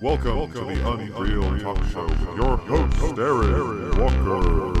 [0.00, 4.79] Welcome, Welcome to the Unreel Talk Show with your host, Aaron Walker.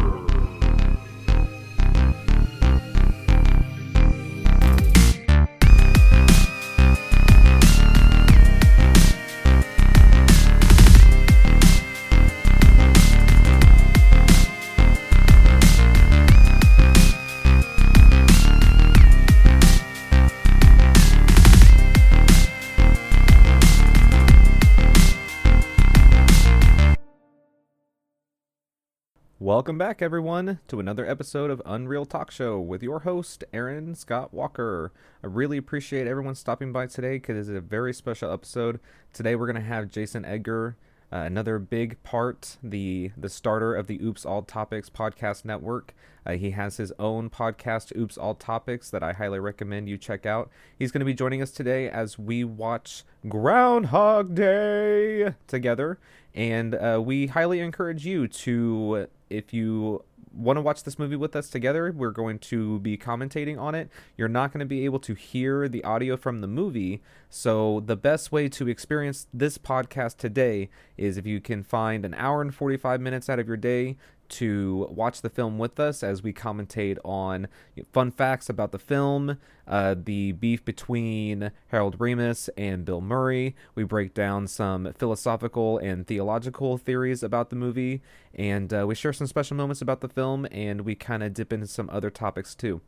[29.60, 34.32] Welcome back, everyone, to another episode of Unreel Talk Show with your host, Aaron Scott
[34.32, 34.90] Walker.
[35.22, 38.80] I really appreciate everyone stopping by today because it's a very special episode.
[39.12, 40.78] Today, we're going to have Jason Edgar,
[41.12, 45.94] uh, another big part, the the starter of the Oops All Topics podcast network.
[46.24, 50.24] Uh, he has his own podcast, Oops All Topics, that I highly recommend you check
[50.24, 50.48] out.
[50.78, 55.98] He's going to be joining us today as we watch Groundhog Day together.
[56.34, 61.34] And uh, we highly encourage you to if you want to watch this movie with
[61.34, 63.88] us together, we're going to be commentating on it.
[64.16, 67.02] You're not going to be able to hear the audio from the movie.
[67.28, 72.14] So, the best way to experience this podcast today is if you can find an
[72.14, 73.96] hour and 45 minutes out of your day
[74.30, 77.48] to watch the film with us as we commentate on
[77.92, 83.54] fun facts about the film, uh, the beef between Harold Ramis and Bill Murray.
[83.74, 88.02] We break down some philosophical and theological theories about the movie,
[88.34, 91.52] and uh, we share some special moments about the film, and we kind of dip
[91.52, 92.80] into some other topics too.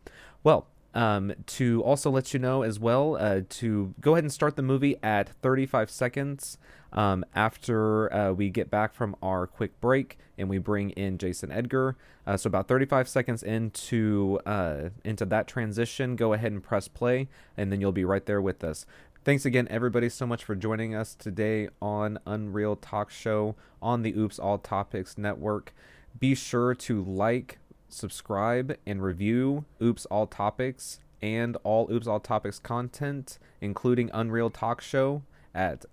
[0.43, 4.57] Well, um, to also let you know as well uh, to go ahead and start
[4.57, 6.59] the movie at 35 seconds
[6.93, 11.51] um, after uh, we get back from our quick break and we bring in Jason
[11.51, 11.97] Edgar.
[12.27, 17.29] Uh, so about 35 seconds into uh, into that transition, go ahead and press play,
[17.57, 18.87] and then you'll be right there with us.
[19.25, 24.13] Thanks again, everybody, so much for joining us today on Unreel Talk Show on the
[24.17, 25.73] Oops All Topics Network.
[26.19, 32.59] Be sure to like, subscribe, and review Oops All Topics and all Oops All Topics
[32.59, 35.23] content, including Unreal Talk Show
[35.55, 35.85] at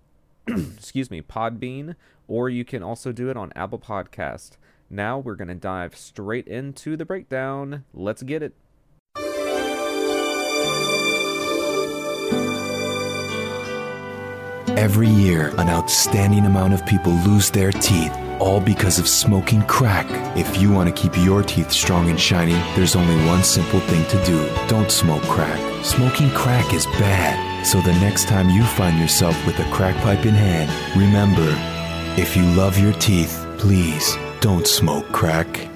[0.46, 1.96] excuse me, Podbean,
[2.28, 4.52] or you can also do it on Apple Podcast.
[4.88, 7.84] Now we're going to dive straight into the breakdown.
[7.94, 8.54] Let's get it.
[14.76, 20.06] Every year, an outstanding amount of people lose their teeth, all because of smoking crack.
[20.36, 24.04] If you want to keep your teeth strong and shiny, there's only one simple thing
[24.08, 25.84] to do don't smoke crack.
[25.84, 27.66] Smoking crack is bad.
[27.66, 31.54] So the next time you find yourself with a crack pipe in hand, remember
[32.20, 35.68] if you love your teeth, please don't smoke crack.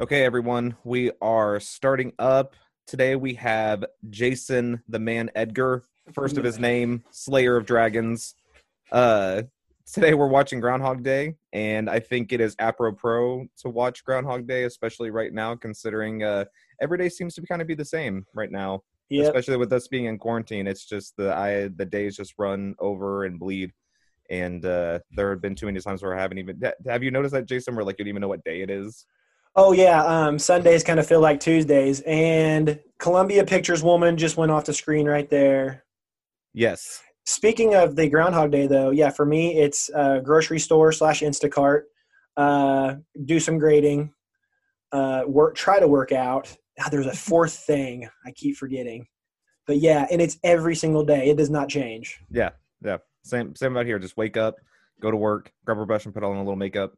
[0.00, 2.54] Okay, everyone, we are starting up.
[2.88, 8.34] Today we have Jason the Man Edgar, first of his name, Slayer of Dragons.
[8.90, 9.42] Uh,
[9.92, 14.64] today we're watching Groundhog Day, and I think it is apropos to watch Groundhog Day,
[14.64, 16.44] especially right now, considering uh,
[16.80, 18.82] every day seems to kind of be the same right now.
[19.10, 19.26] Yep.
[19.26, 23.24] Especially with us being in quarantine, it's just the I the days just run over
[23.24, 23.72] and bleed.
[24.30, 26.62] And uh, there have been too many times where I haven't even.
[26.86, 27.74] Have you noticed that, Jason?
[27.74, 29.04] Where like you don't even know what day it is?
[29.54, 34.50] Oh yeah, um, Sundays kind of feel like Tuesdays, and Columbia Pictures woman just went
[34.50, 35.84] off the screen right there.
[36.54, 37.02] Yes.
[37.24, 41.82] Speaking of the Groundhog Day, though, yeah, for me it's uh, grocery store slash Instacart.
[42.36, 44.12] Uh, do some grading.
[44.90, 45.54] Uh, work.
[45.54, 46.54] Try to work out.
[46.80, 49.06] Ah, there's a fourth thing I keep forgetting,
[49.66, 51.30] but yeah, and it's every single day.
[51.30, 52.20] It does not change.
[52.30, 52.50] Yeah,
[52.84, 52.98] yeah.
[53.22, 53.98] Same same about here.
[53.98, 54.56] Just wake up,
[55.00, 56.94] go to work, grab a brush and put on a little makeup.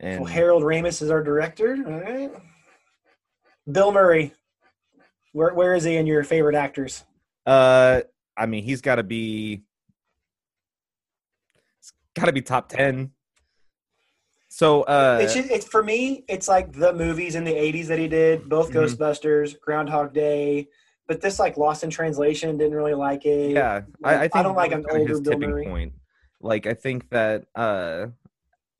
[0.00, 1.76] And Well, Harold Ramis is our director.
[1.86, 2.30] All right.
[3.70, 4.32] Bill Murray.
[5.32, 7.04] Where where is he in your favorite actors?
[7.46, 8.02] uh
[8.38, 9.64] I mean he's gotta be
[12.14, 13.10] gotta be top ten.
[14.48, 16.24] So uh it's just, it's for me.
[16.28, 18.74] It's like the movies in the '80s that he did, both Mhm.
[18.96, 20.68] Ghostbusters, Groundhog Day.
[21.06, 23.52] But this like Lost in Translation didn't really like it.
[23.52, 25.64] yeah, I, I think I don't like an older his tipping Murray.
[25.66, 25.92] point.
[26.40, 28.06] Like I think that uh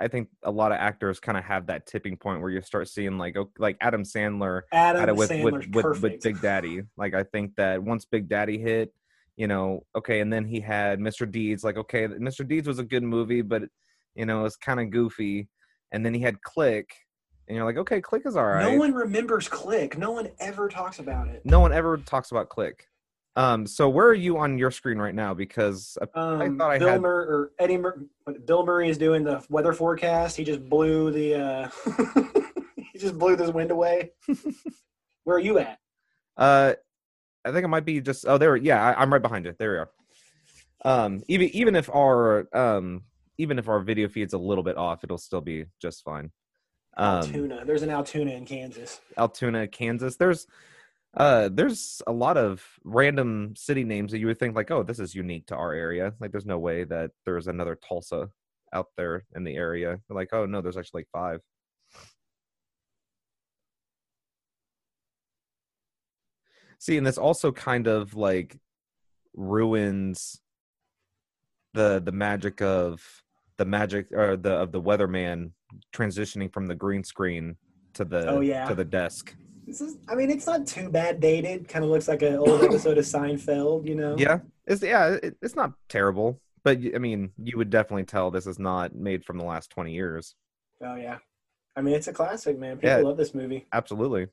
[0.00, 2.88] I think a lot of actors kind of have that tipping point where you start
[2.88, 6.82] seeing like like Adam Sandler Adam had it with with, with, with Big Daddy.
[6.96, 8.92] Like I think that once Big Daddy hit,
[9.38, 11.30] you know, okay, and then he had Mr.
[11.30, 11.62] Deeds.
[11.64, 12.46] Like okay, Mr.
[12.46, 13.62] Deeds was a good movie, but
[14.16, 15.48] you know, it's kind of goofy.
[15.92, 16.90] And then he had Click,
[17.46, 18.70] and you're like, okay, Click is all right.
[18.72, 19.96] No one remembers Click.
[19.96, 21.40] No one ever talks about it.
[21.46, 22.84] no one ever talks about Click.
[23.36, 25.32] Um, so where are you on your screen right now?
[25.32, 27.00] Because I, I Um, thought I Bill had.
[27.00, 28.02] Murray or Eddie Mur-
[28.44, 30.36] Bill Murray is doing the weather forecast.
[30.36, 31.68] He just blew the uh,
[32.92, 34.10] he just blew this wind away.
[35.24, 35.78] Where are you at?
[36.36, 36.74] Uh,
[37.48, 38.26] I think it might be just.
[38.26, 38.56] Oh, there.
[38.56, 39.58] Yeah, I, I'm right behind it.
[39.58, 39.90] There we are.
[40.84, 43.02] Um, even even if our um
[43.38, 46.30] even if our video feed's a little bit off, it'll still be just fine.
[46.96, 47.64] Um, Altoona.
[47.64, 49.00] There's an Altoona in Kansas.
[49.16, 50.16] Altoona, Kansas.
[50.16, 50.46] There's
[51.16, 54.98] uh there's a lot of random city names that you would think like, oh, this
[54.98, 56.12] is unique to our area.
[56.20, 58.30] Like there's no way that there's another Tulsa
[58.72, 60.00] out there in the area.
[60.10, 61.40] Like, oh no, there's actually like five.
[66.78, 68.56] See, and this also kind of like
[69.34, 70.40] ruins
[71.74, 73.02] the the magic of
[73.56, 75.50] the magic or the of the weatherman
[75.94, 77.56] transitioning from the green screen
[77.94, 78.66] to the Oh, yeah.
[78.68, 79.34] to the desk.
[79.66, 79.98] This is.
[80.08, 81.68] I mean, it's not too bad dated.
[81.68, 83.86] Kind of looks like an old episode of Seinfeld.
[83.86, 84.16] You know.
[84.16, 88.46] Yeah, it's yeah, it, it's not terrible, but I mean, you would definitely tell this
[88.46, 90.34] is not made from the last twenty years.
[90.82, 91.18] Oh yeah.
[91.76, 92.76] I mean, it's a classic, man.
[92.76, 92.96] People Yeah.
[93.04, 93.66] love this movie.
[93.72, 94.28] Absolutely.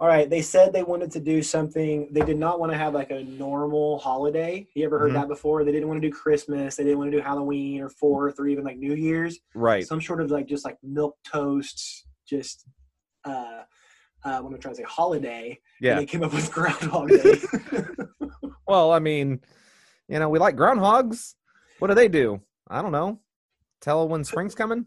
[0.00, 2.08] All right, they said they wanted to do something.
[2.10, 4.66] They did not want to have like a normal holiday.
[4.74, 5.14] You ever heard Mhm.
[5.14, 5.62] that before?
[5.62, 6.74] They didn't want to do Christmas.
[6.76, 9.38] They didn't want to do Halloween or Fourth or even like New Year's.
[9.54, 9.86] Right.
[9.86, 12.66] Some sort of like just like milk toasts, just
[13.26, 13.64] uh,
[14.24, 14.84] uh, what am I trying to say?
[14.84, 15.48] Holiday.
[15.50, 15.96] And Yeah.
[15.96, 17.38] they came up with Groundhog Day.
[18.66, 19.40] Well, I mean,
[20.08, 21.34] you know, we like groundhogs.
[21.80, 22.40] What do they do?
[22.68, 23.18] I don't know.
[23.80, 24.86] Tell when spring's coming.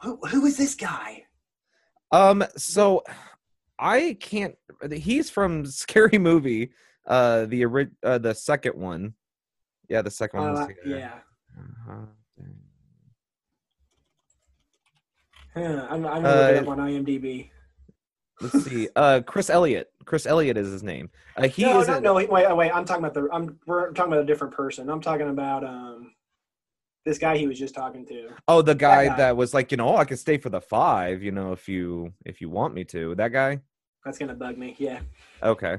[0.00, 1.24] who, who is this guy?
[2.12, 2.44] Um.
[2.56, 3.02] So,
[3.78, 4.56] I can't.
[4.92, 6.70] He's from Scary Movie.
[7.06, 9.14] Uh, the ori- uh, the second one.
[9.88, 10.56] Yeah, the second one.
[10.56, 11.12] Uh, was yeah.
[11.58, 12.06] Uh-huh.
[15.54, 17.50] Huh, I'm, I'm gonna look it Uh, up on IMDb.
[18.40, 18.88] Let's see.
[18.96, 19.90] Uh, Chris Elliott.
[20.04, 21.10] Chris Elliott is his name.
[21.36, 21.86] Uh, he no, is.
[21.88, 22.14] no, no.
[22.14, 22.70] Wait, wait, wait.
[22.70, 23.28] I'm talking about the.
[23.32, 23.58] I'm.
[23.66, 24.90] We're talking about a different person.
[24.90, 26.12] I'm talking about um,
[27.04, 28.30] this guy he was just talking to.
[28.48, 29.16] Oh, the guy guy.
[29.16, 31.22] that was like, you know, oh, I can stay for the five.
[31.22, 33.14] You know, if you if you want me to.
[33.14, 33.60] That guy.
[34.04, 34.74] That's gonna bug me.
[34.78, 35.00] Yeah.
[35.42, 35.78] Okay.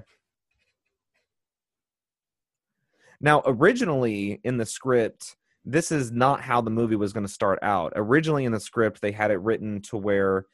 [3.21, 7.57] Now, originally in the script, this is not how the movie was going to start
[7.61, 7.93] out.
[7.95, 10.45] Originally in the script, they had it written to where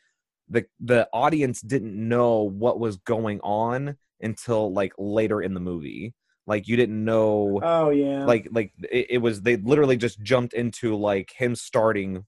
[0.49, 6.13] the the audience didn't know what was going on until like later in the movie.
[6.51, 8.25] Like you didn't know Oh yeah.
[8.25, 12.25] like like it, it was they literally just jumped into like him starting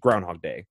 [0.00, 0.66] Groundhog Day,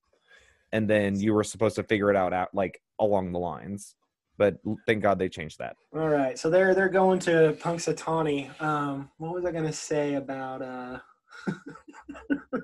[0.74, 3.96] and then you were supposed to figure it out out like along the lines.
[4.38, 5.78] But thank God they changed that.
[5.96, 6.38] All right.
[6.38, 8.62] So they're they're going to Punxsutawney.
[8.62, 11.00] Um, what was I gonna say about uh?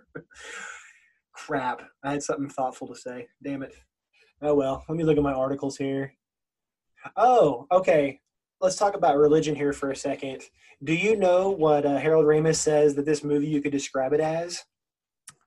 [1.31, 1.81] Crap.
[2.03, 3.29] I had something thoughtful to say.
[3.41, 3.73] Damn it.
[4.41, 4.83] Oh well.
[4.89, 6.11] Let me look at my articles here.
[7.15, 8.19] Oh, okay.
[8.61, 10.41] Let's talk about religion here for a second.
[10.83, 14.19] Do you know what uh, Harold Ramis says that this movie you could describe it
[14.19, 14.63] as?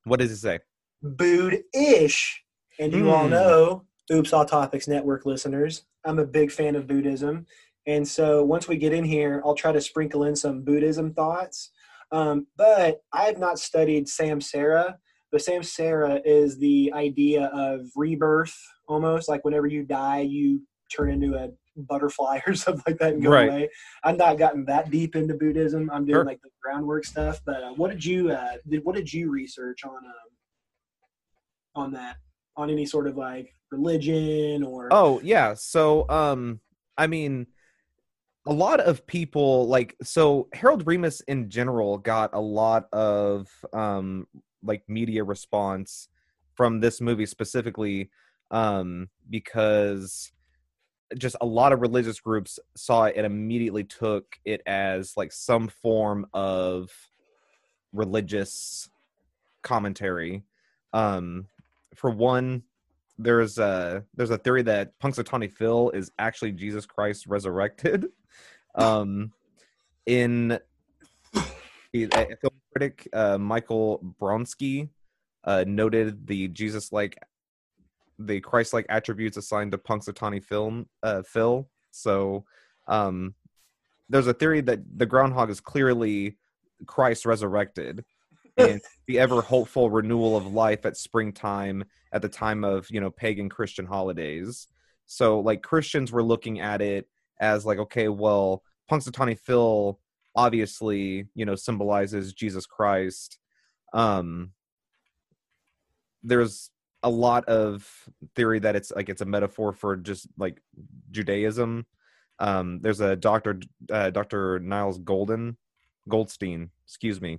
[0.04, 0.60] What does it say?
[1.02, 2.42] Buddh-ish.
[2.80, 3.30] And you all Hmm.
[3.32, 7.46] know, Oops All Topics Network listeners, I'm a big fan of Buddhism.
[7.86, 11.70] And so once we get in here, I'll try to sprinkle in some Buddhism thoughts.
[12.12, 14.96] Um, but I have not studied Samsara.
[15.30, 18.54] But Samsara is the idea of rebirth,
[18.86, 20.60] almost like whenever you die, you
[20.94, 23.48] turn into a butterfly or something like that and go Right.
[23.48, 23.70] away.
[24.04, 25.90] I've not gotten that deep into Buddhism.
[25.92, 26.24] I'm doing Sure.
[26.24, 27.40] like the groundwork stuff.
[27.44, 28.84] But uh, what did you uh, did?
[28.84, 30.30] What did you research on um,
[31.74, 32.16] on that?
[32.56, 35.54] On any sort of like religion or Oh yeah.
[35.54, 36.60] So um,
[36.98, 37.46] I mean,
[38.46, 44.26] a lot of people like so Harold Ramis in general got a lot of um
[44.62, 46.08] like media response
[46.54, 48.10] from this movie specifically
[48.50, 50.31] um because
[51.18, 55.68] just a lot of religious groups saw it and immediately took it as like some
[55.68, 56.90] form of
[57.92, 58.88] religious
[59.62, 60.42] commentary
[60.92, 61.46] um
[61.94, 62.62] for one
[63.18, 68.06] there's a there's a theory that Punxsutawney Phil is actually Jesus Christ resurrected.
[68.74, 69.34] Um,
[70.06, 70.58] in
[71.92, 74.88] the a film critic uh, Michael Bronsky
[75.44, 77.18] uh, noted the Jesus-like,
[78.26, 81.68] the Christ-like attributes assigned to Punxsutawney film uh, Phil.
[81.90, 82.44] So,
[82.88, 83.34] um,
[84.08, 86.36] there's a theory that the groundhog is clearly
[86.86, 88.04] Christ resurrected,
[88.56, 93.10] and the ever hopeful renewal of life at springtime at the time of you know
[93.10, 94.68] pagan christian holidays
[95.06, 97.08] so like christians were looking at it
[97.40, 99.98] as like okay well punxsutawney phil
[100.34, 103.38] obviously you know symbolizes jesus christ
[103.92, 104.52] um
[106.22, 106.70] there's
[107.02, 107.88] a lot of
[108.34, 110.60] theory that it's like it's a metaphor for just like
[111.10, 111.84] judaism
[112.38, 115.56] um there's a dr uh, dr niles golden
[116.08, 117.38] goldstein excuse me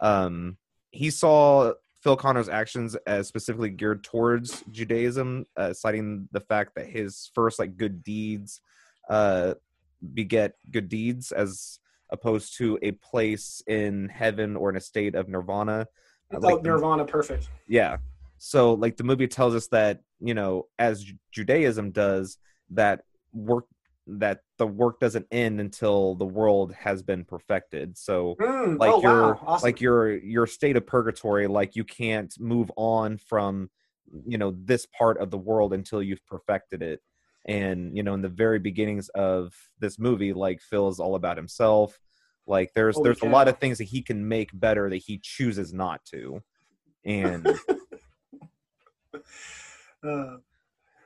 [0.00, 0.56] um
[0.90, 6.86] he saw Phil Connor's actions as specifically geared towards Judaism, uh, citing the fact that
[6.86, 8.62] his first like good deeds
[9.10, 9.52] uh,
[10.14, 11.78] beget good deeds as
[12.10, 15.86] opposed to a place in heaven or in a state of nirvana.
[16.34, 17.50] Uh, like- Nirvana, perfect.
[17.68, 17.98] Yeah.
[18.42, 22.38] So like the movie tells us that, you know, as Judaism does,
[22.70, 23.02] that
[23.34, 23.66] work
[24.06, 27.98] that the work doesn't end until the world has been perfected.
[27.98, 29.40] So Mm, like oh, your wow.
[29.46, 29.66] Awesome.
[29.66, 33.68] like your your state of purgatory, like you can't move on from
[34.26, 37.00] you know this part of the world until you've perfected it.
[37.46, 41.36] And you know, in the very beginnings of this movie, like Phil is all about
[41.36, 42.00] himself.
[42.46, 45.20] Like there's Holy there's a lot of things that he can make better that he
[45.22, 46.42] chooses not to.
[47.04, 47.46] And
[50.02, 50.38] Uh,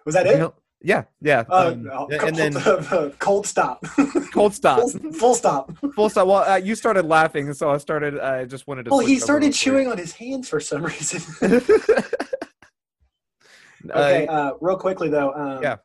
[0.06, 0.38] was that You it?
[0.38, 1.44] know- yeah, yeah.
[1.48, 2.52] Uh, um, no, and then
[3.18, 3.84] cold stop.
[4.34, 5.72] cold stop, full, full stop.
[5.94, 6.26] full stop.
[6.28, 8.20] Well, uh, you started laughing, so I started.
[8.20, 8.90] I just wanted to.
[8.90, 11.22] Well, he started chewing on his hands for some reason.
[13.92, 15.32] Uh, okay, uh, real quickly though.
[15.34, 15.76] Um, Yeah.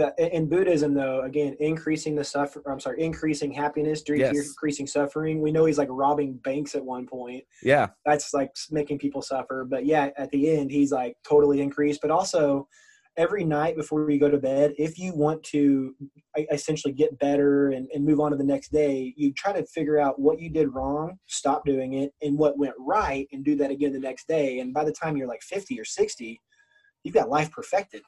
[0.00, 2.62] Uh, in- in Buddhism, though, again, increasing the suffer.
[2.70, 4.34] I'm sorry, increasing happiness, Yes.
[4.48, 5.40] decreasing suffering.
[5.40, 7.44] We know he's like robbing banks at one point.
[7.62, 9.64] yeah, That's like making people suffer.
[9.68, 12.00] But yeah, at the end, he's like totally increased.
[12.02, 12.68] But also,
[13.16, 15.94] every night before you go to bed, if you want to
[16.52, 19.98] essentially get better and, and move on to the next day, you try to figure
[19.98, 23.70] out what you did wrong, stop doing it, and what went right, and do that
[23.70, 24.58] again the next day.
[24.58, 26.38] And by the time you're like 50 or 60,
[27.04, 28.02] you've got life perfected.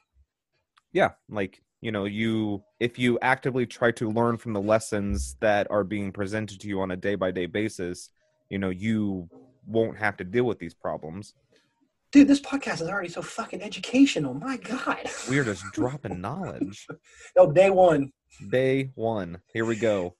[0.93, 1.09] yeah.
[1.27, 5.83] Like you know, you if you actively try to learn from the lessons that are
[5.83, 8.09] being presented to you on a day by day basis,
[8.49, 9.29] you know, you
[9.65, 11.33] won't have to deal with these problems.
[12.11, 14.33] Dude, this podcast is already so fucking educational.
[14.33, 15.09] My God.
[15.29, 16.87] We are just dropping knowledge.
[17.37, 18.11] no day one.
[18.49, 19.39] Day one.
[19.53, 20.15] Here we go.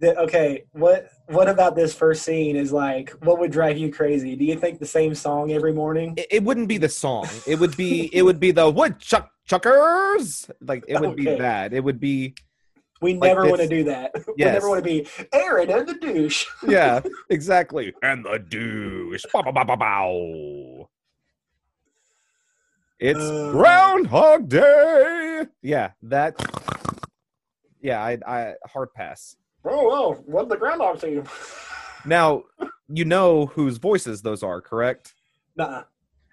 [0.00, 3.10] The, okay, what what about this first scene is like?
[3.22, 4.34] What would drive you crazy?
[4.34, 6.14] Do you think the same song every morning?
[6.16, 7.28] It, it wouldn't be the song.
[7.46, 8.10] It would be.
[8.12, 10.50] It would be the woodchuck chuckers.
[10.60, 11.38] Like it would be Okay.
[11.38, 11.72] that.
[11.72, 12.34] It would be.
[13.02, 14.12] We Like never want to do that.
[14.36, 16.46] We never want to be Aaron and the douche.
[16.66, 17.00] Yeah,
[17.30, 17.92] exactly.
[18.02, 19.24] And the douche.
[19.32, 20.88] Bow, bow, bow, bow, bow.
[22.98, 23.50] It's Uh.
[23.52, 25.44] Groundhog Day.
[25.62, 26.34] Yeah, that.
[27.80, 29.36] Yeah, I, I hard pass.
[29.64, 31.24] Oh, well, what the groundhog team?
[32.06, 32.44] Now,
[32.88, 35.12] you know whose voices those are, correct?
[35.56, 35.82] Nah.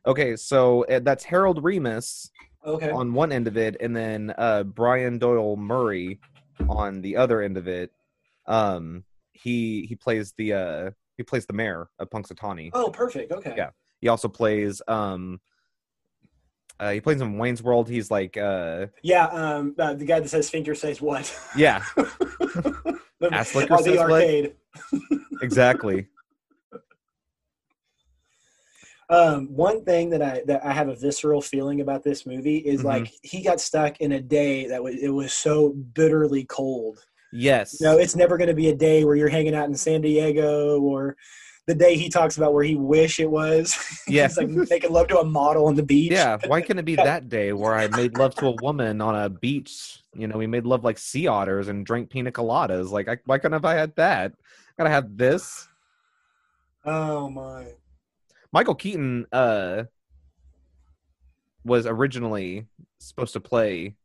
[0.05, 2.29] Okay, so uh, that's Harold Ramis
[2.65, 2.91] Okay.
[2.91, 6.19] on one end of it, and then uh, Brian Doyle Murray
[6.69, 7.91] on the other end of it.
[8.45, 9.03] Um,
[9.33, 12.71] he he plays the uh, he plays the mayor of Punxsutawney.
[12.73, 13.31] Oh, perfect.
[13.31, 13.53] Okay.
[13.55, 13.71] Yeah.
[14.01, 15.39] He also plays um
[16.79, 17.89] uh, he plays in Wayne's World.
[17.89, 19.27] He's like uh Yeah.
[19.27, 24.11] Um, uh, the guy that says "Sphincter says what?" yeah, the, Ass licker the what?
[24.11, 24.55] arcade.
[25.41, 26.07] exactly.
[29.09, 32.81] Um, one thing that I that I have a visceral feeling about this movie is
[32.81, 32.85] Mhm.
[32.85, 36.99] like he got stuck in a day that was it was so bitterly cold.
[37.31, 37.81] Yes.
[37.81, 40.79] No, it's never going to be a day where you're hanging out in San Diego
[40.79, 41.15] or
[41.65, 43.75] the day he talks about where he wish it was.
[44.07, 44.27] Yeah.
[44.27, 46.11] He's like making love to a model on the beach.
[46.11, 49.15] yeah, why can it be that day where I made love to a woman on
[49.15, 50.03] a beach?
[50.15, 52.91] You know, we made love like sea otters and drank pina coladas.
[52.91, 54.33] Like, I, why couldn't have I had that?
[54.77, 55.67] Gotta have this.
[56.85, 57.65] Oh my.
[58.53, 59.83] Michael Keaton uh
[61.65, 62.67] was originally
[62.99, 63.95] supposed to play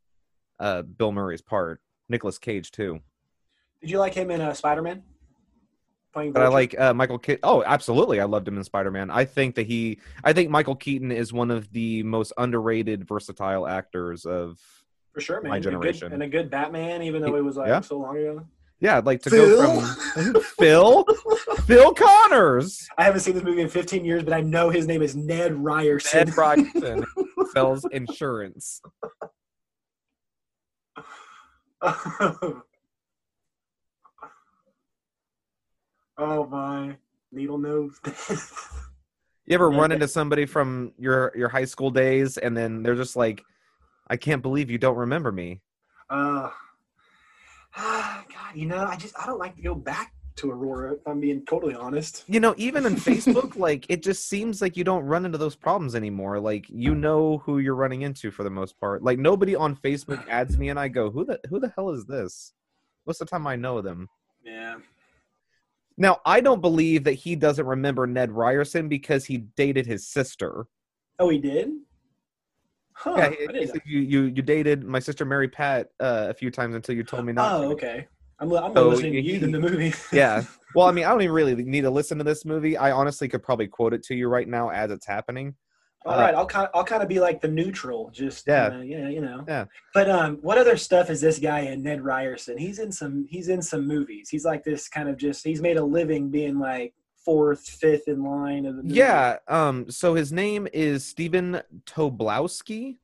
[0.59, 1.81] uh Bill Murray's part.
[2.09, 2.99] Nicolas Cage too.
[3.81, 5.03] Did you like him in uh, Spider Man?
[6.11, 7.39] Playing But I like uh, Michael Keaton.
[7.43, 8.19] Oh, absolutely!
[8.19, 9.11] I loved him in Spider Man.
[9.11, 13.67] I think that he, I think Michael Keaton is one of the most underrated, versatile
[13.67, 14.57] actors of.
[15.13, 15.51] for sure, man.
[15.51, 16.11] my And a good- generation.
[16.13, 17.81] and a good Batman, even though it was like Yeah.
[17.81, 18.43] so long ago.
[18.81, 19.57] Yeah, like to Phil?
[19.57, 21.05] go from Phil,
[21.65, 25.01] Phil Connors, I haven't seen this movie in 15 years, but I know his name
[25.01, 26.19] is Ned Ryerson.
[26.19, 27.05] Ed Ryerson,
[27.53, 28.81] sells insurance.
[31.81, 32.61] oh
[36.17, 36.95] my
[37.31, 37.99] needle nose.
[39.45, 43.15] You ever run into somebody from your your high school days, and then they're just
[43.15, 43.41] like,
[44.07, 45.61] "I can't believe you don't remember me."
[46.11, 46.51] uh,
[48.49, 50.93] God, you know, I just I don't like to go back to Aurora.
[50.93, 52.23] If I'm being totally honest.
[52.27, 55.55] You know, even in Facebook, like it just seems like you don't run into those
[55.55, 56.39] problems anymore.
[56.39, 59.03] Like you know who you're running into for the most part.
[59.03, 62.05] Like nobody on Facebook adds me, and I go, "Who the who the hell is
[62.05, 62.53] this?"
[63.05, 64.07] Most of the time, I know them.
[64.43, 64.77] Yeah.
[65.97, 70.65] Now, I don't believe that he doesn't remember Ned Ryerson because he dated his sister.
[71.17, 71.71] Oh, he did.
[72.93, 73.15] Huh.
[73.17, 76.51] yeah, he- he said you, you you dated my sister Mary Pat uh, a few
[76.51, 77.51] times until you told me not.
[77.53, 77.73] Oh, to.
[77.73, 78.07] okay.
[78.39, 79.93] I'm, I'm So listening to you than the movie.
[80.13, 80.43] Yeah.
[80.75, 82.77] Well, I mean, I don't even really need to listen to this movie.
[82.77, 85.55] I honestly could probably quote it to you right now as it's happening.
[86.05, 88.77] All Uh, right, I'll kind I'll kind of be like the neutral, just Yeah.
[88.81, 89.43] yeah, yeah, you know.
[89.47, 89.65] Yeah.
[89.93, 91.81] But um, what other stuff is this guy in?
[91.83, 92.57] Ned Ryerson.
[92.57, 93.25] He's in some.
[93.29, 94.29] He's in some movies.
[94.29, 95.43] He's like this kind of just.
[95.43, 96.93] He's made a living being like
[97.25, 98.83] fourth, fifth in line of the.
[98.83, 98.95] movie.
[98.95, 99.37] Yeah.
[99.49, 99.89] Um.
[99.89, 102.97] So his name is Stephen Tobolowsky.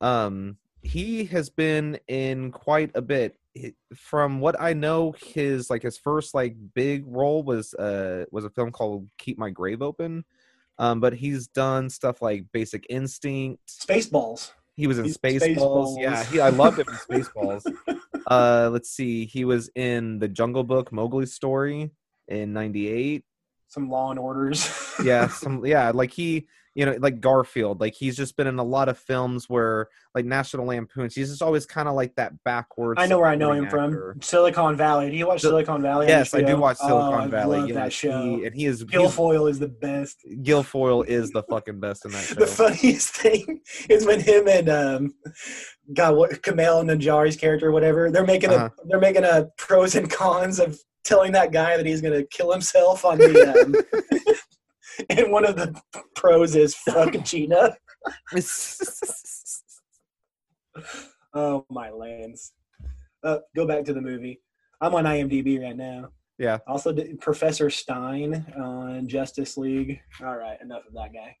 [0.00, 0.56] Um.
[0.82, 3.36] He has been in quite a bit.
[3.94, 8.50] From what I know, his like his first like big role was uh was a
[8.50, 10.24] film called Keep My Grave Open.
[10.78, 11.00] Um.
[11.00, 13.60] But he's done stuff like Basic Instinct.
[13.68, 14.52] Spaceballs.
[14.76, 16.00] He was in He's Spaceballs.
[16.00, 16.24] Yeah.
[16.24, 16.40] He.
[16.40, 17.64] I loved him in Spaceballs.
[18.26, 18.70] uh.
[18.72, 19.26] Let's see.
[19.26, 21.90] He was in the Jungle Book Mowgli's Story
[22.28, 23.24] in '98
[23.68, 24.70] Some Law and Orders.
[25.04, 26.46] yeah some yeah like he
[26.76, 30.24] you know like garfield like he's just been in a lot of films where like
[30.24, 33.50] national lampoons he's just always kind of like that backwards I know where I know
[33.52, 34.20] him from.
[34.22, 35.10] Silicon Valley.
[35.10, 36.06] Do you watch Sil- Silicon Valley?
[36.06, 38.22] yes i do watch Oh, silicon I valley love yes, that show.
[38.22, 40.18] he, and he is Gilfoyle is the best.
[40.42, 44.68] gilfoyle is the fucking best in that show The funniest thing is when him and
[44.68, 45.14] um,
[45.92, 48.68] God, what Kumail Nanjiani's character, or whatever, they're making Uh-huh.
[48.80, 52.52] a they're making a pros and cons of telling that guy that he's gonna kill
[52.52, 53.64] himself on the.
[53.64, 53.74] Um,
[55.10, 55.80] and one of the
[56.14, 57.76] pros is fuck Gina.
[61.32, 62.52] Oh my lands!
[63.22, 64.40] Uh, go back to the movie.
[64.80, 66.08] I'm on IMDb right now.
[66.38, 70.00] yeah Also, Professor Stein on Justice League.
[70.24, 71.36] All right, enough of that guy.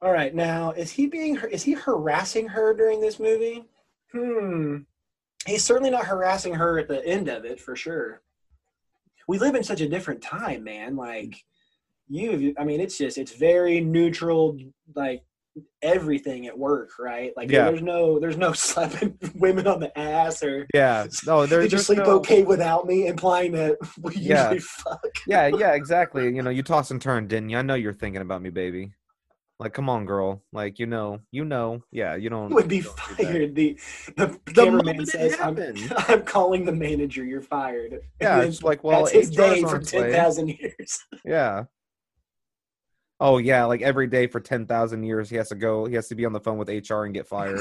[0.00, 3.64] All right, now is he being is he harassing her during this movie?
[4.12, 4.78] Hmm.
[5.46, 8.22] He's certainly not harassing her at the end of it for sure.
[9.28, 10.96] We live in such a different time, man.
[10.96, 11.36] Like
[12.08, 14.58] you, I mean, it's just it's very neutral.
[14.94, 15.24] Like
[15.80, 17.32] everything at work, right?
[17.34, 17.70] Like Yeah.
[17.70, 21.78] there's no there's no slapping women on the ass or yeah no there, did you
[21.78, 24.58] sleep no, okay without me, implying that we usually Yeah.
[24.60, 25.00] fuck.
[25.26, 28.20] yeah yeah exactly you know you toss and turn didn't you i know you're thinking
[28.20, 28.92] about me baby
[29.58, 32.98] like come on girl like you know you know yeah you don't would be don't
[32.98, 33.54] fired.
[33.54, 33.78] The
[34.16, 35.58] the, The cameraman says, I'm,
[36.08, 37.24] "I'm calling the manager.
[37.24, 41.04] You're fired." Yeah it's like well that's his day for ten thousand years.
[41.24, 41.64] Yeah.
[43.18, 45.86] Oh yeah, like every day for ten thousand years, he has to go.
[45.86, 47.60] He has to be on the phone with HR and get fired.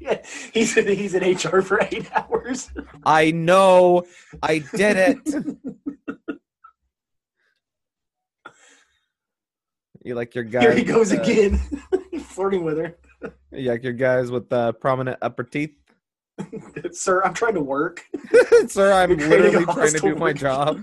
[0.00, 2.70] yeah, he's in, he's in HR for eight hours.
[3.04, 4.04] I know.
[4.40, 5.56] I did it.
[10.08, 10.62] You like your guy.
[10.62, 11.58] Here he goes uh, again,
[12.24, 12.96] flirting with her.
[13.52, 15.74] You like your guys with uh, prominent upper teeth?
[16.92, 18.04] Sir, I'm trying to work.
[18.68, 20.80] Sir, I'm You're literally trying to do my job.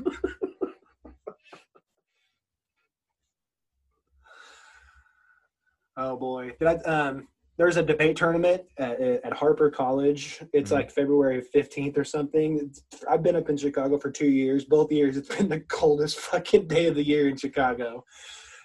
[5.97, 10.43] Oh boy, Did I, um, there's a debate tournament at, at Harper College.
[10.51, 10.75] It's Mhm.
[10.75, 12.59] like February 15th or something.
[12.59, 14.65] It's, I've been up in Chicago for two years.
[14.65, 18.03] Both years, it's been the coldest fucking day of the year in Chicago.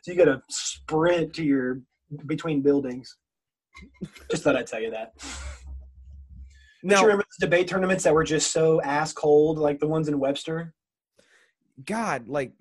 [0.03, 1.81] So you got to sprint to your
[2.27, 3.17] between buildings.
[4.31, 5.13] Just thought I'd tell you that.
[6.83, 10.19] Now, remember those debate tournaments that were just so ass cold, like the ones in
[10.19, 10.73] Webster?
[11.85, 12.53] God, like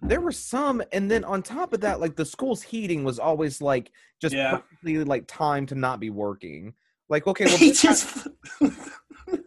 [0.00, 3.62] there were some, and then on top of that, like the school's heating was always
[3.62, 4.50] like just Yeah.
[4.50, 6.74] perfectly like time to not be working.
[7.08, 8.26] Like, okay, well, he just.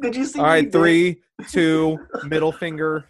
[0.02, 0.40] Did you see?
[0.40, 0.72] All right, right, did?
[0.72, 3.06] three, two, middle finger.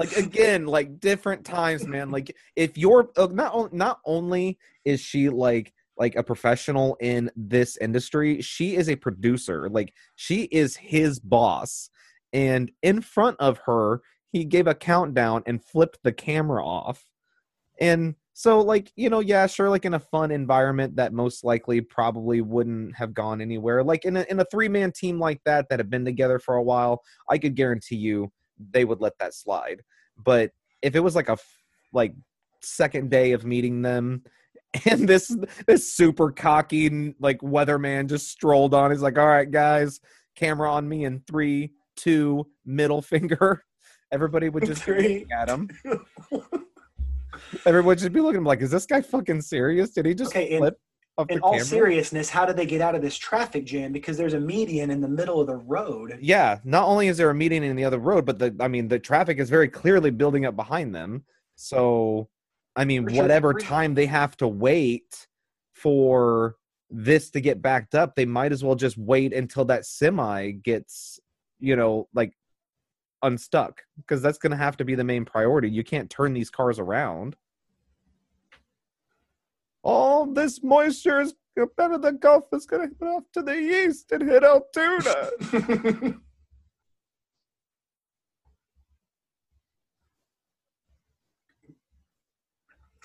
[0.00, 2.10] Like again, like different times, man.
[2.10, 7.76] Like if you're uh, not not only is she like like a professional in this
[7.76, 9.68] industry, she is a producer.
[9.68, 11.90] Like she is his boss,
[12.32, 14.00] and in front of her,
[14.32, 17.04] he gave a countdown and flipped the camera off.
[17.78, 21.82] And so, like, you know, yeah, sure, like in a fun environment that most likely
[21.82, 23.84] probably wouldn't have gone anywhere.
[23.84, 26.54] Like in a, in a three man team like that that have been together for
[26.54, 28.32] a while, I could guarantee you
[28.70, 29.82] they would let that slide.
[30.16, 30.50] But
[30.82, 31.38] if it was like a
[31.92, 32.14] like
[32.62, 34.22] second day of meeting them,
[34.84, 40.00] and this this super cocky like weatherman just strolled on, he's like, "All right, guys,
[40.36, 43.64] camera on me in three, two, middle finger."
[44.12, 45.68] Everybody would just be at him.
[47.64, 49.90] Everyone would just be looking like, "Is this guy fucking serious?
[49.90, 50.76] Did he just Okay, flip
[51.28, 53.92] in all camera?" seriousness, how do they get out of this traffic jam?
[53.92, 56.18] Because there's a median in the middle of the road.
[56.20, 58.88] yeah not only is there a median in the other road but the i mean
[58.88, 61.24] the traffic is very clearly building up behind them
[61.56, 62.28] so
[62.76, 63.22] i mean sure.
[63.22, 65.26] whatever time they have to wait
[65.72, 66.56] for
[66.90, 71.20] this to get backed up they might as well just wait until that semi gets
[71.58, 72.32] you know like
[73.22, 76.50] unstuck because that's going to have to be the main priority you can't turn these
[76.50, 77.36] cars around
[79.82, 81.34] all this moisture is
[81.76, 85.30] better of the Gulf is going to hit off to the east and hit Altoona.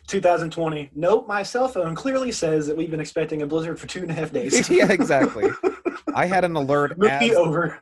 [0.07, 0.91] Two thousand twenty.
[0.93, 4.11] Note my cell phone clearly says that we've been expecting a blizzard for two and
[4.11, 4.69] a half days.
[4.69, 5.49] yeah, exactly.
[6.13, 6.95] I had an alert.
[6.95, 7.81] Movie as, over.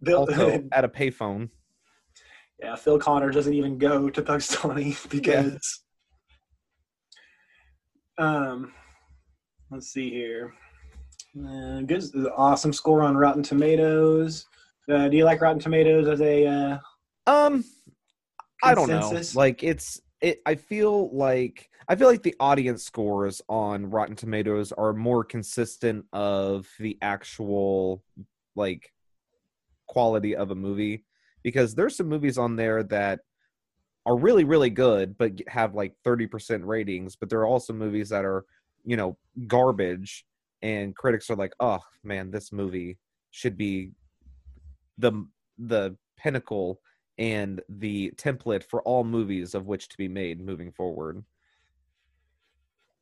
[0.00, 0.28] Bill,
[0.70, 1.50] at a payphone.
[2.60, 5.82] Yeah, Phil Connor doesn't even go to Pugstani because
[8.20, 8.72] um,
[9.70, 10.52] let's see here.
[11.38, 12.04] Uh, good,
[12.36, 14.46] awesome score on Rotten Tomatoes.
[14.92, 16.46] Uh, do you like Rotten Tomatoes as a?
[16.46, 16.78] Uh,
[17.26, 17.64] Um,
[18.62, 19.18] I don't know.
[19.34, 20.42] Like it's it.
[20.44, 26.04] I feel like I feel like the audience scores on Rotten Tomatoes are more consistent
[26.12, 28.04] of the actual
[28.54, 28.92] like
[29.86, 31.04] quality of a movie
[31.42, 33.20] because there's some movies on there that
[34.10, 38.24] are really really good but have like 30% ratings but there are also movies that
[38.24, 38.44] are
[38.84, 40.24] you know garbage
[40.62, 42.98] and critics are like oh man this movie
[43.30, 43.92] should be
[44.98, 45.12] the
[45.58, 46.80] the pinnacle
[47.18, 51.22] and the template for all movies of which to be made moving forward.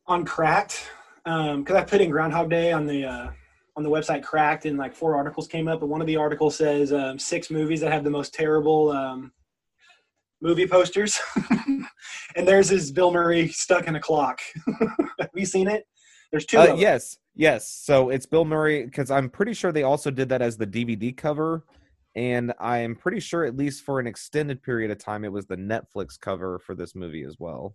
[0.06, 0.90] On Cracked
[1.24, 3.30] because I put in Groundhog Day on the uh,
[3.76, 6.56] on the website Cracked, and like four articles came up, and one of the articles
[6.56, 9.30] says um, six movies that have the most terrible um,
[10.40, 11.18] movie posters,
[12.36, 14.40] and there's is Bill Murray stuck in a clock.
[15.20, 15.84] have you seen it?
[16.30, 16.58] There's two.
[16.58, 17.68] Uh, yes, yes.
[17.68, 21.16] So it's Bill Murray because I'm pretty sure they also did that as the DVD
[21.16, 21.64] cover,
[22.14, 25.46] and I am pretty sure at least for an extended period of time it was
[25.46, 27.74] the Netflix cover for this movie as well.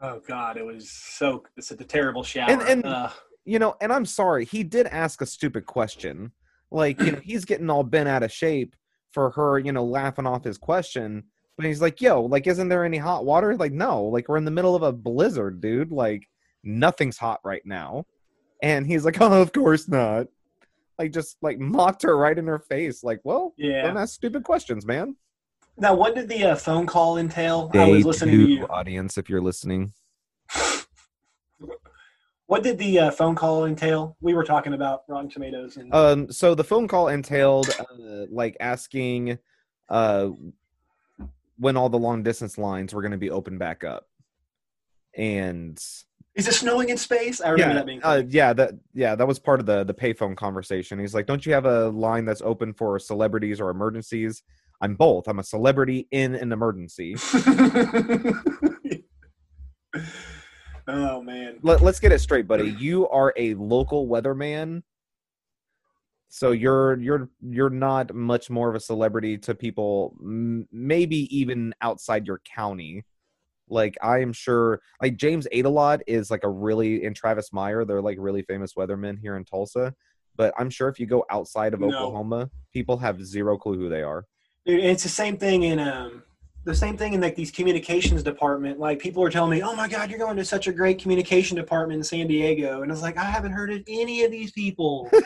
[0.00, 1.44] Oh God, it was so.
[1.56, 2.50] It's a terrible shower.
[2.50, 3.10] And- and- uh,
[3.44, 6.30] You know, and I'm sorry, he did ask a stupid question.
[6.70, 8.76] Like, you know, he's getting all bent out of shape
[9.12, 11.24] for her, you know, laughing off his question.
[11.56, 13.56] But he's like, yo, like, isn't there any hot water?
[13.56, 15.92] Like, no, like, we're in the middle of a blizzard, dude.
[15.92, 16.28] Like,
[16.64, 18.06] nothing's hot right now.
[18.62, 20.28] And he's like, oh, of course not.
[20.98, 23.02] Like, just like mocked her right in her face.
[23.02, 23.82] Like, well, yeah.
[23.82, 25.16] don't ask stupid questions, man.
[25.78, 27.70] Now, what did the uh, phone call entail?
[27.74, 28.66] I was listening to you.
[28.66, 29.92] audience, if you're listening.
[32.52, 34.14] What did the uh, phone call entail?
[34.20, 38.58] We were talking about Rotten Tomatoes and Um, so the phone call entailed uh, like
[38.60, 39.38] asking
[39.88, 40.28] uh,
[41.62, 44.06] when all the long distance lines were going to be opened back up,
[45.16, 45.78] and
[46.34, 47.40] is it snowing in space?
[47.40, 48.00] I remember yeah, that being.
[48.02, 50.98] uh, yeah, that yeah, that was part of the the payphone conversation.
[50.98, 54.42] He's like, "Don't you have a line that's open for celebrities or emergencies?"
[54.80, 55.28] I'm both.
[55.28, 57.14] I'm a celebrity in an emergency.
[60.88, 61.58] oh man.
[61.62, 62.70] Let, let's get it straight, buddy.
[62.70, 64.82] You are a local weatherman,
[66.34, 71.74] so you're you're you're not much more of a celebrity to people, m- maybe even
[71.82, 73.04] outside your county.
[73.68, 78.00] Like I am sure, like James Aydelott is like a really and Travis Meyer, they're
[78.00, 79.94] like really famous weathermen here in Tulsa.
[80.34, 81.88] But I'm sure if you go outside of No.
[81.88, 84.24] Oklahoma, people have zero clue who they are.
[84.64, 86.22] Dude, it's the same thing in um
[86.64, 88.78] the same thing in like these communications department.
[88.78, 91.58] Like people are telling me, "Oh my God, you're going to such a great communication
[91.58, 94.50] department in San Diego," and I was like, "I haven't heard of any of these
[94.52, 95.10] people."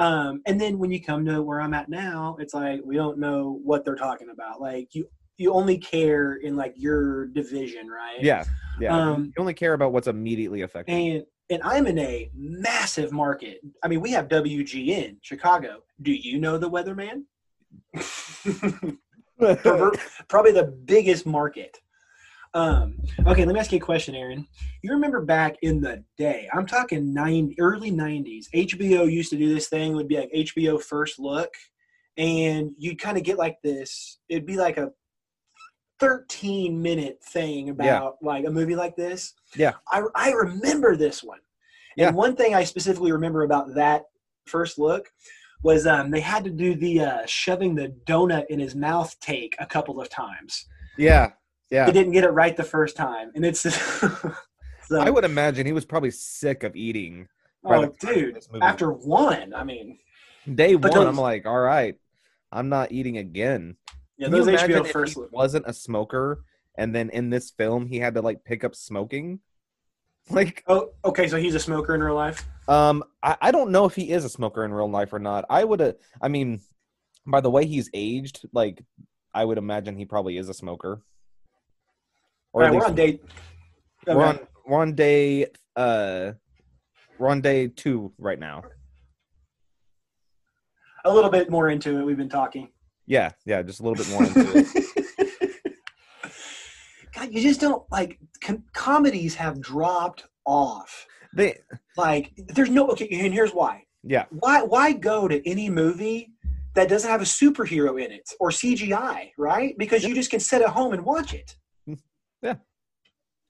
[0.00, 3.18] um, and then when you come to where I'm at now, it's like we don't
[3.18, 4.58] know what they're talking about.
[4.58, 8.22] Like you, you only care in like your division, right?
[8.22, 8.44] Yeah,
[8.80, 8.96] yeah.
[8.96, 10.94] Um, you only care about what's immediately affected.
[10.94, 13.60] And and I'm in a massive market.
[13.82, 15.82] I mean, we have WGN Chicago.
[16.00, 17.24] Do you know the weatherman?
[20.28, 21.76] Probably the biggest market.
[22.52, 24.46] Um, okay, let me ask you a question, Aaron.
[24.82, 26.48] You remember back in the day?
[26.52, 28.46] I'm talking nine early '90s.
[28.54, 29.92] HBO used to do this thing.
[29.92, 31.50] It would be like HBO First Look,
[32.16, 34.18] and you'd kind of get like this.
[34.28, 34.90] It'd be like a
[36.00, 39.34] 13 minute thing about like a movie like this.
[39.54, 39.74] Yeah.
[39.92, 41.38] I I remember this one.
[41.96, 42.08] Yeah.
[42.08, 44.04] And one thing I specifically remember about that
[44.46, 45.08] first look
[45.62, 49.54] was um, they had to do the uh, shoving the donut in his mouth take
[49.58, 50.66] a couple of times.
[50.96, 51.30] yeah,
[51.70, 51.86] yeah.
[51.86, 53.60] He didn't get it right the first time, and it's
[54.88, 57.28] so, I would imagine he was probably sick of eating.
[57.64, 58.62] oh, right at the time of dude.
[58.62, 59.98] After one, I mean,
[60.52, 61.96] Day one, those- I'm like, all right,
[62.50, 63.76] I'm not eating again.
[64.18, 66.44] yeah, Can those imagine HBO first he wasn't a smoker,
[66.76, 69.40] and then in this film he had to like pick up smoking?
[70.30, 71.26] Like, Oh, okay.
[71.28, 72.46] So he's a smoker in real life.
[72.68, 75.44] um, I, I don't know if he is a smoker in real life or not.
[75.50, 76.60] I would, I mean,
[77.26, 78.84] by the way he's aged, like,
[79.34, 81.02] I would imagine he probably is a smoker.
[82.54, 83.22] At right, we're on date.
[84.06, 86.32] We're on we're on day uh
[87.18, 88.64] we're on day two right now.
[91.04, 92.04] a little bit more into it.
[92.04, 92.70] We've been talking.
[93.06, 95.62] Yeah, yeah, just a little bit more into it.
[97.14, 101.06] God, you just don't like com- comedies have dropped off.
[101.34, 101.58] They
[101.96, 103.84] Like, there's no okay, and here's why.
[104.02, 106.32] yeah, Why why go to any movie
[106.74, 109.76] that doesn't have a superhero in it or CGI, right?
[109.78, 111.56] Because you just can sit at home and watch it.
[112.42, 112.54] Yeah.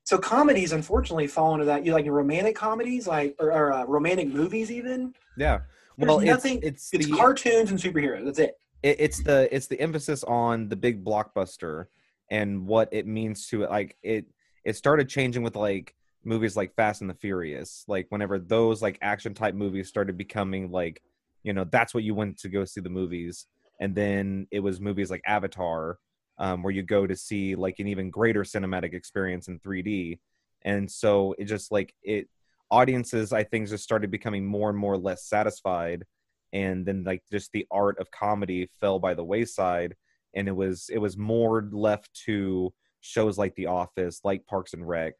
[0.05, 1.85] So comedies, unfortunately, fall into that.
[1.85, 5.15] You like romantic comedies, like or, or uh, romantic movies, even.
[5.37, 5.61] Yeah.
[5.97, 6.61] There's Well, nothing.
[6.63, 8.25] it's It's the cartoons and superheroes.
[8.25, 8.55] That's it.
[8.83, 11.87] it, it's the it's the emphasis on the big blockbuster
[12.31, 14.25] and what it means to it like it
[14.65, 18.99] it started changing with like movies like fast and the furious like whenever those like
[19.03, 21.03] action type movies started becoming like
[21.43, 23.47] you know that's what you went to go see the movies
[23.81, 25.99] and then it was movies like avatar
[26.41, 30.19] um, where you go to see like an even greater cinematic experience in 3d
[30.63, 32.29] and so it just like it
[32.71, 36.05] audiences i think just started becoming more and more less satisfied.
[36.53, 39.95] And then like just the art of comedy fell by the wayside.
[40.35, 44.87] And it was it was more left to shows like the office like parks and
[44.87, 45.15] rec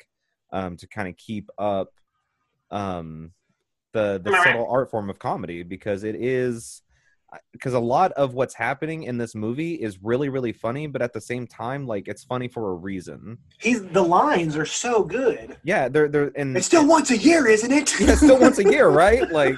[0.53, 1.89] um, to kind of keep up
[2.71, 3.33] um,
[3.93, 6.83] the the subtle art form of comedy because it is
[7.53, 11.13] because a lot of what's happening in this movie is really really funny but at
[11.13, 15.57] the same time like it's funny for a reason He's the lines are so good.
[15.65, 17.99] yeah they're they're and It's still once a year, isn't it?
[18.01, 19.57] yeah, still once a year right like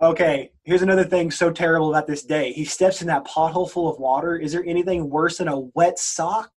[0.00, 2.52] Okay, here's another thing so terrible about this day.
[2.52, 4.36] He steps in that pothole full of water.
[4.36, 6.52] Is there anything worse than a wet sock?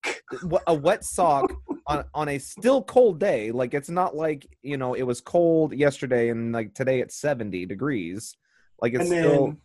[0.67, 1.49] a wet sock
[1.87, 5.73] on on a still cold day like it's not like you know it was cold
[5.73, 8.37] yesterday and like today it's 70 degrees
[8.81, 9.57] like it's and then, still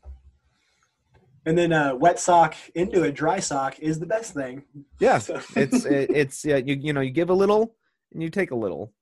[1.46, 4.64] and then a wet sock into a dry sock is the best thing.
[5.00, 7.76] yeah So- it's it, it's yeah you you know you give a little
[8.14, 8.94] and you take a little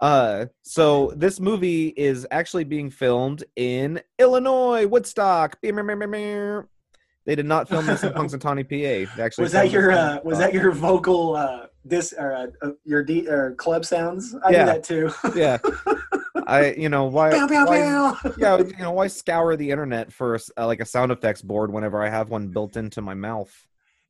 [0.00, 7.84] uh so this movie is actually being filmed in illinois woodstock they did not film
[7.86, 11.66] this in punxsutawney pa they actually was that your uh, was that your vocal uh,
[11.84, 14.34] this or uh, uh, your D, or club sounds?
[14.44, 14.64] I Yeah.
[14.64, 15.10] do that too.
[15.38, 15.58] yeah
[16.50, 18.34] i you know why, Bow, bow, why bow.
[18.38, 22.02] yeah, you know, why scour the internet for uh, like a sound effects board whenever
[22.02, 23.54] I have one built into my mouth?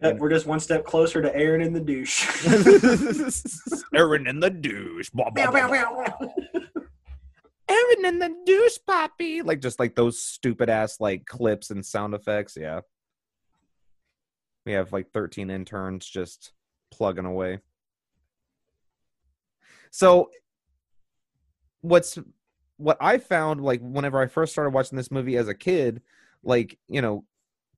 [0.03, 2.25] Yep, we're just one step closer to Aaron in the douche.
[3.95, 5.11] Aaron in the douche.
[5.11, 6.33] Blah, blah, Bow, bow, bow.
[7.69, 9.43] Aaron in the douche, poppy.
[9.43, 12.57] Like just like those stupid ass like clips and sound effects.
[12.59, 12.81] Yeah.
[14.65, 16.53] We have like 13 interns just
[16.91, 17.59] plugging away.
[19.91, 20.31] So
[21.83, 22.19] what's
[22.77, 26.01] what I found like whenever I first started watching this movie as a kid,
[26.43, 27.25] like, you know,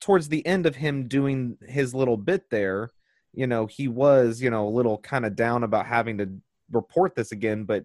[0.01, 2.91] towards the end of him doing his little bit there,
[3.33, 6.29] you know, he was, you know, a little kind of down about having to
[6.71, 7.85] report this again, but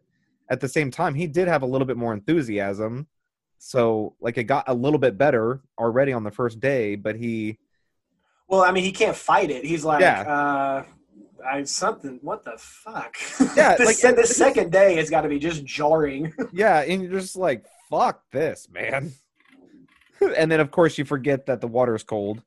[0.50, 3.08] at the same time, he did have a little bit more enthusiasm.
[3.58, 7.58] So, like, it got a little bit better already on the first day, but he,
[8.48, 9.66] Well, I mean, he can't fight it.
[9.66, 10.22] He's like, Yeah.
[10.22, 10.84] uh,
[11.46, 12.20] I something.
[12.22, 13.16] What the fuck?
[13.56, 16.34] Yeah, this, like, the second day has got to be just jarring.
[16.54, 19.14] yeah, and you're just like, fuck this, man.
[20.36, 22.42] and then, of course, you forget that the water's cold,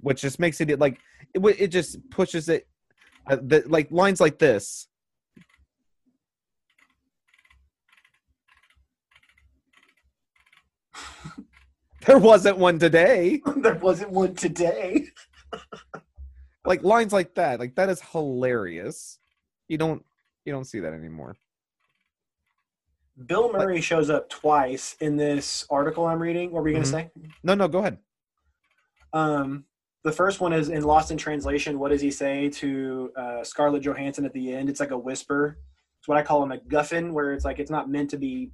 [0.00, 0.98] which just makes it like,
[1.34, 2.66] it, it just pushes it,
[3.28, 4.88] uh, the, like, lines like this.
[12.06, 13.42] There wasn't one today.
[13.56, 15.08] there wasn't one today.
[16.66, 19.18] Like lines like that like that is hilarious
[19.68, 20.04] you don't
[20.44, 21.36] you don't see that anymore
[23.26, 26.50] Bill Murray shows up twice in this article I'm reading.
[26.52, 26.92] What were you Mhm.
[26.92, 27.30] going to say?
[27.42, 27.98] no no go ahead
[29.12, 29.64] Um,
[30.02, 31.78] the first one is in Lost in Translation.
[31.78, 34.68] What does he say to uh, Scarlett Johansson at the end?
[34.68, 35.58] It's like a whisper.
[35.98, 38.52] It's what I call a MacGuffin, where it's like it's not meant to be.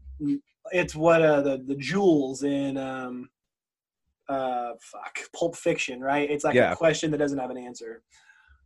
[0.70, 3.28] It's what uh, the the jewels in um,
[4.32, 6.30] uh, fuck Pulp Fiction, right?
[6.30, 6.72] It's like Yeah.
[6.72, 8.02] a question that doesn't have an answer.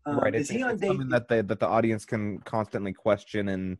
[0.06, 0.88] Um, right Is it's, he on date?
[0.88, 3.78] something that the that the audience can constantly question and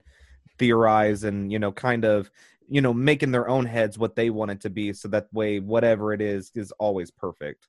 [0.59, 2.31] theorize and you know kind of
[2.69, 5.61] you know making their own heads what they want it to be so that way
[5.61, 7.69] whatever it is is always perfect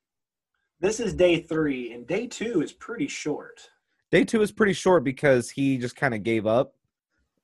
[0.80, 3.70] This is day three, and day two is pretty short.
[4.12, 6.74] day two is pretty short because he just kind of gave up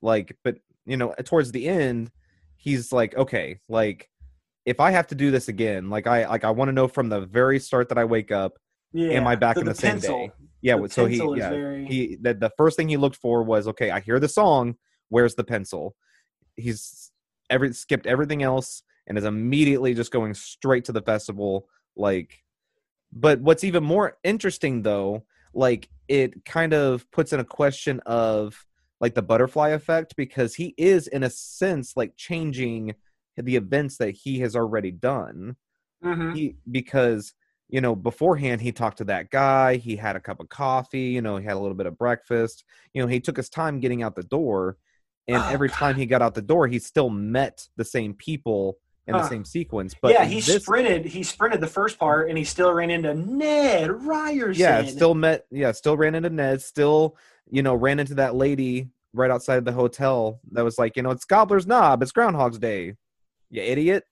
[0.01, 2.11] like but you know towards the end
[2.57, 4.09] he's like okay like
[4.65, 7.09] if i have to do this again like i like i want to know from
[7.09, 8.53] the very start that i wake up
[8.93, 9.11] Yeah.
[9.17, 10.17] Am I back the, in the same pencil.
[10.27, 10.31] day?
[10.61, 13.67] yeah The so he yeah very- he the, the first thing he looked for was
[13.67, 14.75] okay i hear the song
[15.09, 15.95] where's the pencil
[16.55, 17.11] he's
[17.49, 22.43] every skipped everything else and is immediately just going straight to the festival like
[23.11, 28.65] but what's even more interesting though like it kind of puts in a question of
[29.01, 32.93] like the butterfly effect because he is in a sense like changing
[33.37, 35.55] the events that he has already done
[36.03, 36.35] Mhm.
[36.35, 37.33] he because
[37.69, 41.21] you know beforehand he talked to that guy he had a cup of coffee you
[41.21, 44.03] know he had a little bit of breakfast you know he took his time getting
[44.03, 44.77] out the door
[45.27, 45.75] and Oh, every God.
[45.77, 49.43] time he got out the door he still met the same people in the same
[49.43, 49.93] sequence.
[50.01, 51.03] But yeah, he this, sprinted.
[51.03, 54.61] He sprinted the first part, and he still ran into Ned Ryerson.
[54.61, 57.17] yeah, still met, yeah, still ran into Ned, still,
[57.51, 61.11] you know, ran into that lady right outside the hotel that was like, you know,
[61.11, 62.95] it's Gobbler's Knob, it's Groundhog's Day,
[63.53, 64.05] you idiot.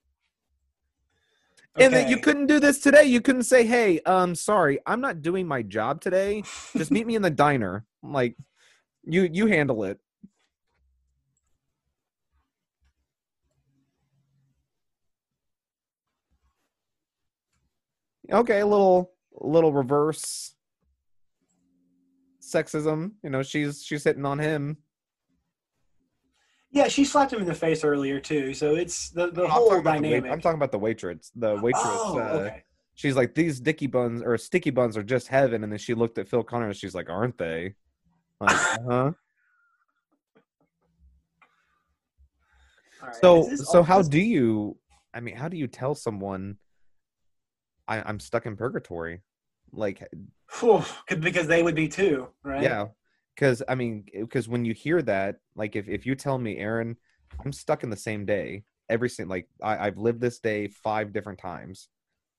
[1.78, 3.04] And that you couldn't do this today.
[3.04, 6.42] You couldn't say, "Hey, um, sorry, I'm not doing my job today.
[6.76, 8.36] Just meet me in the diner." I'm like,
[9.04, 9.98] you you handle it.
[18.30, 20.54] Okay, a little a little reverse
[22.40, 23.12] sexism.
[23.24, 24.76] You know, she's she's hitting on him.
[26.72, 28.54] Yeah, she slapped him in the face earlier too.
[28.54, 30.32] So it's the the I'm whole talking the wait- dynamic.
[30.32, 31.30] I'm talking about the waitress.
[31.36, 31.82] The waitress.
[31.84, 32.64] Oh, uh, okay.
[32.94, 36.18] she's like these dicky buns or sticky buns are just heaven and then she looked
[36.18, 37.74] at phil connors she's like aren't they
[38.40, 39.14] like All
[43.02, 43.14] right.
[43.20, 44.76] so so how do you
[45.14, 46.56] i mean how do you tell someone
[47.88, 49.22] I, i'm stuck in purgatory
[49.72, 50.06] like
[51.18, 52.62] because they would be too, right?
[52.62, 52.86] yeah
[53.34, 56.96] because i mean because when you hear that like if, if you tell me aaron
[57.44, 61.12] i'm stuck in the same day every single like I, i've lived this day five
[61.12, 61.88] different times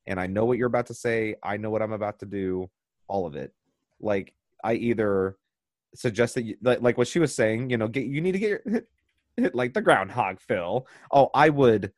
[0.08, 2.70] and i know what you're about to say i know what i'm about to do
[3.08, 3.54] all of it.
[4.00, 5.38] Like i either
[5.96, 8.40] suggest that you, like, like what she was saying you know get you need to
[8.40, 8.84] get your
[9.38, 10.88] hit like the groundhog phil.
[11.12, 11.92] Oh i would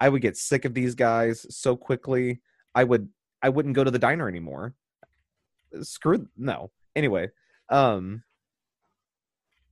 [0.00, 2.40] i would get sick of these guys so quickly
[2.74, 3.08] i would
[3.42, 4.74] i wouldn't go to the diner anymore.
[5.82, 6.70] Screw no.
[6.96, 7.30] Anyway
[7.70, 8.22] um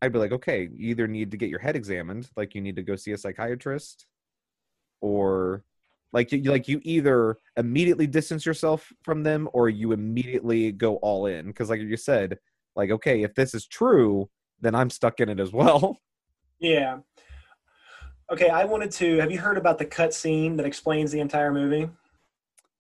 [0.02, 2.76] i'd be like okay you either need to get your head examined like you need
[2.76, 4.06] to go see a psychiatrist
[5.00, 5.64] or
[6.12, 11.26] like you like you either immediately distance yourself from them or you immediately go all
[11.26, 12.38] in because like you said
[12.74, 14.28] like okay if this is true
[14.61, 15.98] then i'm stuck in it as well
[16.59, 16.98] Yeah.
[18.32, 19.18] Okay, I wanted to.
[19.18, 21.88] Have you heard about the cut scene that explains the entire movie?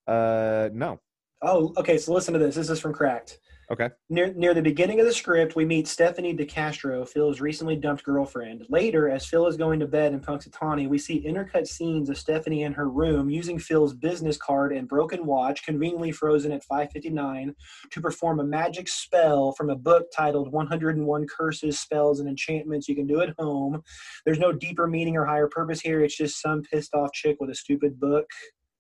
[0.06, 1.00] uh no
[1.42, 1.98] Oh, okay.
[1.98, 2.54] So listen to this.
[2.54, 3.38] This is from Cracked.
[3.68, 3.90] Okay.
[4.08, 8.64] Near near the beginning of the script, we meet Stephanie DeCastro, Phil's recently dumped girlfriend.
[8.68, 12.62] Later, as Phil is going to bed in Punxsutawney, we see intercut scenes of Stephanie
[12.62, 17.54] in her room using Phil's business card and broken watch, conveniently frozen at 5:59,
[17.90, 22.94] to perform a magic spell from a book titled 101 Curses, Spells, and Enchantments You
[22.94, 23.82] Can Do at Home.
[24.24, 26.04] There's no deeper meaning or higher purpose here.
[26.04, 28.26] It's just some pissed off chick with a stupid book.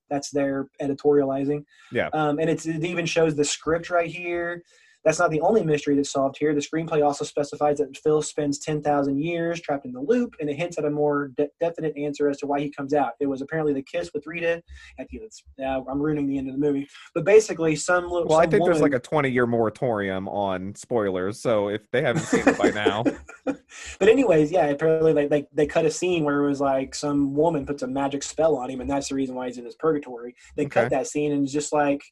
[0.08, 1.64] That's their editorializing.
[1.92, 2.08] Yeah.
[2.12, 4.62] Um, and it's, it even shows the script right here.
[5.06, 6.52] That's not the only mystery that's solved here.
[6.52, 10.56] The screenplay also specifies that Phil spends 10,000 years trapped in the loop, and it
[10.56, 13.12] hints at a more de- definite answer as to why he comes out.
[13.20, 14.62] It was apparently the kiss with Rita.
[14.98, 16.88] I think it's, uh, I'm ruining the end of the movie.
[17.14, 18.26] But basically, some little.
[18.26, 22.02] well i some think there's like a 20 year moratorium on spoilers so if they
[22.02, 23.04] haven't seen it by now
[23.98, 27.34] but anyways, yeah, apparently like they, they cut a scene where it was like some
[27.34, 29.74] woman puts a magic spell on him, and that's the reason why he's in his
[29.76, 30.34] purgatory.
[30.56, 32.02] They cut that scene, and it's just like,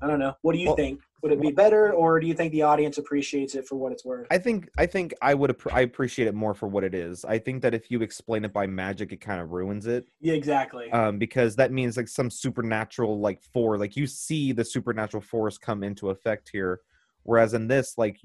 [0.00, 0.34] I don't know.
[0.42, 1.00] What do you Well- think?
[1.24, 4.04] Would it be better, or do you think the audience appreciates it for what it's
[4.04, 4.26] worth?
[4.30, 7.24] I think I think I would I appreciate it more for what it is.
[7.24, 10.06] I think that if you explain it by magic, it kind of ruins it.
[10.20, 10.92] yeah, exactly.
[10.92, 15.56] Um, because that means like some supernatural like force, like you see the supernatural force
[15.56, 16.80] come into effect here.
[17.22, 18.20] Whereas in this, like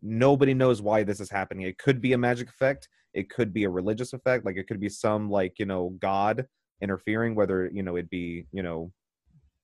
[0.00, 1.66] nobody knows why this is happening.
[1.66, 2.88] It could be a magic effect.
[3.14, 4.44] It could be a religious effect.
[4.44, 6.46] Like it could be some like you know God
[6.80, 8.92] interfering, whether you know it'd be you know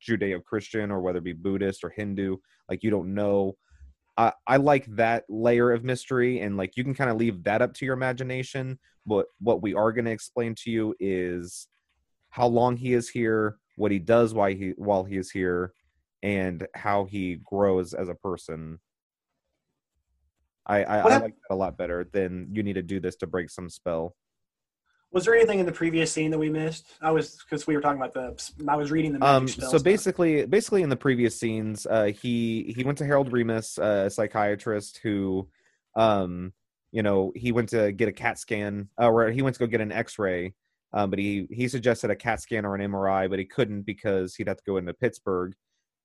[0.07, 2.37] Judeo-Christian or whether it be Buddhist or Hindu.
[2.69, 3.57] Like you don't know.
[4.17, 7.63] I, I like that layer of mystery and like you can kind of leave that
[7.63, 11.69] up to your imagination but what we are going to explain to you is
[12.29, 15.73] how long he is here what he does while he while he is here
[16.23, 18.79] and how he grows as a person
[20.67, 23.27] i i, I like that a lot better than you need to do this to
[23.27, 24.15] break some spell
[25.13, 26.87] was there anything in the previous scene that we missed?
[27.03, 28.69] I was because we were talking about the.
[28.69, 29.83] I was reading the um so stuff.
[29.83, 34.11] basically basically in the previous scenes uh he he went to Harold Ramis uh, a
[34.11, 35.49] psychiatrist who
[35.97, 36.53] um
[36.93, 39.67] you know he went to get a cat scan uh, or he went to go
[39.67, 40.55] get an x-ray
[40.93, 44.35] um but he he suggested a cat scan or an mri but he couldn't because
[44.35, 45.55] he'd have to go into pittsburgh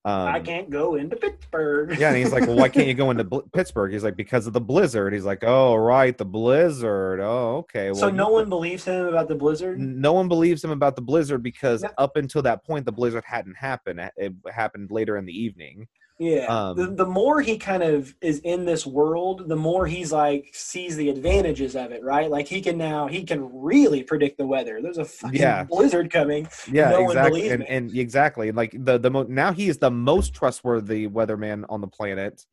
[0.05, 1.97] um I can't go into Pittsburgh.
[1.99, 4.45] yeah and he's like well why can't you go into Bl- pittsburgh he's like because
[4.47, 8.47] of the blizzard he's like oh right the blizzard oh okay well so no one
[8.47, 9.79] believes him about the blizzard.
[9.79, 11.89] no one believes him about the blizzard because No.
[11.97, 15.87] up until that point the blizzard hadn't happened it happened later in the evening
[16.17, 16.45] Yeah.
[16.45, 20.49] Um, the, the more he kind of is in this world, the more he's like
[20.53, 22.31] sees the advantages of it, right?
[22.31, 24.81] Like he can now he can really predict the weather.
[24.81, 25.65] There's a fucking Yeah.
[25.65, 26.47] blizzard coming.
[26.71, 30.33] yeah No exactly and, and exactly like the the mo- now he is the most
[30.33, 32.45] trustworthy weatherman on the planet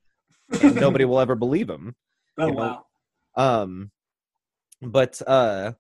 [0.61, 1.95] and nobody will ever believe him
[2.39, 2.85] Oh you know,
[3.37, 3.63] wow.
[3.63, 3.91] um
[4.81, 5.73] but uh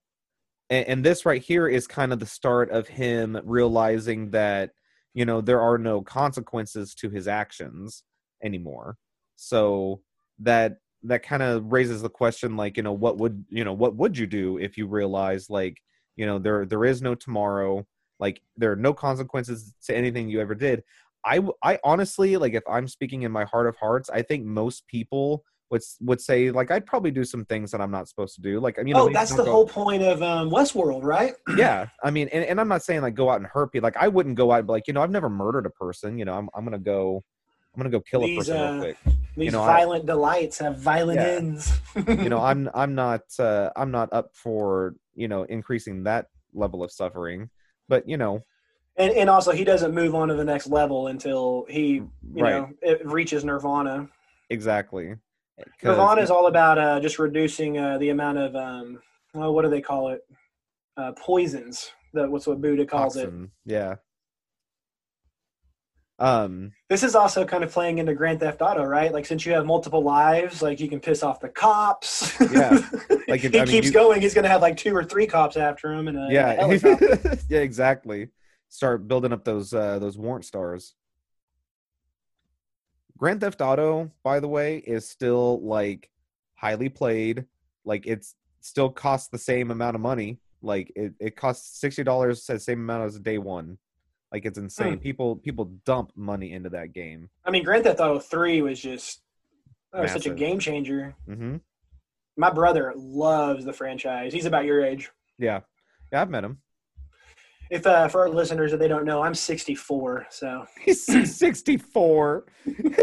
[0.71, 4.71] and, and this right here is kind of the start of him realizing that
[5.15, 8.05] you know there are no consequences to his actions
[8.43, 8.97] anymore.
[9.37, 10.03] So
[10.39, 13.97] that that kind of raises the question like you know what would you know what
[13.97, 15.77] would you do if you realize like
[16.17, 17.85] you know there there is no tomorrow
[18.21, 20.83] like there are no consequences to anything you ever did?
[21.25, 24.87] I i honestly like if i'm speaking in my heart of hearts i think most
[24.89, 28.43] people would would say like i'd probably do some things that i'm not supposed to
[28.43, 31.33] do like you know oh, that's the go- whole point of um, Westworld, right?
[31.57, 33.97] yeah i mean and, and i'm not saying like go out and hurt people like
[33.97, 36.25] i wouldn't go out and be like you know i've never murdered a person you
[36.27, 37.25] know i'm, I'm gonna go
[37.75, 38.97] i'm gonna go kill a person uh, real quick
[39.37, 41.27] These know, I- violent delights have violent Yeah.
[41.27, 41.73] ends.
[42.07, 46.85] you know i'm i'm not uh i'm not up for you know increasing that level
[46.85, 47.49] of suffering
[47.89, 48.45] but you know
[48.97, 51.95] and and also he doesn't move on to the next level until he
[52.35, 54.07] you right know it reaches nirvana.
[54.51, 55.15] exactly
[55.83, 59.01] Nirvana is all about uh, just reducing uh, the amount of um,
[59.35, 60.23] oh, what do they call it?
[60.97, 61.91] Uh, poisons.
[62.15, 63.33] That what's what Buddha calls it.
[63.65, 63.95] yeah
[66.19, 69.13] um This is also kind of playing into Grand Theft Auto, right?
[69.13, 72.39] Like since you have multiple lives, like you can piss off the cops.
[72.53, 72.79] Yeah.
[73.29, 74.21] Like, he if- I mean, keeps you- going.
[74.21, 76.67] He's going to have like two or three cops after him, and yeah
[77.49, 78.29] yeah exactly
[78.69, 80.95] start building up those uh those warrant stars
[83.23, 86.11] grand theft auto by the way is still like
[86.55, 87.45] highly played.
[87.85, 90.41] Like it's still costs the same amount of money.
[90.61, 93.79] Like it, it costs $60 the same amount as day one.
[94.33, 94.99] Like it's insane.
[94.99, 97.29] People people dump money into that game.
[97.45, 99.21] I mean, Grand Theft Auto Three was just
[99.93, 101.15] that was such a game changer.
[101.27, 101.57] hmm
[102.37, 104.33] My brother loves the franchise.
[104.33, 105.11] He's about your age.
[105.39, 105.61] yeah.
[106.11, 106.59] Yeah i've met him
[107.73, 110.27] If uh, for our listeners that they don't know, I'm 64.
[110.29, 112.45] So he's 64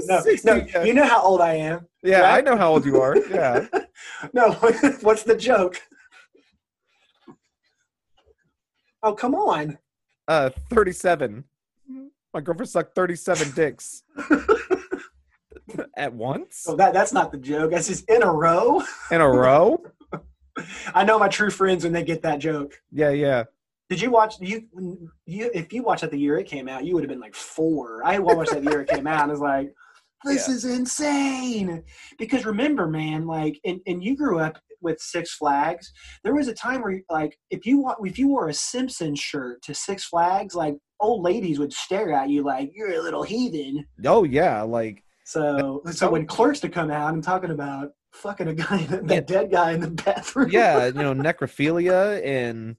[0.05, 1.87] no, 60, no, you know how old I am.
[2.03, 3.65] yeah i know how old you are yeah
[4.31, 4.51] No,
[5.01, 5.81] what's the joke?
[9.01, 9.77] Oh, come on.
[10.27, 11.43] Uh, 37.
[12.33, 14.03] My girlfriend sucked 37 dicks
[15.97, 17.71] at once Well, that that's not the joke.
[17.71, 18.83] That's just in a row.
[19.09, 19.81] in a row.
[20.93, 22.73] I know my true friends when they get that joke.
[22.91, 23.45] Yeah, yeah.
[23.89, 24.67] Did you watch you
[25.25, 27.35] you if you watched that the year it came out, you would have been like
[27.35, 28.01] four.
[28.05, 29.73] I watched that the year it came out and was like,
[30.25, 30.53] this Yeah.
[30.53, 31.83] is insane.
[32.19, 35.91] Because remember, man, like and, and you grew up with Six Flags.
[36.23, 39.73] There was a time where like if you if you wore a Simpsons shirt to
[39.73, 43.85] Six Flags, like old ladies would stare at you like you're a little heathen.
[44.05, 48.53] Oh yeah, like So so when clerks to come out and talking about fucking a
[48.53, 49.19] guy that Yeah.
[49.21, 50.51] dead guy in the bathroom.
[50.51, 52.75] yeah, you know, necrophilia and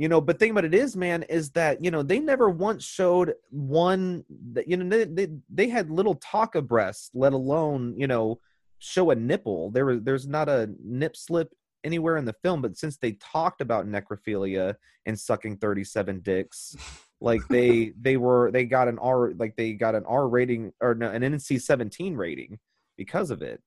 [0.00, 2.86] you know, but thing about it is, man, is that you know they never once
[2.86, 7.92] showed one that you know they they, they had little talk of breasts, let alone
[7.98, 8.40] you know
[8.78, 9.70] show a nipple.
[9.70, 11.52] There was there's not a nip slip
[11.84, 14.74] anywhere in the film, but since they talked about necrophilia
[15.04, 16.74] and sucking 37 dicks,
[17.20, 20.94] like they they were they got an R like they got an R rating or
[20.94, 22.58] no, an NC 17 rating
[22.96, 23.60] because of it,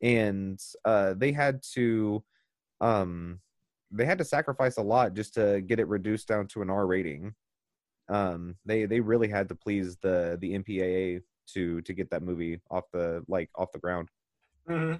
[0.00, 2.22] and uh, they had to
[2.80, 3.40] um
[3.92, 6.86] they had to sacrifice a lot just to get it reduced down to an R
[6.86, 7.34] rating.
[8.08, 11.22] Um, they they really had to please the the MPAA
[11.54, 14.08] to to get that movie off the like off the ground.
[14.66, 14.94] hmm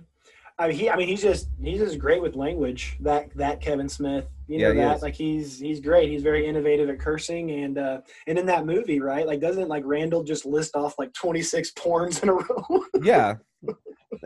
[0.58, 0.90] I mean, he.
[0.90, 2.96] I mean, he's just he's just great with language.
[3.00, 6.10] That that Kevin Smith, you Yeah, know he that like he's he's great.
[6.10, 9.26] He's very innovative at cursing and uh and in that movie, right?
[9.26, 12.84] Like, doesn't like Randall just list off like twenty six porns in a row?
[13.02, 13.36] yeah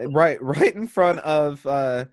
[0.09, 2.05] right right in front of uh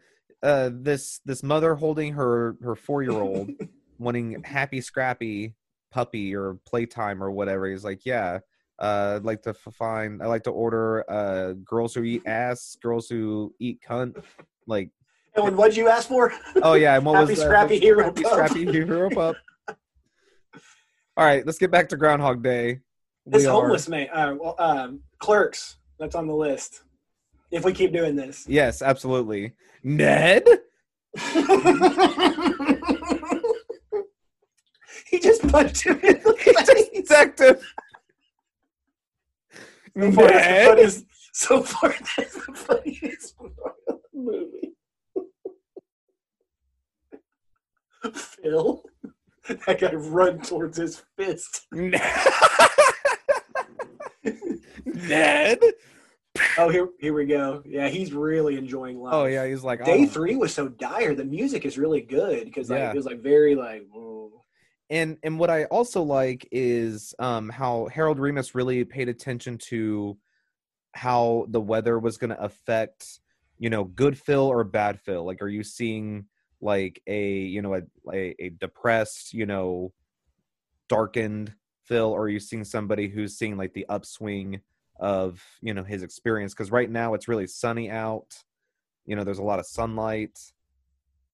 [0.44, 3.50] uh this this mother holding her her four year old
[4.00, 5.56] wanting happy scrappy
[5.92, 8.40] puppy or playtime or whatever he's like yeah
[8.80, 13.08] uh i'd like to find i like to order uh girls who eat ass girls
[13.08, 14.22] who eat cunt
[14.68, 14.90] like
[15.36, 16.32] and what'd you ask for?
[16.62, 18.32] oh yeah and what Happy was Scrappy Hero happy Pup.
[18.34, 19.36] scrappy hero pup
[21.18, 22.80] all right let's get back to groundhog day
[23.26, 25.78] This We are- homeless man, uh, well, um, clerks.
[26.00, 26.84] That's on the list.
[27.54, 28.46] If we keep doing this.
[28.48, 30.44] yes absolutely ned
[35.08, 36.90] he just punched him in the face.
[36.94, 37.64] detective
[39.96, 40.68] So far, that's the Ned?
[40.68, 43.54] funniest, so far, that's the funniest part
[43.88, 44.74] of the movie.
[48.16, 48.84] Phil,
[49.68, 51.68] that guy run towards his fist.
[51.72, 52.00] Ned.
[56.58, 57.62] Oh, here, here we go.
[57.66, 59.14] Yeah, he's really enjoying life.
[59.14, 60.08] Oh yeah, he's like Day oh.
[60.08, 61.14] three was so dire.
[61.14, 62.92] The music is really good because like, Yeah.
[62.92, 63.88] it was like very like.
[63.92, 64.32] whoa.
[64.90, 70.18] And and what I also like is um how Harold Ramis really paid attention to
[70.94, 73.20] how the weather was going to affect
[73.58, 75.24] you know good Phil or bad Phil.
[75.24, 76.26] Like, are you seeing
[76.62, 77.82] like a you know a
[78.12, 79.94] a, a depressed you know
[80.90, 81.54] darkened
[81.84, 84.62] Phil, or are you seeing somebody who's seeing like the upswing
[85.00, 86.54] of you know his experience?
[86.54, 88.34] Because right now it's really sunny out.
[89.06, 90.38] You know, there's a lot of sunlight,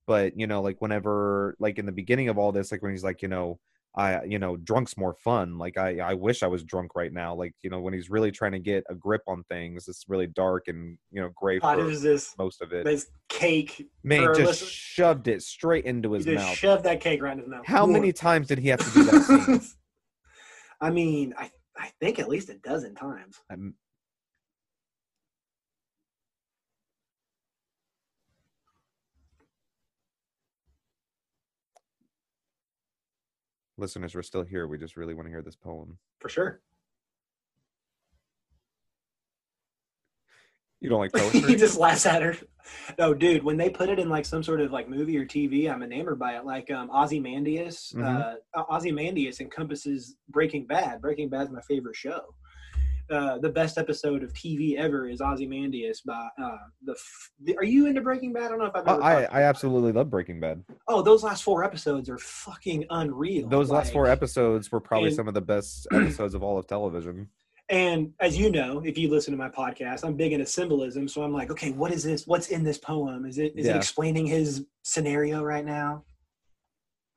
[0.07, 3.03] but you know, like whenever like in the beginning of all this, like when he's
[3.03, 3.60] like, you know,
[3.95, 5.57] I you know, drunk's more fun.
[5.57, 7.36] Like I I wish I was drunk right now.
[7.36, 10.28] Like you know, when he's really trying to get a grip on things, it's really
[10.28, 12.86] dark and you know gray How for this most of it.
[12.86, 13.88] this cake?
[14.03, 16.55] Man just listen- shoved it straight into his mouth.
[16.55, 17.66] shoved that cake right in his mouth.
[17.66, 19.70] How many times did he have to do that?
[20.82, 23.39] I mean, I I think at least a dozen times.
[23.49, 23.73] Um,
[33.77, 34.67] Listeners, we're still here.
[34.67, 35.97] We just really want to hear this poem.
[36.19, 36.59] For sure.
[40.82, 41.32] You don't like those.
[41.32, 42.36] he just laughs at her.
[42.97, 45.69] No, dude, when they put it in like some sort of like movie or TV,
[45.71, 46.45] I'm enamored by it.
[46.45, 47.93] Like um, Ozymandias.
[47.95, 48.38] Mhm.
[48.55, 51.01] Uh, Ozymandias encompasses Breaking Bad.
[51.01, 52.21] Breaking Bad's my favorite show.
[53.11, 57.57] Uh, the best episode of TV ever is Ozymandias by uh, the, f- the.
[57.57, 58.43] Are you into Breaking Bad?
[58.43, 59.34] I don't know if I've I, ever.
[59.34, 60.63] I, I absolutely love Breaking Bad.
[60.88, 63.49] Oh, those last four episodes are fucking unreal.
[63.49, 66.67] Those last four episodes were probably and- some of the best episodes of all of
[66.67, 67.30] television.
[67.70, 71.07] And as you know, if you listen to my podcast, I'm big into symbolism.
[71.07, 72.26] So I'm like, okay, what is this?
[72.26, 73.26] What's in this poem?
[73.26, 73.74] Is it is Yeah.
[73.74, 76.03] it explaining his scenario right now?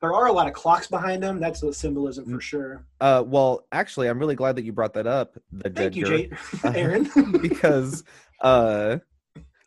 [0.02, 1.40] There are a lot of clocks behind him.
[1.40, 2.40] That's the symbolism for Mm.
[2.42, 2.86] sure.
[3.00, 6.04] Uh, well, actually, I'm really glad that you brought that up, the Thank you.
[6.06, 6.30] Jay,
[6.64, 7.08] Aaron.
[7.40, 8.02] because
[8.40, 8.98] uh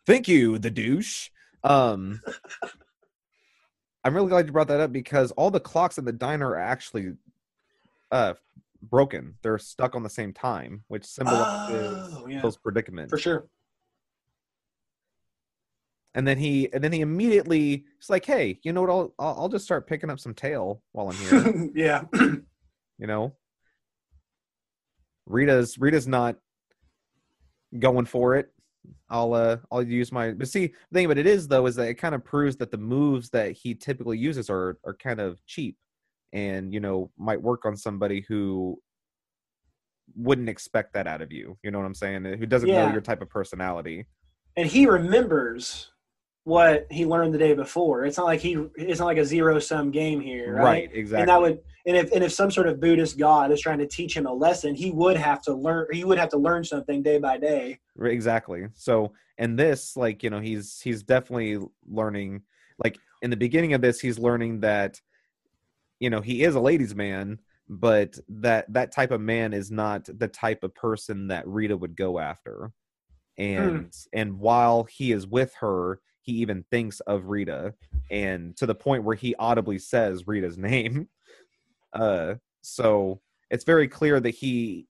[0.04, 1.30] thank you the douche
[1.64, 2.20] um
[4.04, 6.58] i'm really glad you brought that up because all the clocks in the diner are
[6.60, 7.14] actually
[8.12, 8.34] uh
[8.90, 9.34] broken.
[9.42, 12.40] They're stuck on the same time which symbolizes Oh, yeah.
[12.40, 13.46] phil's predicament for sure.
[16.14, 18.90] and then he and then he immediately he's like hey you know what?
[18.90, 21.70] I'll i'll, I'll just start picking up some tail while i'm here.
[21.74, 22.02] Yeah.
[22.98, 23.34] you know?
[25.26, 26.36] Rita's rita's not
[27.78, 28.52] going for it.
[29.10, 31.88] I'll uh i'll use my but see the thing about it is though is that
[31.88, 35.44] it kind of proves that the moves that he typically uses are are kind of
[35.46, 35.76] cheap
[36.32, 38.76] and you know might work on somebody who
[40.14, 43.00] wouldn't expect that out of you you know what i'm saying who doesn't know your
[43.00, 44.06] type of personality
[44.56, 45.90] and he remembers
[46.46, 48.04] what he learned the day before.
[48.04, 50.88] It's not like he it's not like a zero sum game here, right?
[50.92, 53.78] exactly And that would and if and if some sort of Buddhist god is trying
[53.78, 56.62] to teach him a lesson, he would have to learn he would have to learn
[56.62, 57.80] something day by day.
[58.00, 61.58] Exactly so and this like you know he's he's definitely
[61.88, 62.42] learning
[62.78, 65.00] like in the beginning of this he's learning that
[66.00, 67.38] you know he is a ladies man
[67.68, 71.96] but that that type of man is not the type of person that rita would
[71.96, 72.72] go after.
[73.38, 77.74] And and while he is with her he even thinks of rita
[78.10, 81.08] and to the point where he audibly says rita's name.
[81.92, 83.20] Uh so
[83.50, 84.86] it's very clear that he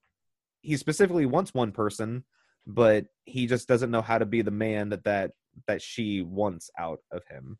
[0.61, 2.23] he specifically wants one person
[2.65, 5.31] but he just doesn't know how to be the man that that
[5.67, 7.57] that she wants out of him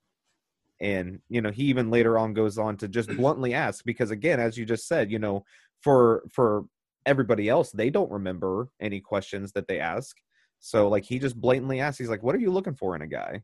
[0.80, 4.39] and you know he even later on goes on to just bluntly ask because again
[4.39, 5.43] as you just said you know
[5.82, 6.65] for for
[7.05, 10.15] everybody else they don't remember any questions that they ask.
[10.59, 13.07] So like he just blatantly asks he's like what are you looking for in a
[13.07, 13.43] guy?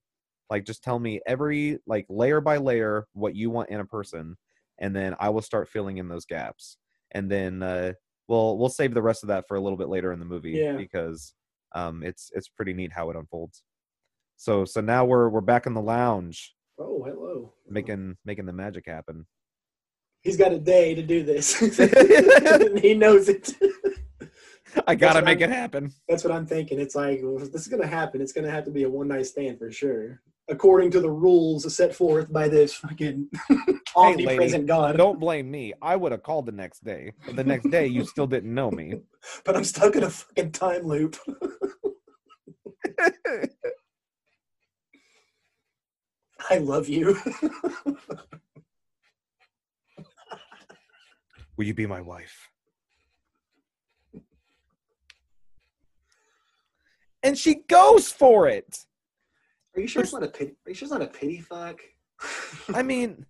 [0.50, 4.36] Like just tell me every like layer by layer what you want in a person
[4.80, 6.78] and then i will start filling in those gaps.
[7.12, 7.94] And then uh
[8.28, 10.52] we'll we'll save the rest of that for a little bit later in the movie
[10.52, 10.76] Yeah.
[10.76, 11.34] because
[11.76, 13.64] um it's it's pretty neat how it unfolds.
[14.36, 17.54] So so now we're we're back in the lounge Oh, hello.
[17.70, 19.26] making making the magic happen
[20.22, 21.60] He's got a day to do this.
[22.82, 23.52] he knows it.
[24.88, 26.80] i gotta make I'm- it happen That's what I'm thinking.
[26.80, 28.22] It's like well, this is gonna happen.
[28.22, 31.72] It's gonna have to be a one night stand for sure, according to the rules
[31.76, 33.28] set forth by this fucking
[33.96, 34.98] omnipresent God.
[34.98, 38.04] don't blame me i would have called the next day but the next day you
[38.06, 38.96] still didn't know me
[39.46, 41.16] But I'm stuck in a fucking time loop.
[46.50, 47.18] I love you.
[51.58, 52.50] will you be my wife
[57.24, 58.86] and she goes for it
[59.76, 60.52] Are you sure it's not a pity?
[60.66, 61.80] Are you sure it's not a pity fuck?
[62.74, 63.26] I mean,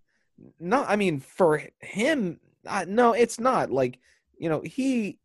[0.59, 3.72] no, I mean for him, uh, no, it's not.
[3.72, 3.99] Like,
[4.38, 5.20] you know, he,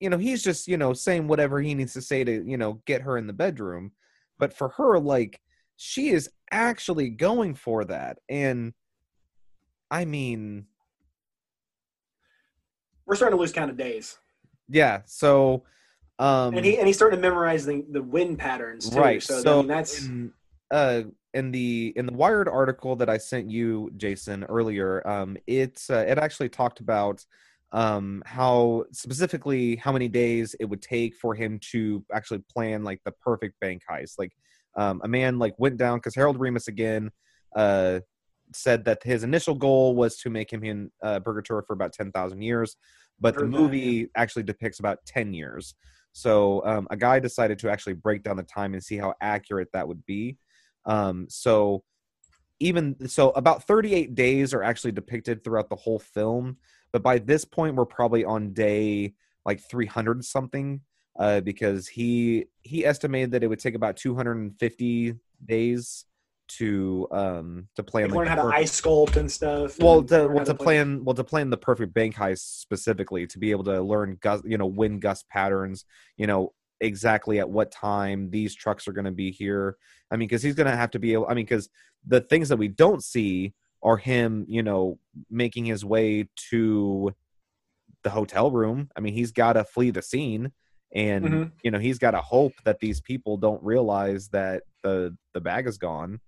[0.00, 2.80] you know, he's just you know saying whatever he needs to say to you know
[2.86, 3.92] get her in the bedroom.
[4.38, 5.40] But for her, like,
[5.82, 8.72] she is actually going for that, and
[9.90, 10.66] I mean,
[13.04, 14.18] We're starting to lose count of days,
[14.68, 15.00] yeah.
[15.06, 15.64] So,
[16.20, 19.00] um, and he and he's starting to memorize the, the wind patterns too.
[19.00, 19.20] right.
[19.22, 20.32] So, So, I mean, that's when,
[20.70, 21.02] uh,
[21.34, 26.04] in the in the Wired article that I sent you, Jason, earlier, um, it's uh,
[26.06, 27.24] it actually talked about
[27.72, 33.00] um how specifically how many days it would take for him to actually plan like
[33.04, 34.30] the perfect bank heist like
[34.76, 37.10] um a man like went down because Harold Ramis again
[37.54, 38.00] uh
[38.54, 42.42] said that his initial goal was to make him in uh, purgatory for about 10,000
[42.42, 42.76] years
[43.22, 45.74] but the movie actually depicts about 10 years.
[46.12, 49.68] So um, a guy decided to actually break down the time and see how accurate
[49.72, 50.38] that would be.
[50.84, 51.84] Um, so
[52.58, 56.56] even so about 38 days are actually depicted throughout the whole film
[56.92, 59.14] but by this point we're probably on day
[59.44, 60.80] like 300 something
[61.18, 66.04] uh, because he he estimated that it would take about 250 days
[66.48, 69.78] to um to plan Like learn how to ice sculpt and stuff.
[69.78, 73.38] well to well to play- plan well to plan the perfect bank heist specifically to
[73.38, 75.84] be able to learn gust you know wind gust patterns
[76.16, 79.76] you know exactly at what time these trucks are going to be here
[80.10, 81.68] i mean because he's going to have to be able i mean because
[82.06, 84.98] the things that we don't see are him you know
[85.30, 87.14] making his way to
[88.02, 90.52] the hotel room i mean he's got to flee the scene
[90.94, 91.52] and Mhm.
[91.62, 95.66] you know he's got to hope that these people don't realize that the the bag
[95.66, 96.20] is gone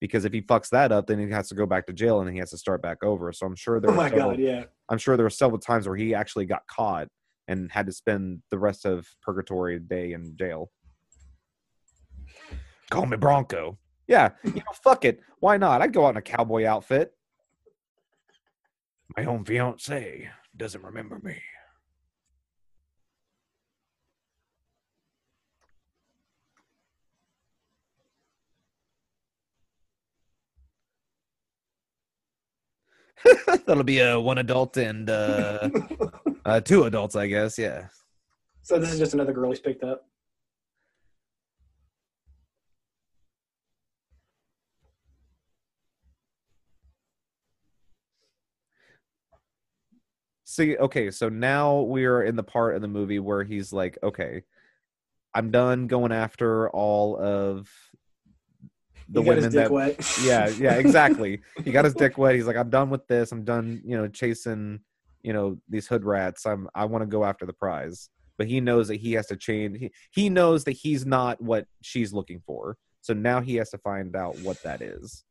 [0.00, 2.30] because if he fucks that up then he has to go back to jail and
[2.30, 3.32] he has to start back over.
[3.32, 4.64] So i'm sure there Oh my several- god, yeah.
[4.88, 7.08] i'm sure there were several times where he actually got caught
[7.48, 10.70] and had to spend the rest of purgatory day in jail.
[12.90, 13.78] Call me bronco.
[14.06, 15.20] Yeah you know fuck it.
[15.40, 15.82] Why not?
[15.82, 17.12] I'd go out in a cowboy outfit.
[19.16, 21.40] My own fiance doesn't remember me
[33.66, 35.68] That'll be a one adult and uh,
[36.44, 37.58] uh, two adults, I guess.
[37.58, 37.88] Yeah.
[38.62, 40.06] so this is just another girl he's picked up.
[50.44, 53.96] See, okay, so now we are in the part of the movie where he's like,
[54.02, 54.42] okay,
[55.34, 57.70] I'm done going after all of
[59.12, 59.70] the he women dick that.
[59.70, 60.18] wet.
[60.24, 61.40] Yeah, yeah, exactly.
[61.64, 62.34] he got his dick wet.
[62.34, 63.32] He's like, I'm done with this.
[63.32, 64.80] I'm done, you know, chasing,
[65.22, 66.46] you know, these hood rats.
[66.46, 68.08] I'm, I want to go after the prize.
[68.38, 69.78] But he knows that he has to change.
[69.78, 72.76] He, he knows that he's not what she's looking for.
[73.02, 75.24] So now he has to find out what that is.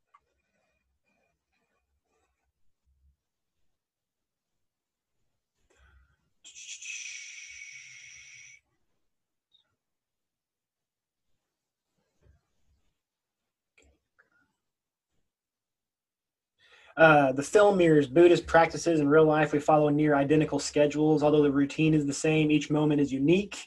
[17.02, 19.54] Uh, the film mirrors Buddhist practices in real life.
[19.54, 21.24] We follow near identical schedules.
[21.24, 23.58] Although the routine is the same, each moment is unique.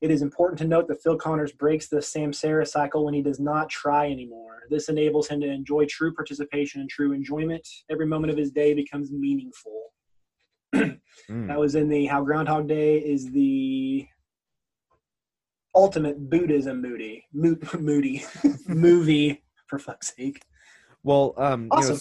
[0.00, 3.38] It is important to note that Phil Connors breaks the samsara cycle when he does
[3.38, 4.62] not try anymore.
[4.68, 7.64] This enables him to enjoy true participation and true enjoyment.
[7.88, 9.92] Every moment of his day becomes meaningful.
[11.30, 11.46] Mm.
[11.46, 14.06] That was in the How Groundhog Day is the
[15.74, 18.24] ultimate Buddhism moody, mo- moody
[18.66, 20.42] movie for fuck's sake.
[21.04, 22.00] Well, um, you know, Awesome.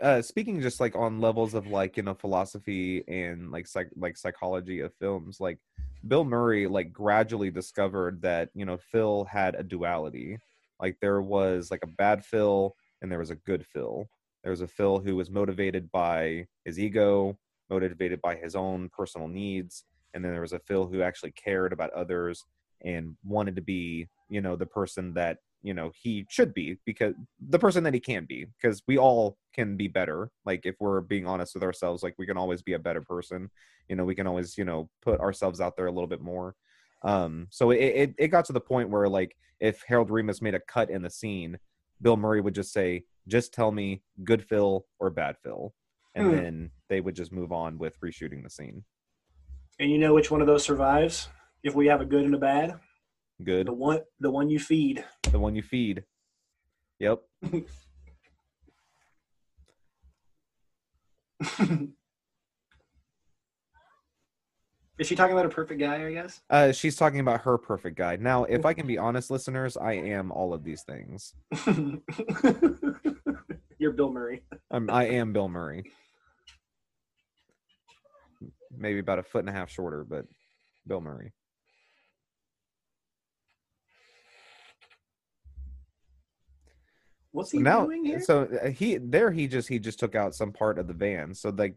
[0.00, 4.16] Uh, speaking just like on levels of like you know philosophy and like psych like
[4.16, 5.58] psychology of films, like
[6.06, 10.38] Bill Murray like gradually discovered that you know Phil had a duality.
[10.80, 14.08] Like there was like a bad Phil and there was a good Phil.
[14.42, 19.28] There was a Phil who was motivated by his ego, motivated by his own personal
[19.28, 22.44] needs, and then there was a Phil who actually cared about others
[22.82, 27.14] and wanted to be you know the person that you know he should be because
[27.48, 31.00] the person that he can be because we all can be better like if we're
[31.00, 33.50] being honest with ourselves like we can always be a better person
[33.88, 36.54] you know we can always you know put ourselves out there a little bit more
[37.02, 40.54] um so it it, it got to the point where like if Harold Ramis made
[40.54, 41.58] a cut in the scene
[42.00, 45.74] bill murray would just say just tell me good phil or bad phil
[46.14, 46.32] and Hmm.
[46.32, 48.84] then they would just move on with reshooting the scene
[49.78, 51.28] And you know which one of those survives?
[51.62, 52.80] If we have a good and a bad,
[53.44, 55.04] good the one the one you feed.
[55.30, 56.04] The one you feed
[56.98, 57.22] yep
[65.00, 66.06] Is she talking about a perfect guy?
[66.06, 66.42] I guess.
[66.50, 68.16] Uh, she's talking about her perfect guy.
[68.16, 71.32] Now, if I can be honest, listeners, I am all of these things.
[73.78, 74.42] You're Bill Murray.
[74.70, 75.90] I'm, I am Bill Murray.
[78.76, 80.26] Maybe about a foot and a half shorter, but
[80.86, 81.32] Bill Murray.
[87.32, 88.20] What's he now, doing here?
[88.20, 91.34] so uh, he there he just he just took out some part of the van.
[91.34, 91.76] So like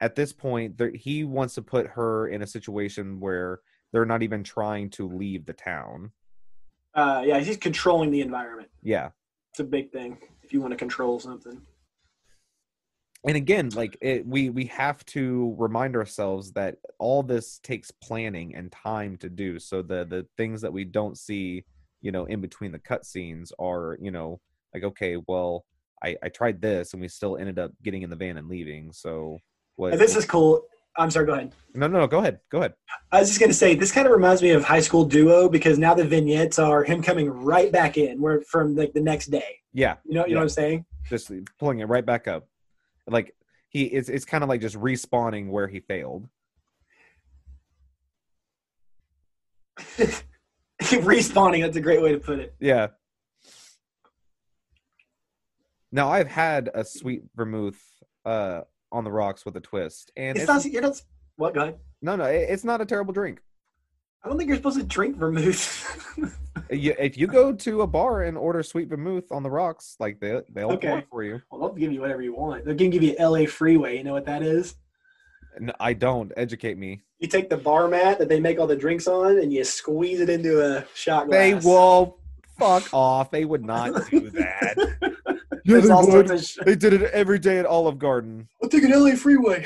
[0.00, 3.60] at this point, there, he wants to put her in a situation where
[3.92, 6.10] they're not even trying to leave the town.
[6.94, 8.68] Uh, yeah, he's controlling the environment.
[8.82, 9.10] Yeah.
[9.50, 11.60] It's a big thing if you want to control something.
[13.26, 18.54] and again like it, we we have to remind ourselves that all this takes planning
[18.56, 21.64] and time to do so the the things that we don't see
[22.00, 24.40] you know in between the cutscenes are you know
[24.74, 25.64] like okay well
[26.02, 28.92] i i tried this and we still ended up getting in the van and leaving
[28.92, 29.38] so
[29.76, 30.62] what And this is cool.
[30.98, 31.24] I'm sorry.
[31.24, 31.52] Go ahead.
[31.74, 32.74] no no no go ahead go ahead
[33.10, 35.78] I was just gonna say this kind of reminds me of High School Duo because
[35.78, 39.60] now the vignettes are him coming right back in, where from like the next day.
[39.72, 40.84] yeah You know, you know what I'm saying?
[41.08, 42.46] just pulling it right back up
[43.08, 43.34] like
[43.70, 46.28] he it's it's kind of like just respawning where he failed
[50.82, 51.62] Respawning.
[51.62, 52.54] That's a great way to put it.
[52.60, 52.88] Yeah.
[55.92, 57.80] Now I've had a sweet vermouth
[58.24, 60.72] uh on the rocks with a twist, and It's it's, not.
[60.72, 61.00] You're not.
[61.36, 61.56] What?
[61.56, 61.78] Ahead.
[62.02, 63.40] no, no, it- it's not a terrible drink.
[64.24, 66.08] I don't think you're supposed to drink vermouth.
[66.70, 70.20] You, if you go to a bar and order sweet vermouth on the rocks, like
[70.20, 71.42] they they'll pour it for you.
[71.50, 72.64] well, they'll give you whatever you want.
[72.64, 73.98] They're gonna give you LA Freeway.
[73.98, 74.76] You know what that is?
[75.60, 76.32] No, I don't.
[76.36, 77.02] Educate me.
[77.18, 80.20] You take the bar mat that they make all the drinks on, and you squeeze
[80.20, 81.38] it into a shot glass.
[81.38, 82.18] They will
[82.58, 83.30] fuck off.
[83.30, 85.14] They would not do that.
[85.64, 86.44] There's they would.
[86.44, 88.48] sh- They did it every day at Olive Garden.
[88.62, 89.64] I'll take an LA Freeway.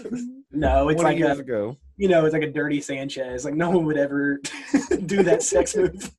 [0.50, 1.76] no, it's like years a, ago.
[1.96, 3.44] you know, it's like a dirty Sanchez.
[3.44, 4.40] Like no one would ever
[5.06, 6.10] do that sex move.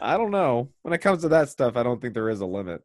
[0.00, 0.70] I don't know.
[0.82, 2.82] When it comes to that stuff, I don't think there is a limit.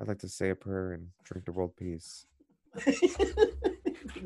[0.00, 2.24] I'd like to say a prayer and drink the world peace.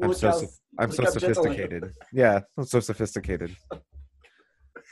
[0.02, 0.40] I'm so how-
[0.78, 1.92] I'm so how gentle sophisticated.
[2.12, 3.56] Yeah, I'm so sophisticated.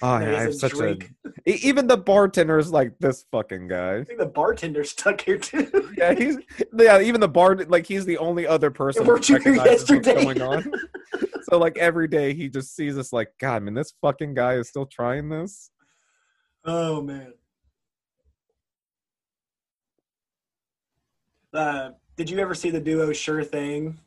[0.03, 1.12] Oh, yeah, I have such drink.
[1.46, 1.51] a.
[1.66, 3.96] Even the bartender is like this fucking guy.
[3.96, 5.90] I think the bartender's stuck here too.
[5.96, 6.38] Yeah, he's
[6.72, 7.01] yeah.
[7.01, 10.24] Even the bar, like he's the only other person that here what's yesterday.
[10.24, 10.72] going on.
[11.42, 14.68] so like every day he just sees us like, God, man, this fucking guy is
[14.68, 15.70] still trying this.
[16.64, 17.34] Oh man.
[21.53, 23.98] Uh, did you ever see the duo Sure Thing?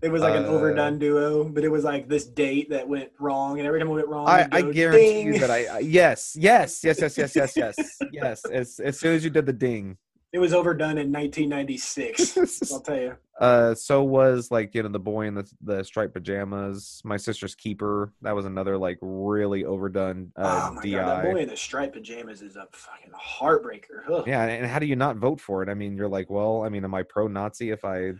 [0.00, 3.10] It was like an overdone uh, duo, but it was like this date that went
[3.18, 5.26] wrong, and every time it went wrong, I, go, I guarantee ding.
[5.26, 8.44] you that I, I yes, yes, yes, yes, yes, yes, yes, yes.
[8.44, 9.96] As as soon as you did the ding,
[10.32, 12.72] it was overdone in 1996.
[12.72, 13.16] I'll tell you.
[13.40, 17.56] Uh, so was like you know the boy in the the striped pajamas, my sister's
[17.56, 18.12] keeper.
[18.22, 20.30] That was another like really overdone.
[20.36, 20.90] Uh, oh my DI.
[20.92, 24.08] god, that boy in the striped pajamas is a fucking heartbreaker.
[24.08, 24.28] Ugh.
[24.28, 25.68] Yeah, and how do you not vote for it?
[25.68, 28.12] I mean, you're like, well, I mean, am I pro Nazi if I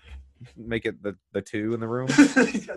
[0.57, 2.07] make it the the two in the room?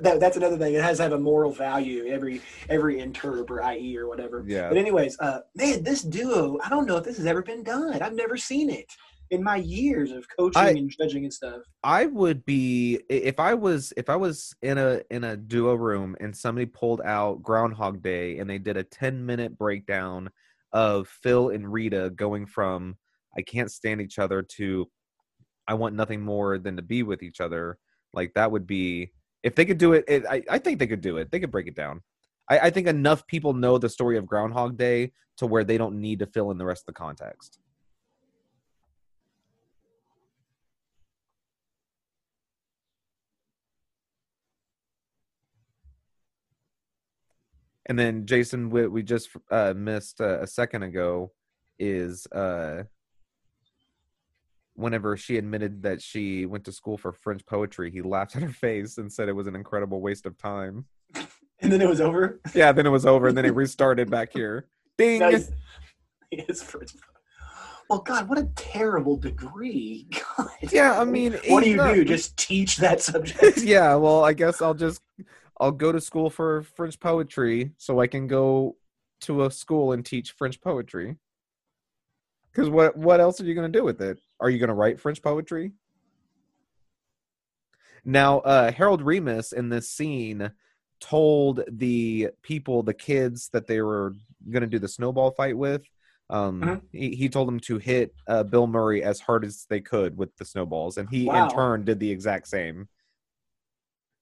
[0.02, 0.74] that, that's another thing.
[0.74, 2.08] It has to have a moral value.
[2.08, 4.44] Every every interp or IE or whatever.
[4.48, 4.70] Yeah.
[4.70, 6.58] But anyways, uh, man, this duo.
[6.64, 8.02] I don't know if this has ever been done.
[8.02, 8.92] I've never seen it
[9.32, 11.62] in my years of coaching I- and judging and stuff.
[11.84, 16.16] I would be if I was if I was in a in a duo room
[16.20, 20.30] and somebody pulled out Groundhog Day and they did a 10 minute breakdown
[20.74, 22.98] of Phil and Rita going from
[23.36, 24.88] I can't stand each other to
[25.72, 27.78] I want nothing more than to be with each other.
[28.12, 31.00] Like that would be if they could do it, it I, I think they could
[31.00, 31.32] do it.
[31.32, 32.02] They could break it down.
[32.50, 36.02] I, I think enough people know the story of Groundhog Day to where they don't
[36.02, 37.60] need to fill in the rest of the context.
[47.86, 51.32] And then Jason, we, we just uh, missed uh, a second ago,
[51.80, 52.84] is uh,
[54.76, 58.50] whenever she admitted that she went to school for French poetry, he laughed at her
[58.50, 60.86] face and said it was an incredible waste of time.
[61.60, 62.40] And then it was over.
[62.56, 64.68] Yeah, then it was over, and then he restarted back here.
[64.98, 65.20] Ding.
[65.20, 65.52] Nice.
[66.32, 66.86] Yes, for-
[67.90, 70.08] Well, God, what a terrible degree.
[70.38, 70.48] God.
[70.72, 72.06] Yeah, I mean, what do you not- do?
[72.06, 73.58] Just teach that subject?
[73.64, 75.02] yeah, well, I guess I'll just
[75.60, 78.78] I'll go to school for French poetry so I can go
[79.22, 81.18] to a school and teach French poetry.
[82.52, 84.20] Because what what else are you going to do with it?
[84.40, 85.72] Are you going to write French poetry?
[88.04, 90.52] Now, uh, Harold Ramis in this scene
[91.00, 94.14] told the people, the kids that they were
[94.50, 95.84] going to do the snowball fight with.
[96.30, 96.82] Um, Mhm.
[96.92, 100.36] he, he told them to hit uh, Bill Murray as hard as they could with
[100.38, 101.48] the snowballs, and he Wow.
[101.50, 102.88] in turn did the exact same.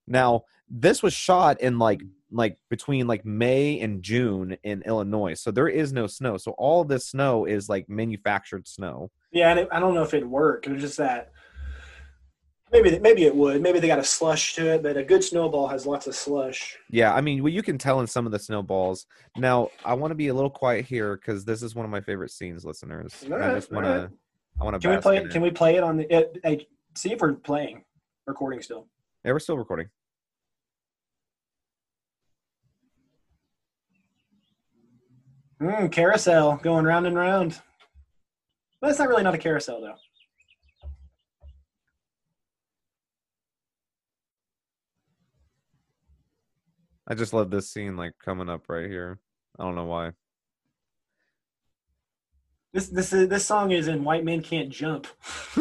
[0.07, 2.01] Now, this was shot in like
[2.31, 6.37] like between like May and June in Illinois, so there is no snow.
[6.37, 9.11] So all this snow is like manufactured snow.
[9.31, 10.67] Yeah, and it, I don't know if it'd work.
[10.67, 11.31] It was just that
[12.71, 13.61] maybe maybe it would.
[13.61, 16.77] Maybe they got a slush to it, but a good snowball has lots of slush.
[16.89, 19.05] Yeah, I mean, well, you can tell in some of the snowballs.
[19.37, 22.01] Now, I want to be a little quiet here because this is one of my
[22.01, 23.23] favorite scenes, listeners.
[23.23, 24.11] And I just want to.
[24.59, 24.79] I want to.
[24.79, 25.29] Can we play it?
[25.31, 26.15] Can we play it on the?
[26.15, 27.83] It, hey, see if we're playing,
[28.25, 28.87] recording still.
[29.25, 29.89] Yeah, we're still recording.
[35.61, 37.59] Mm, carousel going round and round.
[38.79, 39.95] But it's not really not a carousel though.
[47.07, 49.19] I just love this scene like coming up right here.
[49.57, 50.11] I don't know why.
[52.71, 55.07] This this is this song is in White Men Can't Jump.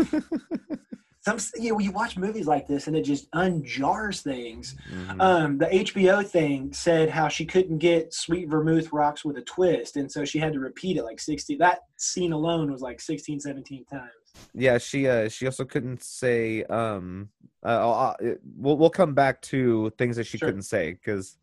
[1.37, 4.77] Some you, know, you watch movies like this and it just unjars things.
[4.91, 5.21] Mhm.
[5.21, 9.97] Um, the HBO thing said how she couldn't get Sweet Vermouth Rocks with a twist,
[9.97, 11.57] and so she had to repeat it like 60.
[11.57, 14.11] That scene alone was like 16, 17 times.
[14.55, 17.29] yeah, she uh she also couldn't say um
[17.65, 20.49] uh, I'll- it- we'll we'll come back to things that she Sure.
[20.49, 21.37] couldn't say because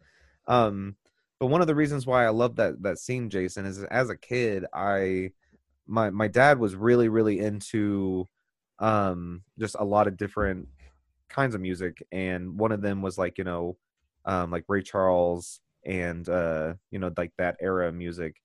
[0.47, 0.95] um
[1.39, 4.15] but one of the reasons why I love that that scene Jason is as a
[4.15, 5.31] kid I
[5.87, 8.27] my my dad was really really into
[8.79, 10.67] um just a lot of different
[11.29, 13.77] kinds of music and one of them was like you know
[14.25, 18.35] um like Ray Charles and uh you know like that era of music.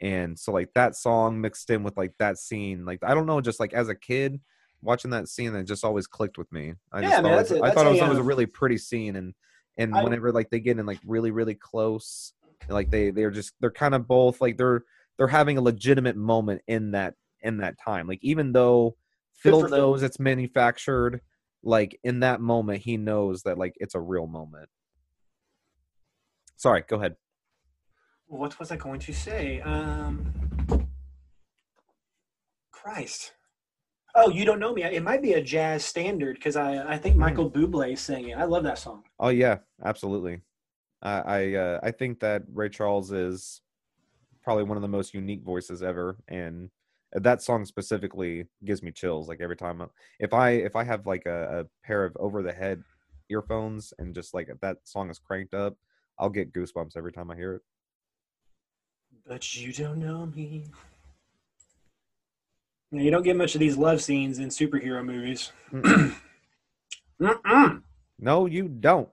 [0.00, 3.40] And so like that song mixed in with like that scene like i don't know
[3.40, 4.40] just like as a kid
[4.82, 6.74] watching that scene it just always clicked with me.
[6.92, 8.26] I Yeah, just man, always, that's a- i thought it was a, always a um,
[8.26, 9.34] really pretty scene and
[9.78, 12.32] and I- whenever like they get in like really really close
[12.68, 14.82] like they they're just they're kind of both like they're
[15.16, 18.06] they're having a legitimate moment in that in that time.
[18.08, 18.96] Like even though
[19.50, 19.78] phil for Phil.
[19.78, 21.20] knows it's manufactured
[21.62, 24.68] like in that moment he knows that like it's a real moment
[26.56, 27.16] sorry go ahead
[28.26, 29.60] What was I going to say?
[29.60, 30.32] Um,
[32.72, 33.32] Christ.
[34.16, 34.82] Oh, you don't know me.
[34.82, 38.36] It might be a jazz standard because I I think Michael Bublé sang it.
[38.38, 39.02] I love that song.
[39.18, 40.40] Oh yeah, absolutely.
[41.02, 43.60] I I, uh, I think that Ray Charles is
[44.42, 46.70] probably one of the most unique voices ever, and
[47.14, 49.28] that song specifically gives me chills.
[49.28, 49.86] Like every time, uh,
[50.18, 52.82] if I if I have like a, a pair of over the head
[53.30, 55.76] earphones and just like if that song is cranked up,
[56.18, 57.62] I'll get goosebumps every time I hear it.
[59.26, 60.64] But you don't know me.
[62.90, 65.52] Yeah, you don't get much of these love scenes in superhero movies.
[68.18, 69.08] No, you don't.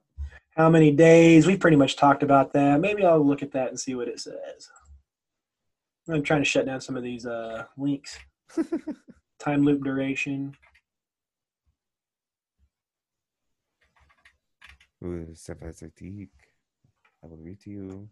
[0.56, 1.48] How many days?
[1.48, 2.80] We pretty much talked about that.
[2.80, 4.70] Maybe I'll look at that and see what it says.
[6.12, 8.18] I'm trying to shut down some of these uh, links.
[9.40, 10.54] Time loop duration.
[15.04, 16.30] Ooh, sympathetic.
[17.24, 18.10] I will read to you.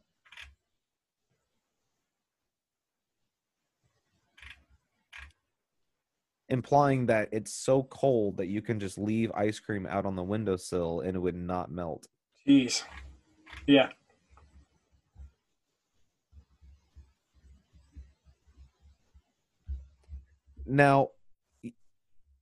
[6.47, 10.23] Implying that it's so cold that you can just leave ice cream out on the
[10.23, 12.07] windowsill and it would not melt.
[12.47, 12.83] Jeez.
[13.67, 13.89] Yeah.
[20.69, 21.09] Now,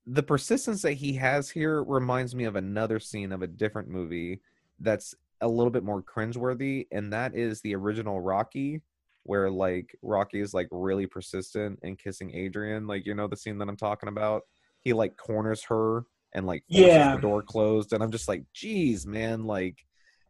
[0.05, 4.41] the persistence that he has here reminds me of another scene of a different movie
[4.80, 8.82] that's a little bit more cringeworthy, and that is the original Rocky,
[9.23, 12.86] where like Rocky is like really persistent in kissing Adrian.
[12.88, 14.43] Like, you know, the scene that I'm talking about?
[14.82, 16.03] He like corners her
[16.34, 17.15] and like forces Yeah.
[17.15, 19.86] the door closed, and I'm just like, geez, man, like.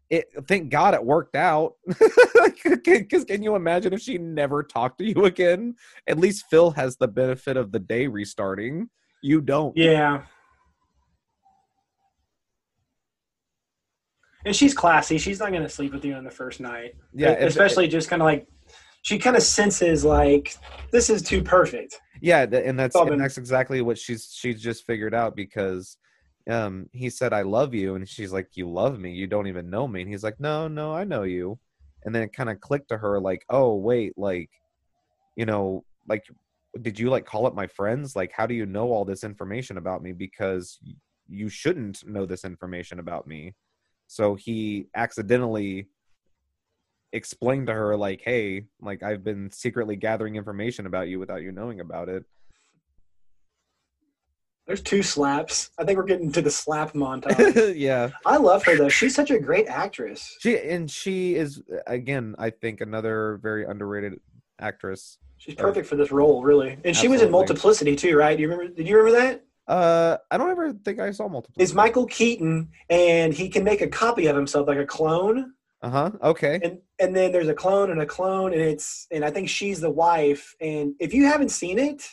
[0.10, 1.74] It, thank God it worked out.
[2.84, 5.76] Because can you imagine if she never talked to you again?
[6.08, 8.89] at least Phil has the benefit of the day restarting.
[9.22, 9.76] You don't.
[9.78, 10.24] Yeah.
[14.45, 15.18] And she's classy.
[15.18, 16.95] She's not going to sleep with you on the first night.
[17.14, 18.47] Yeah, if- Especially just kind of like,
[19.01, 20.55] she kind of senses like,
[20.91, 21.99] this is too perfect.
[22.22, 25.97] yeah, and that's and that's exactly what she's she's just figured out because
[26.49, 27.95] um he said I love you.
[27.95, 29.11] And she's like you love me?
[29.11, 30.01] You don't even know me.
[30.01, 31.59] And he's like no no I know you.
[32.03, 34.49] And then it kind of clicked to her like oh wait like
[35.35, 36.23] you know like
[36.81, 38.15] did you like call up my friends?
[38.15, 40.13] Like how do you know all this information about me?
[40.13, 40.79] Because
[41.27, 43.55] you shouldn't know this information about me.
[44.07, 45.87] So he accidentally
[47.13, 51.51] explained to her like hey like i've been secretly gathering information about you without you
[51.53, 52.25] knowing about it
[54.68, 55.72] There's two slaps.
[55.80, 57.74] I think we're getting to the slap montage.
[57.78, 58.89] yeah I love her though.
[58.89, 60.36] She's such a great actress.
[60.39, 64.20] she and she is again i think another very underrated
[64.59, 66.80] actress She's perfect for this role, really.
[66.84, 68.36] And she was in Multiplicity too, right?
[68.36, 68.74] Do you remember?
[68.74, 69.43] Did you remember that?
[69.68, 73.82] uh i don't ever think i saw multiple It's Michael Keaton, and he can make
[73.82, 75.53] a copy of himself, like a clone.
[75.82, 79.30] uh-huh okay and and then there's a clone and a clone and it's and i
[79.30, 82.09] think she's the wife and if you haven't seen it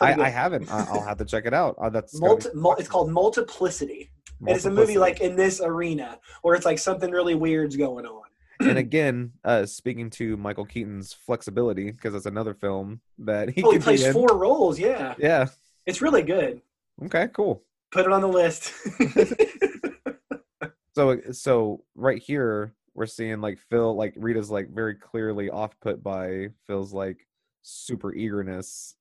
[0.00, 0.70] I, I haven't.
[0.70, 1.76] I'll have to check it out.
[1.78, 4.10] Uh, that's Multi, mul- it's called multiplicity.
[4.40, 8.06] And it's a movie like in this arena where it's like something really weird's going
[8.06, 8.22] on.
[8.60, 13.70] And again uh speaking to michael keaton's flexibility because it's another film that he oh
[13.70, 15.14] he plays four roles yeah.
[15.18, 15.46] Yeah.
[15.86, 16.60] It's really good.
[17.04, 17.62] Okay cool.
[17.90, 18.72] Put it on the list.
[20.94, 26.02] So so right here we're seeing like Phil, like Rita's like very clearly off put
[26.02, 27.26] by Phil's like
[27.62, 28.96] super eagerness.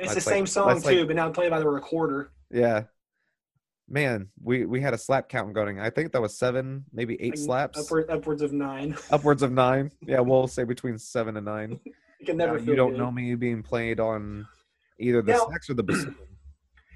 [0.00, 2.32] It's the same song that's like- too, but now played by the recorder.
[2.50, 2.84] Yeah.
[3.88, 5.80] Man, we we had a slap count going.
[5.80, 7.78] I think that was seven, maybe eight Like, slaps.
[7.78, 8.96] Upward, upwards of nine.
[9.10, 9.90] Upwards of nine.
[10.06, 11.80] Yeah, we'll say between seven and nine.
[12.20, 12.58] You can Now, never.
[12.58, 12.98] you don't good.
[12.98, 14.46] know me being played on
[14.98, 16.14] either the Now- sax or the bassoon.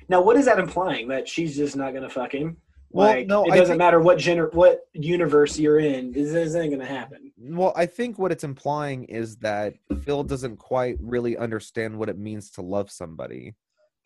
[0.06, 1.08] Now, what is that implying?
[1.08, 2.58] That she's just not gonna fuck him?
[2.94, 6.12] Well, like, no, it doesn't think- matter what gener- what universe you're in.
[6.12, 7.32] This isn't gonna happen.
[7.36, 12.16] Well, I think what it's implying is that Phil doesn't quite really understand what it
[12.16, 13.54] means to love somebody.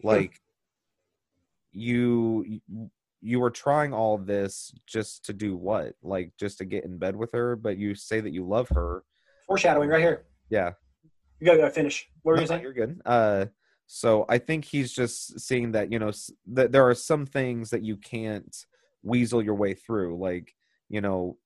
[0.02, 0.40] Like
[1.72, 2.60] you
[3.20, 5.94] you were trying all this just to do what?
[6.02, 9.02] Like just to get in bed with her, but you say that you love her.
[9.46, 10.24] Foreshadowing right here.
[10.48, 10.72] Yeah.
[11.40, 12.08] You gotta go finish.
[12.22, 12.62] What were No, you saying?
[12.62, 13.02] You're good.
[13.04, 13.46] Uh
[13.86, 16.12] so I think he's just seeing that, you know,
[16.46, 18.54] that there are some things that you can't
[19.02, 20.18] weasel your way through.
[20.18, 20.54] Like,
[20.88, 21.36] you know,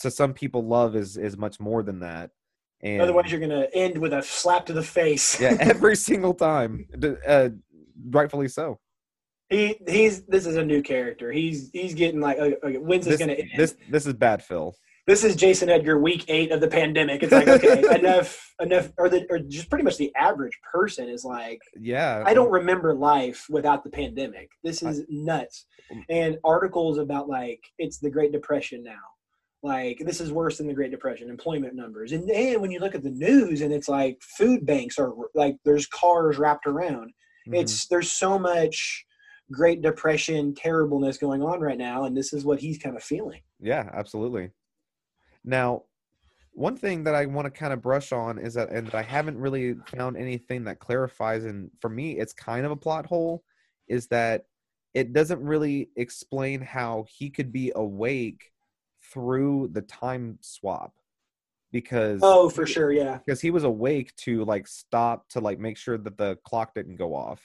[0.00, 2.30] to some people love is is much more than that.
[2.82, 5.40] And Otherwise, you're gonna end with a slap to the face.
[5.40, 6.86] yeah every single time
[7.26, 7.48] uh,
[8.10, 8.78] rightfully so
[9.48, 11.30] he he's this is a new character.
[11.30, 13.50] He's he's getting like when's this, this, gonna end?
[13.56, 14.74] this this is bad phil
[15.06, 17.22] this is Jason Edgar week eight of the pandemic.
[17.22, 21.24] It's like okay, enough enough or the or just pretty much the average person is
[21.24, 24.50] like yeah I don't remember life without the pandemic.
[24.64, 25.66] This is nuts.
[26.08, 29.02] And articles about like it's the Great Depression now.
[29.62, 32.12] Like this is worse than the Great Depression, employment numbers.
[32.12, 35.56] And then when you look at the news and it's like food banks are like
[35.64, 37.12] there's cars wrapped around.
[37.48, 37.60] Mhm.
[37.60, 39.04] It's there's so much
[39.52, 43.42] Great Depression terribleness going on right now, and this is what he's kind of feeling.
[43.60, 44.50] yeah absolutely
[45.46, 45.82] now
[46.52, 49.02] one thing that i want to kind of brush on is that and that i
[49.02, 53.42] haven't really found anything that clarifies and for me it's kind of a plot hole
[53.88, 54.44] is that
[54.92, 58.50] it doesn't really explain how he could be awake
[59.12, 60.92] through the time swap
[61.72, 63.18] because Oh, for sure, yeah.
[63.18, 66.96] because he was awake to like stop to like make sure that the clock didn't
[66.96, 67.42] go off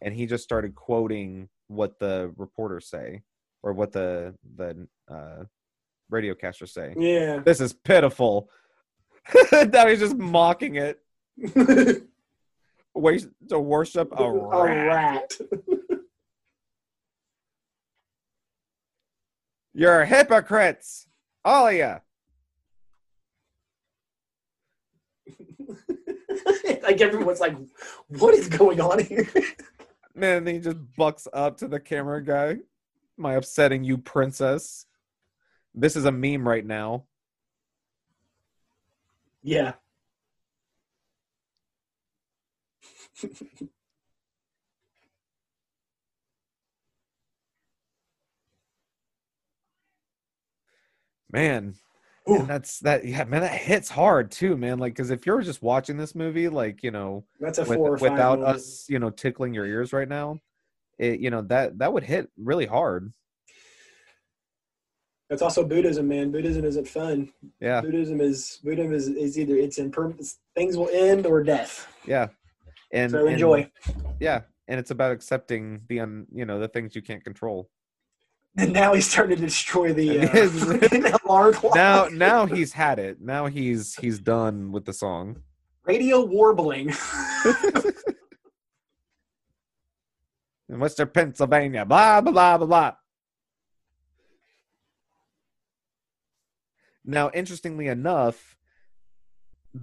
[0.00, 3.22] and he just started quoting what the reporters say
[3.62, 5.44] or what the the uh
[6.12, 7.38] radio casters say Yeah.
[7.44, 8.48] this is pitiful
[9.52, 11.00] now he's just mocking it
[12.94, 14.86] Wait to worship a A rat.
[14.86, 15.38] rat.
[19.74, 21.06] you're hypocrites
[21.44, 21.96] all of you
[26.82, 27.56] like everyone's like,
[28.08, 29.28] what is going on here?
[30.14, 32.56] man he just bucks up to the camera guy
[33.16, 34.84] my upsetting you princess
[35.74, 37.04] this is a meme right now.
[39.42, 39.74] Yeah.
[51.32, 51.74] man.
[52.26, 54.78] And that's that yeah man that hits hard too man.
[54.78, 57.94] Like because if you're just watching this movie like you know That's a with, four
[57.94, 58.12] or five.
[58.12, 60.38] without us you know tickling your ears right now
[60.98, 63.12] it you know that that would hit really hard
[65.32, 66.30] That's also Buddhism, man.
[66.30, 67.32] Buddhism isn't fun.
[67.58, 71.88] yeah Buddhism is Buddhism is, is either it's in purpose things will end or death.
[72.06, 72.28] yeah
[72.92, 73.70] and So and- enjoy.
[74.20, 77.70] yeah and it's about accepting the un you know the things you can't control
[78.58, 81.74] And now he's starting to destroy the uh, alarm clock.
[81.86, 85.40] now now he's had it now he's he's done with the song
[85.86, 86.88] radio warbling.
[90.68, 92.92] in Western Pennsylvania, blah blah blah blah blah.
[97.04, 98.56] Now, interestingly enough,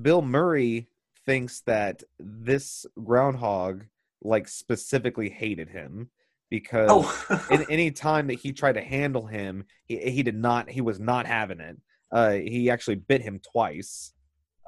[0.01, 0.87] Bill Murray
[1.25, 3.85] thinks that this groundhog
[4.21, 6.09] like specifically hated him
[6.49, 10.69] because oh, in any time that he tried to handle him, he, he did not
[10.69, 11.77] he was not having it.
[12.11, 14.13] Uh, he actually bit him twice.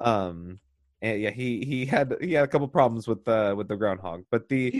[0.00, 0.60] Um,
[1.00, 4.24] and yeah, he he had he had a couple problems with uh with the groundhog,
[4.30, 4.70] but the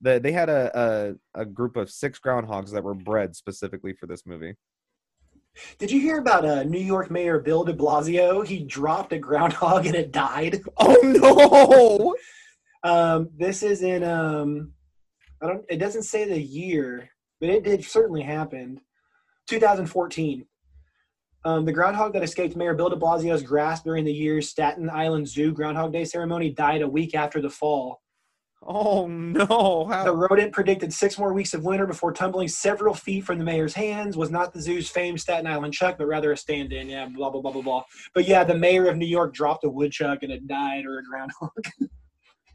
[0.00, 4.06] the, they had a, a a group of six groundhogs that were bred specifically for
[4.06, 4.54] this movie.
[5.78, 8.46] Did you hear about uh, New York Mayor Bill De Blasio?
[8.46, 10.62] He dropped a groundhog and it died.
[10.78, 12.16] Oh no!
[12.82, 14.72] Um, this is in um,
[15.42, 15.64] I don't.
[15.68, 18.80] It doesn't say the year, but it did certainly happened.
[19.48, 20.46] 2014.
[21.44, 25.28] Um, the groundhog that escaped Mayor Bill De Blasio's grasp during the year's Staten Island
[25.28, 28.02] Zoo Groundhog Day ceremony died a week after the fall.
[28.68, 29.88] Oh no!
[30.04, 33.74] The rodent predicted six more weeks of winter before tumbling several feet from the mayor's
[33.74, 34.16] hands.
[34.16, 36.88] Was not the zoo's famed Staten Island Chuck, but rather a stand-in.
[36.88, 37.84] Yeah, blah blah blah blah blah.
[38.12, 41.04] But yeah, the mayor of New York dropped a woodchuck and it died, or a
[41.04, 41.50] groundhog.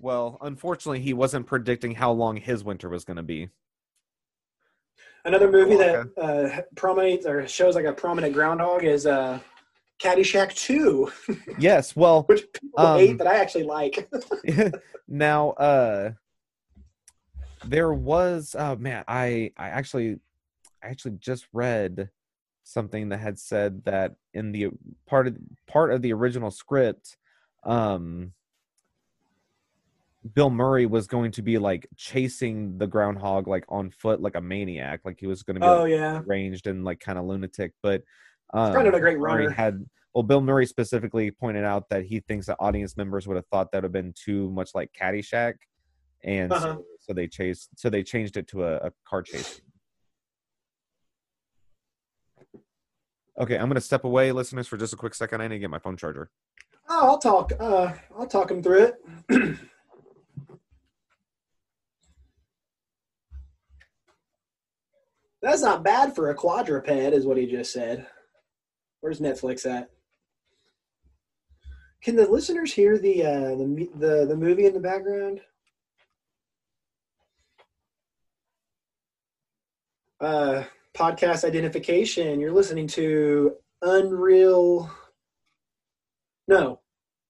[0.04, 3.50] Well, unfortunately, he wasn't predicting how long his winter was going to be.
[5.24, 9.40] Another movie Oh, that uh, prominent or shows like a prominent groundhog is uh,
[10.02, 11.12] Caddyshack Two,
[11.60, 11.96] Yes.
[11.96, 14.10] Well, which people Um, hate, but I actually like.
[15.08, 16.12] now uh
[17.66, 20.18] there was oh man i i actually
[20.84, 22.10] i actually just read
[22.64, 24.70] something that had said that in the
[25.06, 25.38] part of
[25.68, 27.18] part of the original script
[27.66, 28.32] um
[30.34, 34.42] bill murray was going to be like chasing the groundhog like on foot like a
[34.42, 37.26] maniac like he was going to be oh like, yeah, ranged and like kind of
[37.26, 38.02] lunatic but
[38.54, 39.50] um, kind of a great Murray runner.
[39.50, 43.46] had well bill murray specifically pointed out that he thinks that audience members would have
[43.48, 45.54] thought that would have been too much like caddyshack
[46.24, 46.76] and Uh-huh.
[46.78, 49.62] so, so they chased so they changed it to a, a car chase
[53.40, 55.70] okay i'm gonna step away listeners for just a quick second i need to get
[55.70, 56.30] my phone charger
[56.94, 57.54] Oh, I'll talk.
[57.58, 58.92] Uh, I'll talk him through
[59.30, 59.58] it.
[65.42, 68.06] That's not bad for a quadruped, is what he just said.
[69.02, 69.90] Where's Netflix at?
[72.04, 75.42] Can the listeners hear the uh, the the the movie in the background?
[80.20, 80.64] Uh,
[80.96, 82.40] podcast identification.
[82.40, 84.90] You're listening to Unreel.
[86.48, 86.80] No,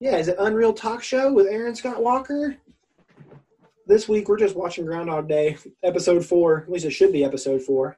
[0.01, 2.57] yeah, is it Unreel Talk Show with Aaron Scott Walker?
[3.87, 6.63] This week we're just watching Groundhog Day, episode four.
[6.63, 7.97] At least it should be episode four.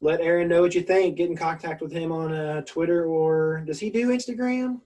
[0.00, 1.16] Let Aaron know what you think.
[1.16, 4.80] Get in contact with him on uh, Twitter or does he do Instagram?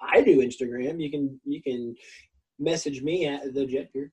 [0.00, 1.00] I do Instagram.
[1.00, 1.94] You can you can
[2.58, 4.10] message me at the Jedgar.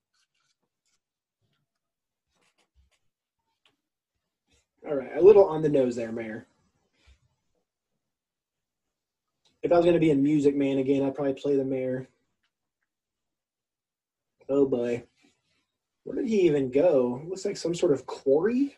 [4.87, 6.47] All right, a little on the nose there, Mayor.
[9.61, 12.07] If I was going to be a music man again, I'd probably play the mayor.
[14.47, 15.03] Oh boy.
[16.03, 17.21] Where did he even go?
[17.27, 18.77] Looks like some sort of quarry.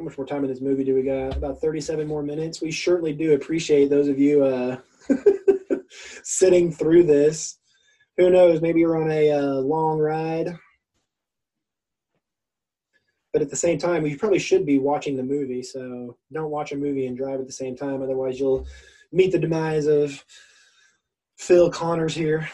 [0.00, 1.36] How much more time in this movie do we got?
[1.36, 2.62] About 37 more minutes.
[2.62, 4.78] We certainly do appreciate those of you uh,
[6.22, 7.58] sitting through this.
[8.16, 8.62] Who knows?
[8.62, 10.56] Maybe you're on a uh, long ride.
[13.34, 15.62] But at the same time, you probably should be watching the movie.
[15.62, 18.00] So don't watch a movie and drive at the same time.
[18.00, 18.66] Otherwise, you'll
[19.12, 20.24] meet the demise of
[21.36, 22.48] Phil Connors here.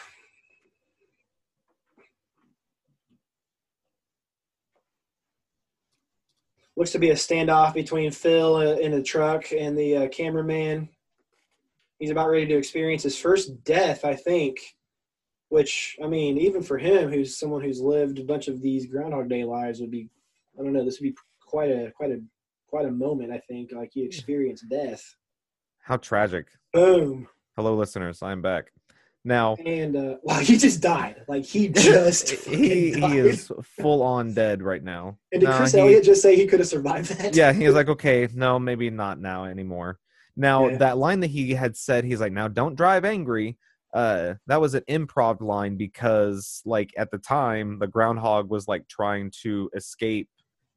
[6.76, 10.88] Looks to be a standoff between Phil uh, in the truck and the uh, cameraman.
[11.98, 14.58] He's about ready to experience his first death, I think.
[15.48, 19.28] Which, I mean, even for him, who's someone who's lived a bunch of these Groundhog
[19.28, 20.10] Day lives, would be,
[20.58, 22.20] I don't know, this would be quite a quite a
[22.68, 23.32] quite a moment.
[23.32, 25.14] I think, like he experienced death.
[25.78, 27.28] how tragic Boom.
[27.54, 28.72] hello listeners i'm back
[29.26, 31.22] now And uh, wow, he just died.
[31.28, 33.50] Like he just he, he is
[33.80, 36.68] full on dead right now And did Chris he- Elliott just say he could have
[36.68, 37.34] survived that?
[37.36, 39.98] yeah, he was like, okay, no, maybe not now anymore.
[40.36, 40.78] Now Yeah.
[40.78, 43.58] that line that he had said, he's like, now don't drive angry.
[43.94, 48.86] Uh, that was an improv line because, like, at the time, the groundhog was like
[48.88, 50.28] trying to escape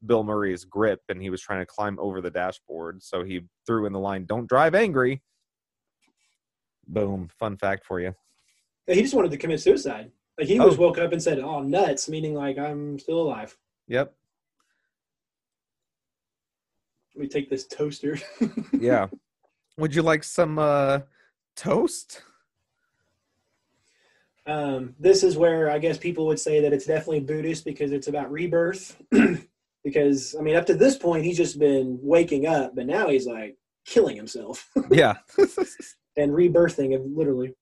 [0.05, 3.03] Bill Murray's grip, and he was trying to climb over the dashboard.
[3.03, 5.21] So he threw in the line, "Don't drive angry."
[6.87, 7.29] Boom!
[7.37, 8.13] Fun fact for you.
[8.87, 10.11] He just wanted to commit suicide.
[10.37, 10.81] Like he was Oh.
[10.81, 13.57] woke up and said, "Oh, nuts," meaning like I'm still alive.
[13.87, 14.13] Yep.
[17.15, 18.17] Let me take this toaster.
[18.79, 19.07] Yeah.
[19.77, 20.99] Would you like some uh,
[21.55, 22.21] toast?
[24.45, 28.07] um, this is where I guess people would say that it's definitely Buddhist because it's
[28.07, 28.99] about rebirth.
[29.83, 33.27] because I mean, up to this point, he's just been waking up, but now he's
[33.27, 35.17] like killing himself yeah.
[36.17, 37.53] and rebirthing, literally.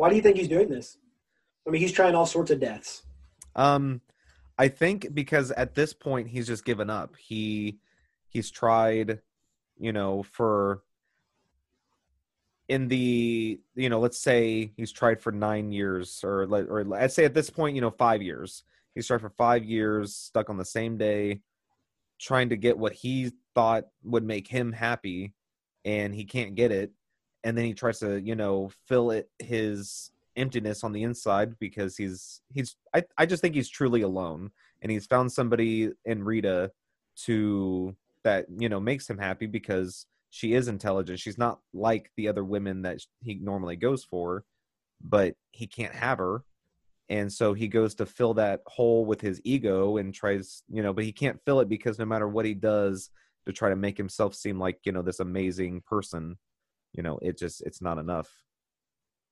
[0.00, 0.96] Why do you think he's doing this?
[1.66, 3.02] I mean, he's trying all sorts of deaths.
[3.54, 4.00] Um,
[4.56, 7.16] I think because at this point he's just given up.
[7.16, 7.80] He
[8.30, 9.20] he's tried,
[9.78, 10.84] you know, for
[12.66, 17.14] in the you know, let's say he's tried for nine years, or let or let's
[17.14, 18.62] say at this point, you know, five years.
[18.94, 21.42] He's tried for five years, stuck on the same day,
[22.18, 25.34] trying to get what he thought would make him happy,
[25.84, 26.90] and he can't get it.
[27.44, 31.96] And then he tries to, you know, fill it his emptiness on the inside because
[31.96, 34.50] he's he's I, I just think he's truly alone
[34.80, 36.70] and he's found somebody in Rita
[37.24, 41.18] to that you know makes him happy because she is intelligent.
[41.18, 44.44] She's not like the other women that he normally goes for
[45.02, 46.44] but he can't have her.
[47.08, 50.92] And so he goes to fill that hole with his ego and tries you know
[50.92, 53.10] but he can't fill it because no matter what he does
[53.46, 56.36] to try to make himself seem like you know this amazing person
[56.92, 58.28] you know it just it's not enough.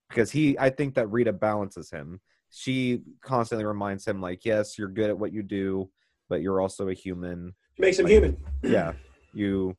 [0.08, 2.20] Because he i think that rita balances him.
[2.50, 5.90] She constantly reminds him like yes you're good at what you do
[6.30, 7.54] but you're also a human.
[7.78, 8.36] Makes him Like- human.
[8.62, 8.92] yeah
[9.34, 9.76] you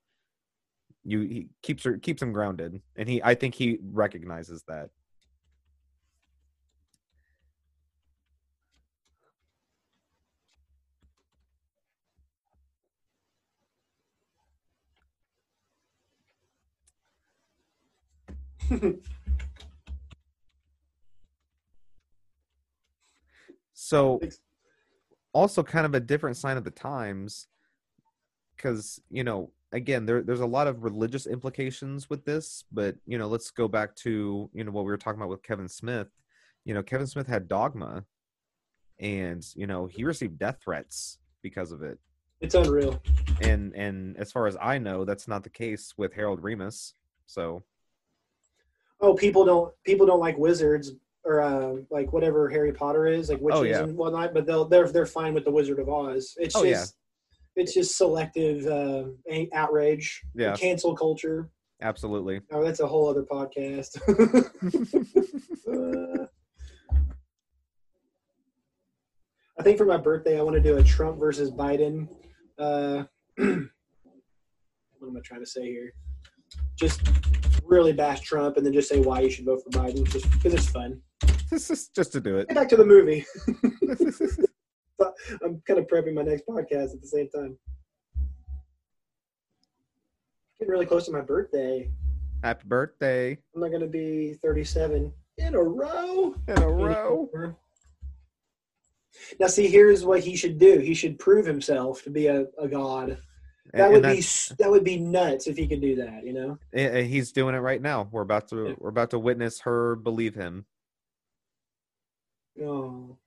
[1.04, 2.80] you he keeps her keeps him grounded.
[2.96, 4.90] And he i think he recognizes that
[23.74, 24.20] so
[25.34, 27.48] also kind of a different sign of the times
[28.56, 33.18] because you know again there, there's a lot of religious implications with this but you
[33.18, 36.08] know let's go back to you know what we were talking about with kevin smith.
[36.66, 38.04] You know kevin smith had dogma
[39.00, 41.98] and you know he received death threats because of it.
[42.42, 43.02] It's unreal.
[43.42, 46.94] and and as far as i know that's not the case with harold ramis
[47.26, 47.64] so
[49.02, 50.92] Oh, people don't people don't like wizards
[51.24, 53.84] or uh, like whatever Harry Potter is, like witches Oh, yeah.
[53.84, 54.34] and whatnot.
[54.34, 56.36] But they'll they're they're fine with the Wizard of Oz.
[56.38, 56.72] It's Oh, yeah.
[56.74, 56.96] just
[57.56, 59.06] it's just selective uh,
[59.54, 61.50] outrage, yeah cancel culture.
[61.82, 63.98] absolutely Oh, that's a whole other podcast.
[65.68, 66.26] Uh,
[69.60, 72.08] I think for my birthday, I want to do a Trump versus Biden.
[72.58, 73.04] Uh,
[73.38, 75.92] what am I trying to say here?
[76.78, 77.02] Just
[77.70, 80.54] really bash Trump and then just say why you should vote for Biden, just because
[80.54, 81.02] it's fun.
[81.52, 83.26] just to do it Get back to the movie.
[85.44, 87.58] I'm kind of prepping my next podcast at the same time.
[90.60, 91.90] Getting really close to my birthday.
[92.44, 96.36] happy birthday I'm not going to be 37 in a row.
[96.48, 97.56] in a row.
[99.40, 100.80] Now, see, here's what he should do.
[100.80, 103.18] He should prove himself to be a, a god.
[103.74, 104.22] That would be
[104.58, 106.26] that would be nuts if he could do that.
[106.26, 106.58] You know?
[106.74, 110.36] and- he's doing it right now we're about to we're about to witness her believe
[110.36, 110.66] him
[112.62, 113.18] Oh,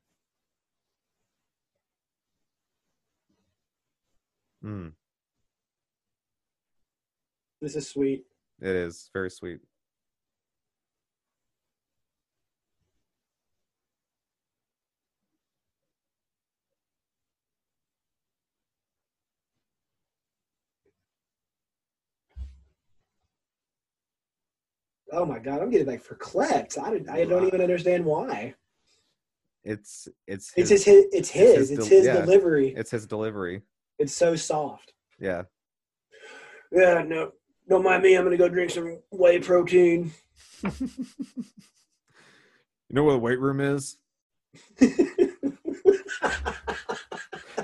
[4.64, 4.92] Mm,
[7.60, 8.24] this is sweet.
[8.60, 9.60] it is very sweet
[25.14, 26.78] Oh my god, I'm getting like verklempt.
[26.82, 28.54] I don't, I don't even understand why.
[29.62, 32.20] it's it's It's his, his, it's his, his it's his yeah.
[32.22, 32.72] delivery.
[32.76, 33.60] it's his delivery
[33.98, 34.94] It's so soft.
[35.20, 35.42] yeah
[36.72, 37.32] Yeah, no,
[37.68, 38.14] don't mind me.
[38.16, 40.12] I'm gonna go drink some whey protein.
[40.62, 40.70] you
[42.90, 43.98] know where the weight room is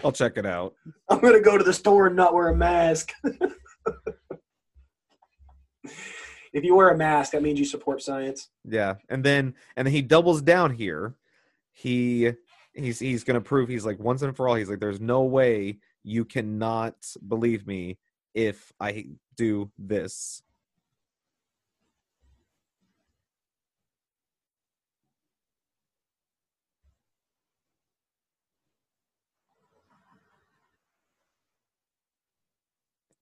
[0.04, 0.74] i'll check it out
[1.08, 3.12] I'm gonna go to the store and not wear a mask.
[6.52, 8.48] if you wear a mask, that means you support science.
[8.64, 11.14] yeah and then and then he doubles down here.
[11.72, 12.32] He
[12.74, 15.78] he's he's gonna prove he's like once and for all he's like there's no way
[16.04, 16.94] you cannot
[17.26, 17.98] believe me
[18.34, 19.04] if i
[19.36, 20.42] do this.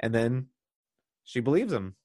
[0.00, 0.48] And then
[1.24, 1.96] she believes him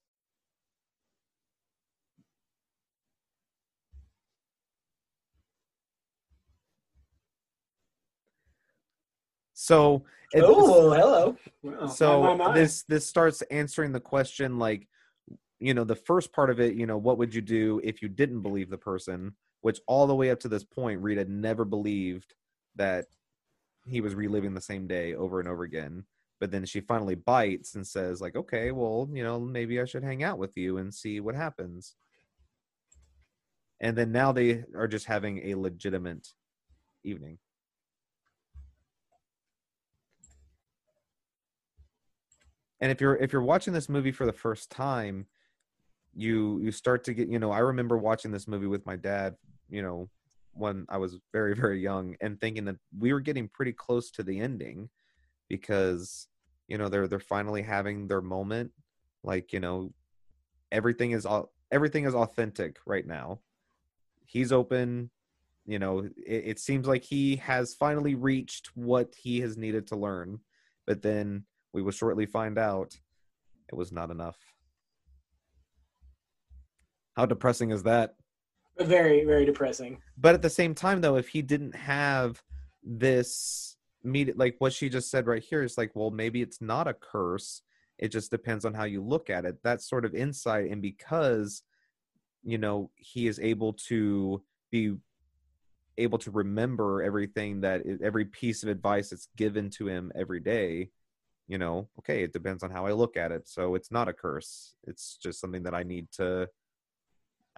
[9.72, 10.04] so
[10.34, 11.38] it- Oh, hello.
[11.64, 11.88] Wow.
[11.88, 12.54] so My, my, my.
[12.54, 14.88] this this starts answering the question like
[15.60, 18.10] you know the first part of it you know what would you do if you
[18.10, 22.34] didn't believe the person which all the way up to this point rita never believed
[22.76, 23.06] that
[23.86, 26.04] he was reliving the same day over and over again
[26.40, 30.04] but then she finally bites and says like okay well you know maybe i should
[30.04, 31.96] hang out with you and see what happens
[33.80, 36.28] and then now they are just having a legitimate
[37.04, 37.38] evening
[42.82, 45.26] and if you're if you're watching this movie for the first time
[46.14, 49.36] you you start to get you know i remember watching this movie with my dad
[49.70, 50.10] you know
[50.54, 54.24] when i was very very young and thinking that we were getting pretty close to
[54.24, 54.90] the ending
[55.52, 56.28] because
[56.72, 58.72] you know they're they're finally having their moment.
[59.24, 59.94] Like you know
[60.72, 63.42] everything is all everything is authentic right now.
[64.26, 65.12] He's open
[65.68, 69.98] you know it, it seems like he has finally reached what he has needed to
[69.98, 70.40] learn.
[70.88, 72.96] But then we will shortly find out
[73.70, 74.38] it was not enough
[77.16, 78.16] how depressing is that
[78.80, 80.00] very, very depressing.
[80.18, 82.42] But at the same time, though, if he didn't have
[82.84, 86.88] this meet, like what she just said right here, is like, well, maybe it's not
[86.88, 87.62] a curse.
[87.98, 89.62] It just depends on how you look at it.
[89.64, 91.64] That sort of insight, and because
[92.44, 94.42] you know he is able to
[94.72, 94.96] be
[95.98, 100.90] able to remember everything that every piece of advice that's given to him every day
[101.52, 104.14] you know okay it depends on how i look at it so it's not a
[104.14, 106.48] curse it's just something that i need to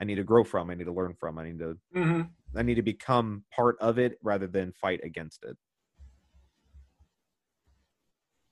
[0.02, 2.24] i need to grow from i need to learn from i need to Mm-hmm.
[2.58, 5.56] i need to become part of it rather than fight against it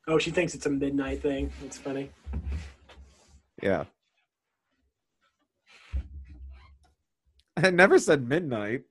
[0.07, 1.51] Oh, she thinks it's a midnight thing.
[1.63, 2.09] It's funny.
[3.63, 3.84] yeah
[7.57, 8.81] i never said midnight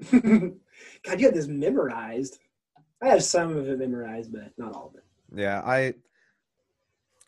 [0.10, 2.38] God, you have this memorized.
[3.02, 5.04] I have some of it memorized, but not all of it.
[5.34, 5.94] Yeah, I.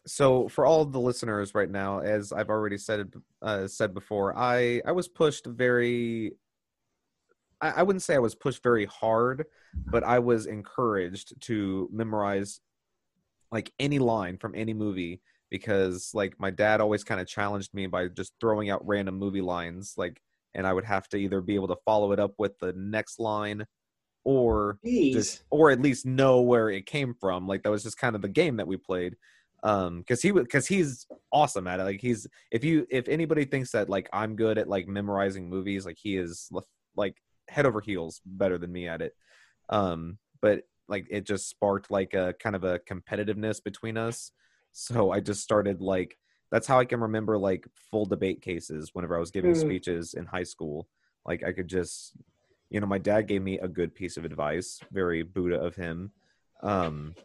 [0.05, 4.83] So for all the listeners right now, as I've already said uh, said before, I
[4.85, 6.33] I was pushed very.
[7.61, 9.47] I, I wouldn't say I was pushed very hard,
[9.87, 12.61] but I was encouraged to memorize
[13.53, 15.21] like any line from any movie
[15.51, 19.43] because like my dad always kind of challenged me by just throwing out random movie
[19.43, 20.21] lines like
[20.55, 23.21] and I would have to either be able to follow it up with the next
[23.21, 23.67] line
[24.25, 25.13] or Jeez.
[25.13, 28.23] just or at least know where it came from like that was just kind of
[28.23, 29.17] the game that we played
[29.65, 33.45] um because he would because he's awesome at it like he's if you if anybody
[33.45, 36.51] thinks that like i'm good at like memorizing movies like he is
[36.97, 37.17] like
[37.49, 39.15] head over heels better than me at it
[39.69, 44.33] um but like it just sparked like a kind of a competitiveness between us
[44.73, 46.17] so i just started like
[46.51, 49.61] that's how i can remember like full debate cases whenever i was giving Mm.
[49.61, 50.89] speeches in high school
[51.25, 52.13] like i could just
[52.73, 56.13] you know my dad gave me a good piece of advice very buddha of him.
[56.63, 57.17] Um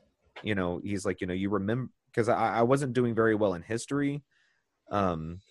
[0.44, 3.56] you know he's like you know you remember because I, I wasn't doing very well
[3.56, 4.24] in history.
[4.92, 5.42] Um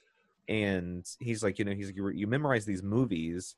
[0.49, 3.57] and he's like you know he's you, you memorize these movies.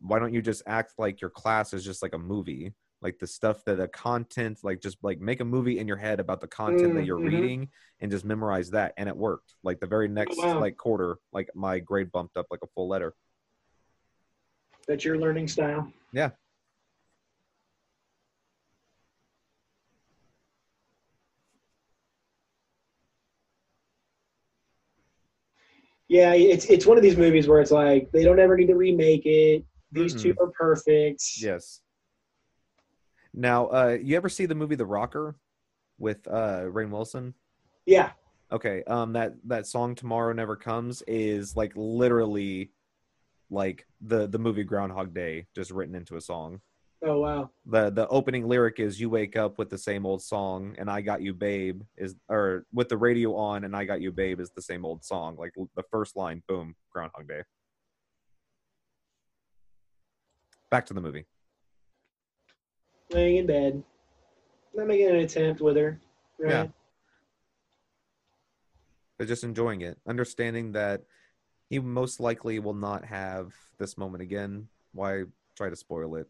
[0.00, 2.72] Why don't you just act like your class is just like a movie?
[3.02, 6.20] Like the stuff that the content like just like make a movie in your head
[6.20, 7.26] about the content that Mm, you're mhm.
[7.26, 7.68] reading
[8.00, 8.94] and just memorize that.
[8.96, 9.54] And it worked.
[9.64, 10.60] Like the very next wow.
[10.60, 13.14] like quarter like my grade bumped up like a full letter
[14.86, 15.92] That's your learning style.
[16.12, 16.30] Yeah.
[26.08, 28.74] Yeah, it's it's one of these movies where it's like they don't ever need to
[28.74, 29.64] remake it.
[29.92, 31.22] These two are perfect.
[31.38, 31.80] Yes.
[33.34, 35.36] Now, uh, you ever see the movie The Rocker
[35.98, 37.34] with uh, Rainn Wilson?
[37.86, 38.10] Yeah.
[38.50, 42.70] Okay, um, that that song "Tomorrow Never Comes" is like literally
[43.52, 46.60] like the the movie Groundhog Day, just written into a song.
[47.04, 47.50] Oh wow.
[47.66, 51.00] the The opening lyric is "You wake up with the same old song," and "I
[51.00, 54.50] got you, babe" is or with the radio on, and "I got you, babe" is
[54.50, 55.36] the same old song.
[55.36, 57.42] Like the first line, boom, Groundhog Day.
[60.70, 61.26] Back to the movie.
[63.10, 63.82] Laying in bed.
[64.74, 66.00] Not making an attempt with her.
[66.38, 66.50] Right?
[66.50, 66.66] Yeah.
[69.18, 71.02] but just enjoying it, understanding that
[71.72, 74.68] he most likely will not have this moment again.
[74.92, 75.22] Why
[75.56, 76.28] try to spoil it?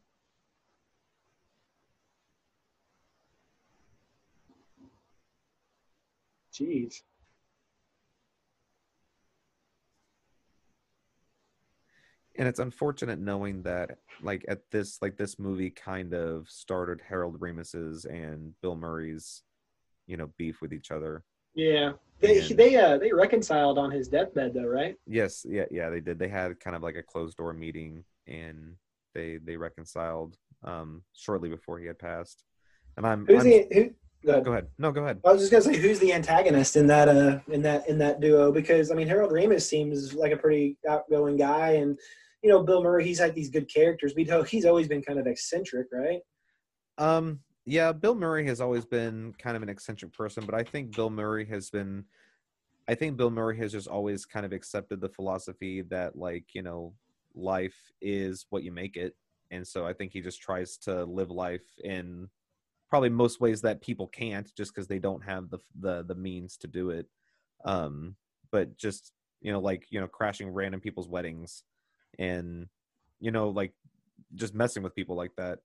[6.52, 7.02] Jeez.
[12.36, 17.40] And it's unfortunate knowing that, like at this, like this movie kind of started Harold
[17.40, 19.42] Ramis's and Bill Murray's,
[20.06, 21.24] you know, beef with each other.
[21.54, 21.92] Yeah.
[22.20, 24.96] They And- they uh they reconciled on his deathbed though, right?
[25.06, 26.18] Yes, yeah, yeah, they did.
[26.18, 28.76] They had kind of like a closed door meeting, and
[29.14, 32.44] they they reconciled um shortly before he had passed.
[32.96, 33.90] And I'm, Who's I'm the who?
[34.24, 34.44] Go ahead.
[34.44, 34.66] go ahead.
[34.78, 35.20] No, go ahead.
[35.24, 38.20] I was just gonna say who's the antagonist in that uh in that in that
[38.20, 41.98] duo because I mean Harold Ramis seems like a pretty outgoing guy and
[42.40, 45.26] you know Bill Murray he's had these good characters but he's always been kind of
[45.26, 46.20] eccentric right
[46.98, 50.96] Um, yeah, Bill Murray has always been kind of an eccentric person, but I think
[50.96, 52.04] Bill Murray has been,
[52.88, 56.62] I think Bill Murray has just always kind of accepted the philosophy that, like, you
[56.62, 56.92] know,
[57.34, 59.14] life is what you make it.
[59.52, 62.28] And so I think he just tries to live life in
[62.88, 66.56] probably most ways that people can't just because they don't have the, the, the means
[66.58, 67.06] to do it.
[67.64, 68.16] Um,
[68.50, 71.62] but just, you know, like, you know, crashing random people's weddings
[72.18, 72.66] and,
[73.20, 73.72] you know, like
[74.34, 75.60] just messing with people like that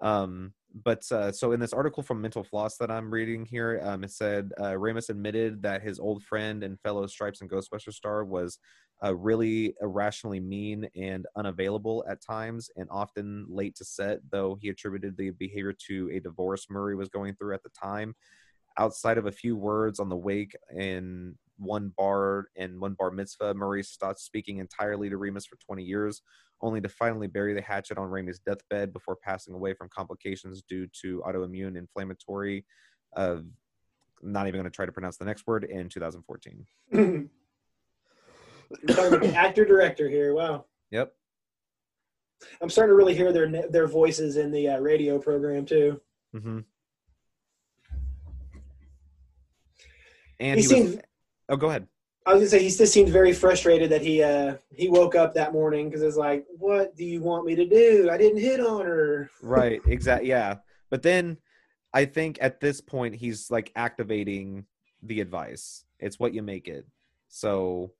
[0.00, 0.52] um
[0.82, 4.10] but uh, so in this article from mental floss that i'm reading here um, it
[4.10, 8.58] said uh, Ramis admitted that his old friend and fellow stripes and ghostbuster star was
[9.04, 14.68] uh, really irrationally mean and unavailable at times and often late to set though he
[14.68, 18.14] attributed the behavior to a divorce murray was going through at the time.
[18.78, 23.54] Outside of a few words on the wake and one bar and one bar mitzvah,
[23.54, 26.22] Murray stopped speaking entirely to Ramis for 20 years,
[26.64, 30.88] only to finally bury the hatchet on Ramis's deathbed before passing away from complications due
[31.02, 32.64] to autoimmune inflammatory.
[33.14, 33.36] Uh,
[34.22, 36.66] not even going to try to pronounce the next word in 2014.
[36.92, 37.28] You're
[38.88, 40.34] talking about actor director here.
[40.34, 40.64] Wow.
[40.90, 41.12] Yep.
[42.62, 46.00] I'm starting to really hear their their voices in the uh, radio program too.
[46.34, 46.60] Mm-hmm.
[50.40, 50.98] And He he, was.
[51.50, 51.86] Oh, go ahead.
[52.26, 55.34] I was gonna say he just seemed very frustrated that he uh he woke up
[55.34, 58.08] that morning because it's like, what do you want me to do?
[58.10, 59.30] I didn't hit on her.
[59.42, 60.56] right exactly yeah
[60.90, 61.36] but then
[61.92, 64.64] i think at this point he's like activating
[65.02, 66.86] the advice it's what you make it
[67.28, 67.90] so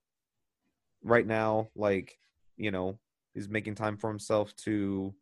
[1.02, 2.18] right now like
[2.56, 2.98] you know
[3.34, 5.14] he's making time for himself to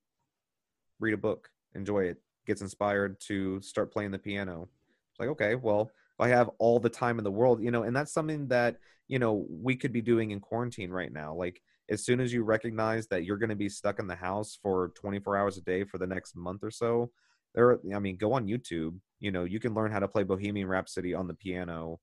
[1.00, 4.68] read a book enjoy it gets inspired to start playing the piano
[5.10, 5.90] it's like okay well
[6.22, 8.76] i have all the time in the world you know and that's something that
[9.08, 11.34] you know we could be doing in quarantine right now.
[11.34, 14.58] Like as soon as you recognize that you're going to be stuck in the house
[14.62, 17.10] for 24 hours a day for the next month or so
[17.54, 18.98] there i mean go on youtube.
[19.20, 22.00] You know you can learn how to play bohemian rhapsody on the piano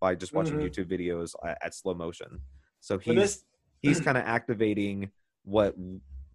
[0.00, 0.64] by just watching Mhm.
[0.64, 2.40] youtube videos at, at slow motion.
[2.80, 3.44] So he's this
[3.82, 5.10] he's kind of activating
[5.44, 5.74] what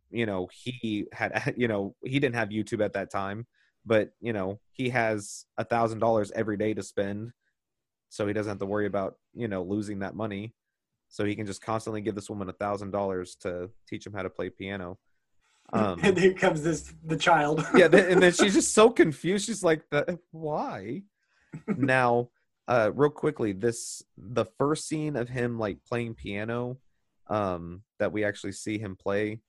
[0.09, 3.45] you know he had you know he didn't have youtube at that time
[3.87, 7.31] but you know he has a thousand dollars every day to spend
[8.09, 10.53] so he doesn't have to worry about you know losing that money.
[11.09, 14.23] So he can just constantly give this woman a thousand dollars to teach him how
[14.23, 14.97] to play piano.
[15.73, 17.61] Um and here comes this the child.
[17.75, 19.47] yeah th- and then she's just so confused.
[19.47, 21.01] She's like the, why?
[21.75, 22.29] Now
[22.69, 26.77] uh real quickly this the first scene of him like playing piano
[27.29, 29.41] um that we actually see him play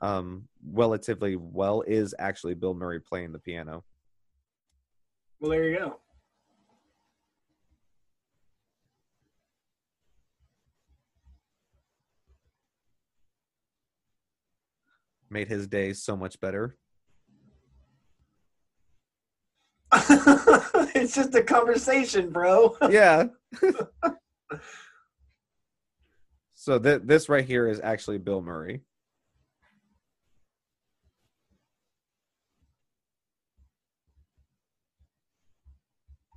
[0.00, 3.82] um relatively well is actually bill murray playing the piano
[5.40, 6.00] well, there you go.
[15.28, 16.76] made his day so much better
[20.94, 22.76] it's just a conversation, bro.
[22.90, 23.24] yeah
[26.54, 28.82] so th- this right here is actually bill murray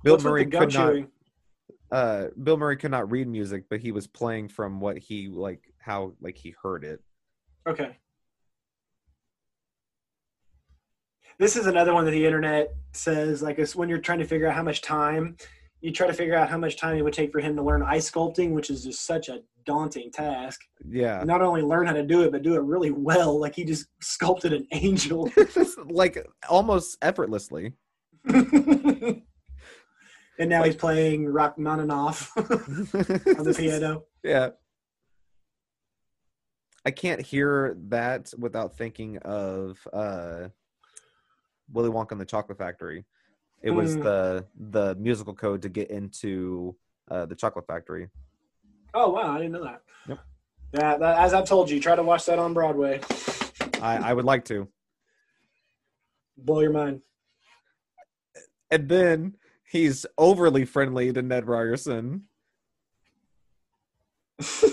[0.04, 0.96] bill What's murray could not
[1.92, 5.72] uh bill murray could not read music but he was playing from what he like
[5.78, 7.00] how like he heard it
[7.66, 7.96] Okay.
[11.38, 14.48] This is another one that the internet says like it's when you're trying to figure
[14.48, 15.36] out how much time
[15.80, 17.82] you try to figure out how much time it would take for him to learn
[17.82, 20.60] ice sculpting, which is just such a daunting task.
[20.86, 23.38] yeah Not only learn how to do it, but do it really well.
[23.38, 25.30] Like he just sculpted an angel.
[25.88, 26.18] like
[26.48, 27.72] almost effortlessly
[30.40, 32.36] and now he's playing Rachmaninoff on and Off
[33.38, 34.04] on the piano.
[34.24, 34.48] yeah
[36.86, 40.48] i can't hear that without thinking of uh
[41.72, 43.04] willy wonka and the chocolate factory
[43.62, 44.02] it was Hmm.
[44.02, 46.74] the the musical code to get into
[47.10, 48.08] uh the chocolate factory
[48.92, 49.82] Oh wow, I didn't know that.
[50.08, 50.18] Yep.
[50.74, 53.00] Yeah, that, as I've told you, try to watch that on Broadway.
[53.80, 54.66] i i would like to
[56.36, 57.02] Blow your mind.
[58.72, 59.34] and then
[59.70, 62.24] he's overly friendly to ned ryerson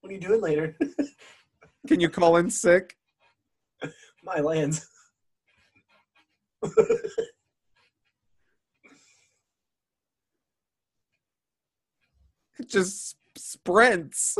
[0.00, 0.76] What are you doing later?
[1.86, 2.96] can you call in sick
[4.24, 4.88] My lands.
[12.58, 14.38] It just sprints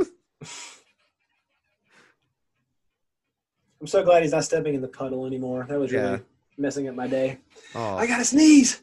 [3.80, 5.66] I'm so glad he's not stepping in the puddle anymore.
[5.68, 6.18] That was really Yeah.
[6.58, 7.38] Messing up my day.
[7.74, 8.80] oh I gotta sneeze.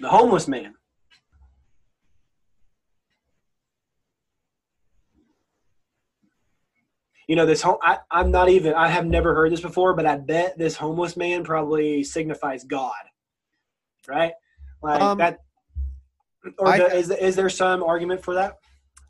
[0.00, 0.74] The homeless man.
[7.28, 7.76] You know this home.
[7.82, 8.74] I, I'm not even.
[8.74, 12.92] I have never heard this before, but I bet this homeless man probably signifies God,
[14.08, 14.32] right?
[14.82, 15.38] Like Um, that.
[16.58, 18.56] Or I- the, is is there some argument for that?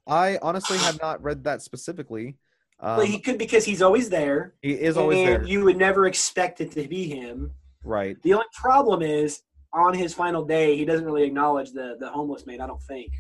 [0.07, 2.37] i honestly have not read that specifically
[2.81, 5.77] um, well, he could because he's always there, he is always and there you would
[5.77, 7.53] never expect it to be him.
[7.85, 9.43] right The only problem is
[9.73, 12.61] on his final day, he doesn't really acknowledge the the homeless man.
[12.61, 13.13] I don't think.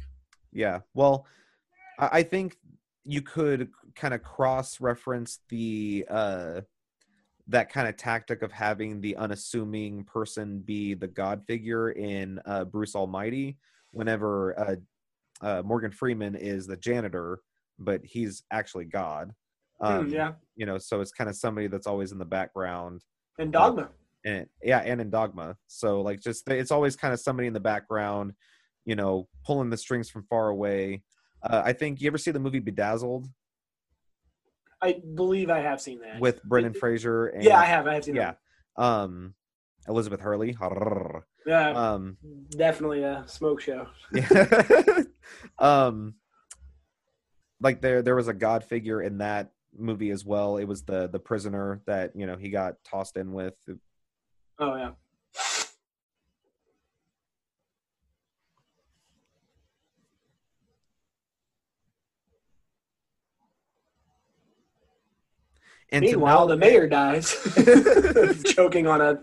[0.52, 0.80] Yeah.
[0.94, 1.26] Well,
[1.98, 2.56] I, I think
[3.04, 6.60] you could kind of cross reference the uh
[7.48, 12.64] that kind of tactic of having the unassuming person be the god figure in uh
[12.64, 13.58] Bruce Almighty
[13.90, 14.76] whenever uh,
[15.44, 17.40] uh Morgan Freeman is the janitor
[17.80, 19.32] but he's actually God.
[19.80, 23.02] Hmm, Um yeah, you know, so it's kind of somebody that's always in the background.
[23.38, 23.90] and Dogma.
[24.24, 25.56] and yeah, and in Dogma.
[25.66, 28.32] So like, just it's always kind of somebody in the background,
[28.84, 31.02] you know, pulling the strings from far away.
[31.42, 33.26] Uh, I think you ever see the movie Bedazzled
[34.82, 36.20] I believe I have seen that.
[36.20, 37.26] with Brendan Fraser?
[37.26, 37.86] And, yeah, I have.
[37.86, 38.32] I have seen yeah,
[38.76, 39.34] um,
[39.88, 40.56] Elizabeth Hurley.
[41.46, 42.18] Yeah, Um,
[42.50, 43.86] definitely a smoke show.
[44.12, 45.02] Yeah.
[45.58, 46.14] um
[47.62, 50.56] like there there was a god figure in that movie as well.
[50.56, 53.54] It was the the prisoner that, you know, he got tossed in with.
[54.58, 54.92] Oh yeah.
[65.92, 67.34] And Meanwhile, know- the mayor dies,
[68.54, 69.22] choking on a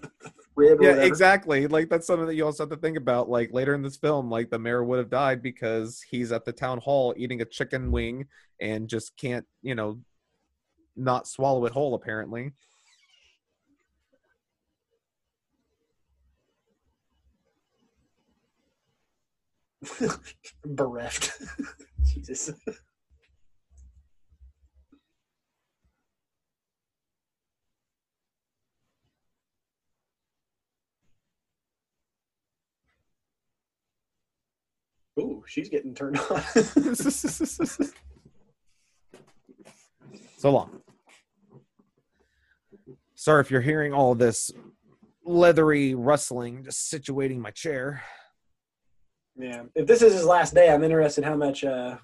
[0.55, 0.79] rib.
[0.81, 1.67] Yeah, exactly.
[1.67, 3.29] Like that's something that you also have to think about.
[3.29, 6.51] Like later in this film, like the mayor would have died because he's at the
[6.51, 8.25] town hall eating a chicken wing
[8.59, 9.99] and just can't, you know,
[10.97, 12.51] not swallow it whole apparently.
[20.65, 21.31] Bereft.
[22.05, 22.51] Jesus.
[35.19, 36.41] Ooh, she's getting turned on.
[40.37, 40.81] so long.
[43.27, 44.51] Sorry if you're hearing all this
[45.25, 48.01] leathery rustling, just situating my chair.
[49.35, 49.63] yeah.
[49.75, 51.97] If this is his last day, I'm interested how much uh,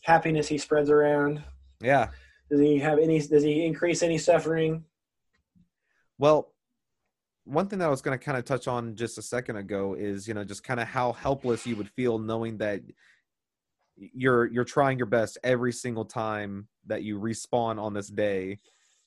[0.00, 1.44] happiness he spreads around.
[1.82, 2.08] Yeah.
[2.50, 3.18] Does he have any?
[3.18, 4.84] Does he increase any suffering?
[6.16, 6.54] Well,
[7.44, 9.92] one thing that I was going to kind of touch on just a second ago
[9.92, 12.80] is, you know, just kind of how helpless you would feel knowing that
[13.98, 18.58] you're you're trying your best every single time that you respawn on this day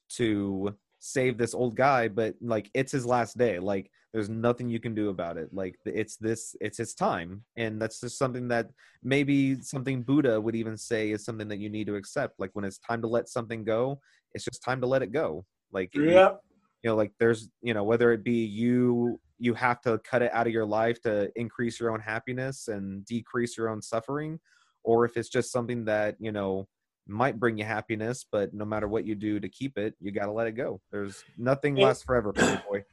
[0.10, 3.60] to save this old guy, but like it's his last day.
[3.60, 5.50] Like there's nothing you can do about it.
[5.54, 7.44] Like it's this it's his time.
[7.56, 8.70] And that's just something that
[9.04, 12.40] maybe something Buddha would even say is something that you need to accept.
[12.40, 14.00] Like when it's time to let something go,
[14.34, 15.46] it's just time to let it go.
[15.72, 16.02] Like you-
[16.84, 20.32] you know like there's you know whether it be you you have to cut it
[20.34, 24.40] out of your life to increase your own happiness and decrease your own suffering
[24.84, 26.68] or if it's just something that you know
[27.10, 30.26] might bring you happiness but no matter what you do to keep it you got
[30.26, 31.88] to let it go there's nothing Yeah.
[31.88, 32.32] lasts forever
[32.70, 32.84] boy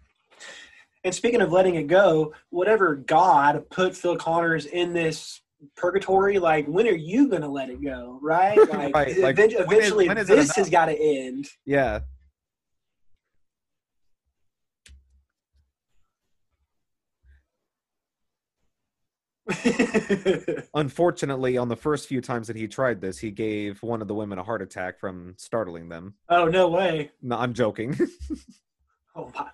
[1.05, 5.41] And speaking of letting it go, whatever God put Phil Connors in this
[5.77, 8.19] purgatory, like when are you gonna let it go?
[8.23, 8.59] Right?
[8.69, 11.47] Like, Right, like, event- when is- eventually, when is this has got to end.
[11.65, 12.01] yeah
[20.75, 24.15] unfortunately on the first few times that he tried this he gave one of the
[24.15, 27.13] women a heart attack from startling them oh no way!
[27.23, 27.97] no i'm joking
[29.19, 29.49] Oh my.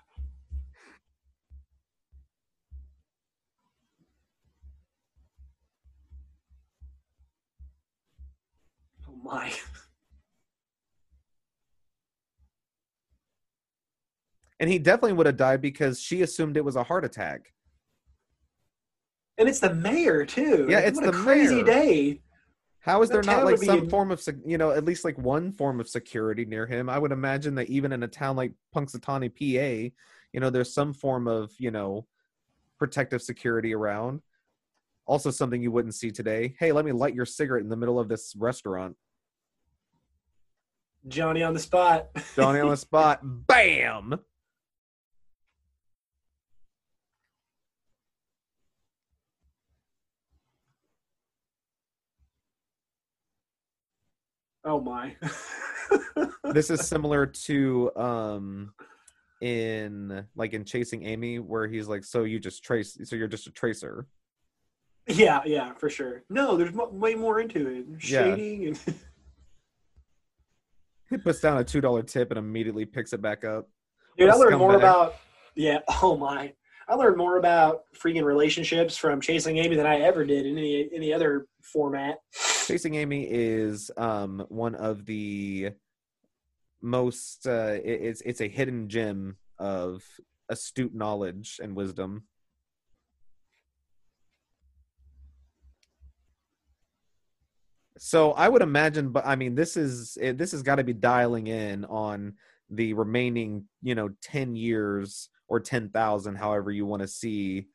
[9.07, 9.53] Oh my.
[14.59, 17.53] and he definitely would have died because she assumed it was a heart attack
[19.37, 20.67] And it's the mayor too.
[20.69, 21.65] Yeah, Like, it's what a the crazy mayor.
[21.65, 22.21] day.
[22.79, 25.51] How is The there not like some form of, you know, at least like one
[25.53, 26.89] form of security near him?
[26.89, 29.93] I would imagine that even in a town like Punxsutawney, PA,
[30.33, 32.05] you know, there's some form of, you know,
[32.77, 34.21] protective security around.
[35.05, 36.55] Also, something you wouldn't see today.
[36.59, 38.95] Hey, let me light your cigarette in the middle of this restaurant.
[41.07, 42.07] Johnny on the spot.
[42.35, 43.19] Johnny on the spot.
[43.23, 44.19] Bam!
[54.65, 55.15] Oh my.
[56.53, 58.73] This is similar to um
[59.41, 62.97] in like in Chasing Amy, where he's like, "So you just trace?
[63.03, 64.07] So you're just a tracer?"
[65.07, 66.23] yeah, yeah, for sure.
[66.29, 67.85] No, there's mo- way more into it.
[68.09, 68.35] Yeah.
[68.35, 68.79] Shading and
[71.09, 73.69] He puts down a two dollar tip and immediately picks it back up.
[74.17, 75.15] Dude, I learned more about
[75.55, 75.79] yeah.
[76.01, 76.53] Oh my!
[76.87, 80.89] I learned more about freaking relationships from Chasing Amy than I ever did in any
[80.93, 82.17] any other format.
[82.65, 85.71] Chasing Amy is um one of the
[86.81, 90.03] most uh it- it's it's a hidden gem of
[90.49, 92.23] astute knowledge and wisdom.
[97.97, 100.93] So I would imagine, but I mean, this is eh, this has got to be
[100.93, 102.33] dialing in on
[102.69, 107.67] the remaining, you know, ten years or ten thousand, however you want to see,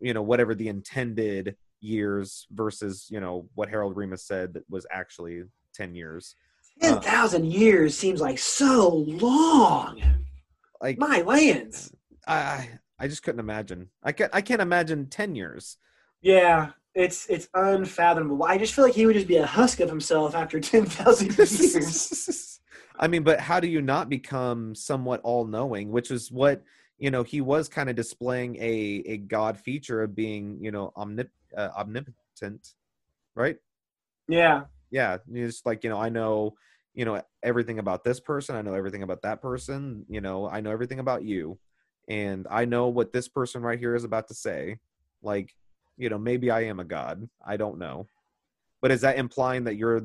[0.00, 4.86] you know, whatever the intended years versus, you know, what Harold Ramis said that was
[4.90, 5.42] actually
[5.74, 6.34] ten years.
[6.82, 6.92] Uh.
[6.92, 10.00] Ten thousand years seems like so long.
[10.80, 11.92] Like My lands.
[12.26, 12.68] I
[12.98, 13.88] I just couldn't imagine.
[14.02, 15.78] I can't I can't imagine ten years.
[16.20, 18.44] Yeah, it's it's unfathomable.
[18.44, 21.36] I just feel like he would just be a husk of himself after ten thousand
[21.36, 22.60] years.
[23.00, 25.92] I mean, but how do you not become somewhat all knowing?
[25.92, 26.64] Which is what
[26.98, 30.92] you know he was kind of displaying a a god feature of being you know
[30.96, 32.74] omnip- uh, omnipotent,
[33.34, 33.56] right?
[34.28, 36.54] yeah, Yeah, it's like you know I know
[36.94, 38.56] you know everything about this person.
[38.56, 40.04] I know everything about that person.
[40.08, 41.58] You know I know everything about you,
[42.08, 44.78] and I know what this person right here is about to say.
[45.22, 45.54] Like
[45.96, 47.28] you know maybe I am a god.
[47.46, 48.06] I don't know,
[48.80, 50.02] but is that implying that you're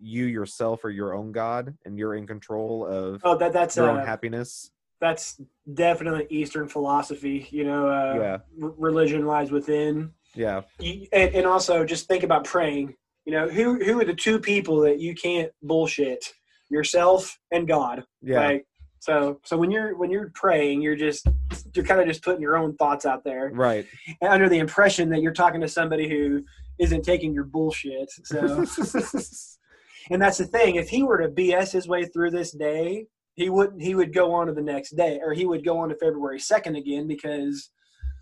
[0.00, 3.90] you yourself are your own god and you're in control of oh that that's your
[3.90, 4.70] own uh, happiness?
[5.00, 5.40] that's
[5.72, 7.46] definitely Eastern philosophy.
[7.50, 8.38] You know, uh, Yeah.
[8.62, 10.12] r- religion lies within.
[10.34, 12.94] Yeah, and, and also just think about praying.
[13.24, 16.24] You know, who who are the two people that you can't bullshit?
[16.70, 18.04] Yourself and God.
[18.20, 18.66] yeah, Like,
[19.00, 21.26] so so when you're when you're praying, you're just
[21.74, 23.86] you're kind of just putting your own thoughts out there, right.
[24.20, 26.44] and under the impression that you're talking to somebody who
[26.78, 28.10] isn't taking your bullshit.
[28.24, 28.38] So,
[30.10, 30.76] and that's the thing.
[30.76, 33.80] If he were to BS his way through this day, he wouldn't.
[33.80, 36.40] He would go on to the next day, or he would go on to February
[36.40, 37.70] second again because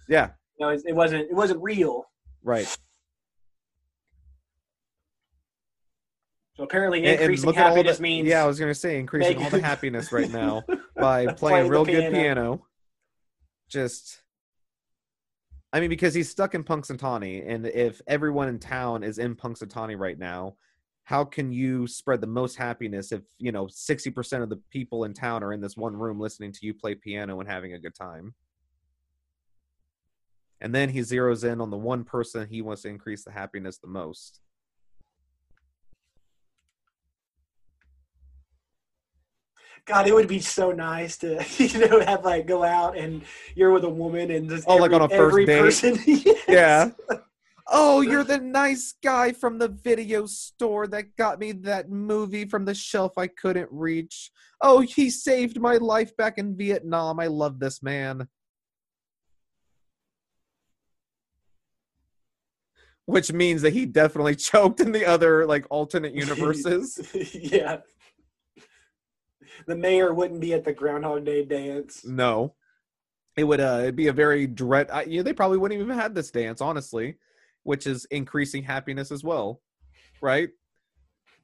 [0.09, 2.05] yeah, you know it, it wasn't it wasn't real.
[2.43, 2.77] right.
[6.57, 8.99] So apparently, And- and increasing at all happiness the- means yeah, I was gonna say
[8.99, 10.65] increasing all the happiness right now
[10.97, 12.17] by playing real good piano.
[12.17, 12.67] piano.
[13.69, 14.23] Just,
[15.73, 19.99] I mean, because he's stuck in Punxsutawney, and if everyone in town is in Punxsutawney
[19.99, 20.57] right now,
[21.05, 25.05] how can you spread the most happiness if you know sixty percent of the people
[25.05, 27.79] in town are in this one room listening to you play piano and having a
[27.79, 28.35] good time?
[30.61, 33.79] And then he zeroes in on the one person he wants to increase the happiness
[33.79, 34.41] the most.
[39.85, 43.23] God, it would be so nice to you know have like go out and
[43.55, 45.61] you're with a woman and just Oh, like on a first date?
[45.61, 45.99] person.
[46.07, 46.45] Yes.
[46.49, 46.91] Yeah.
[47.69, 52.65] Oh, you're the nice guy from the video store that got me that movie from
[52.65, 54.31] the shelf I couldn't reach.
[54.61, 57.21] Oh, he saved my life back in Vietnam.
[57.21, 58.29] I love this man.
[63.07, 67.01] Which means that he definitely choked in the other like alternate universes.
[67.35, 67.79] yeah.
[69.67, 72.05] The mayor wouldn't be at the Groundhog Day dance.
[72.05, 72.55] no.
[73.37, 75.93] It would uh it'd be a very dread I, you know, they probably wouldn't even
[75.95, 77.17] have had this dance, honestly,
[77.65, 79.61] which is increasing happiness as well.
[80.23, 80.49] Right?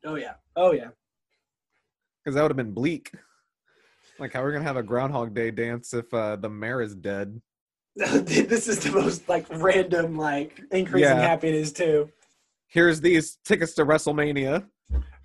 [0.04, 0.34] Oh yeah.
[0.56, 0.88] Oh yeah.
[2.24, 3.12] because that would have been bleak.
[4.18, 6.94] Like, how are we gonna have a Groundhog Day dance if uh, the mayor is
[6.94, 7.40] dead?
[7.96, 11.20] this is the most like random like increasing Yeah.
[11.20, 12.10] happiness too.
[12.68, 14.66] Here's these tickets to WrestleMania.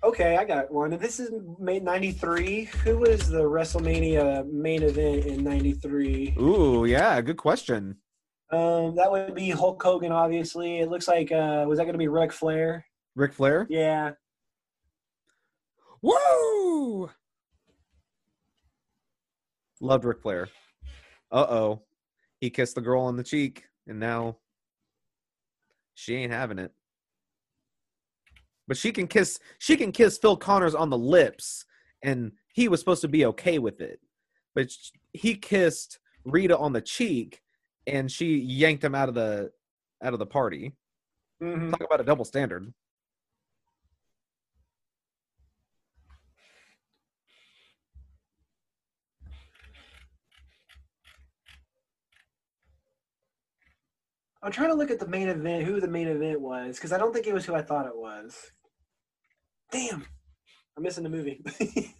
[0.04, 0.92] Okay, I got one.
[0.92, 2.64] And this is made '93.
[2.84, 6.36] Who was the WrestleMania main event in '93?
[6.38, 7.96] Ooh, yeah, good question.
[8.50, 10.12] Um, that would be Hulk Hogan.
[10.12, 12.84] Obviously, it looks like uh, was that going to be Ric Flair?
[13.16, 13.66] Ric Flair.
[13.70, 14.12] Yeah.
[16.02, 17.10] Woo!
[19.80, 20.48] Loved Ric Flair.
[21.30, 21.82] Uh oh,
[22.40, 24.36] he kissed the girl on the cheek, and now
[25.94, 26.72] she ain't having it.
[28.66, 29.38] But she can kiss.
[29.58, 31.64] She can kiss Phil Connors on the lips,
[32.02, 34.00] and he was supposed to be okay with it.
[34.54, 34.70] But
[35.12, 37.42] he kissed Rita on the cheek,
[37.86, 39.50] and she yanked him out of the
[40.02, 40.72] out of the party.
[41.40, 42.72] hmm Talk about a double standard.
[54.42, 55.64] I'm trying to look at the main event.
[55.64, 56.76] Who the main event was?
[56.76, 58.52] Because I don't think it was who I thought it was.
[59.72, 60.04] Damn,
[60.76, 61.42] I'm missing the movie.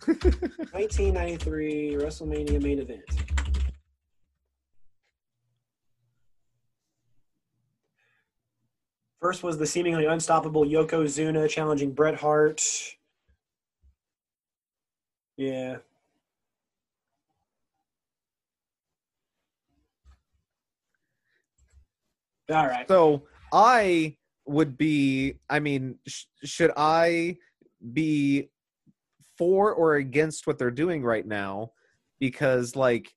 [0.07, 3.03] 1993 WrestleMania main event.
[9.21, 12.63] First was the seemingly unstoppable Yokozuna challenging Bret Hart.
[15.37, 15.79] Yeah.
[22.51, 22.89] All right.
[22.89, 24.17] So I
[24.47, 25.35] would be.
[25.49, 27.37] I mean, sh- should I
[27.93, 28.51] be
[29.37, 31.73] for or against what they're doing right now?
[32.19, 33.15] Because like,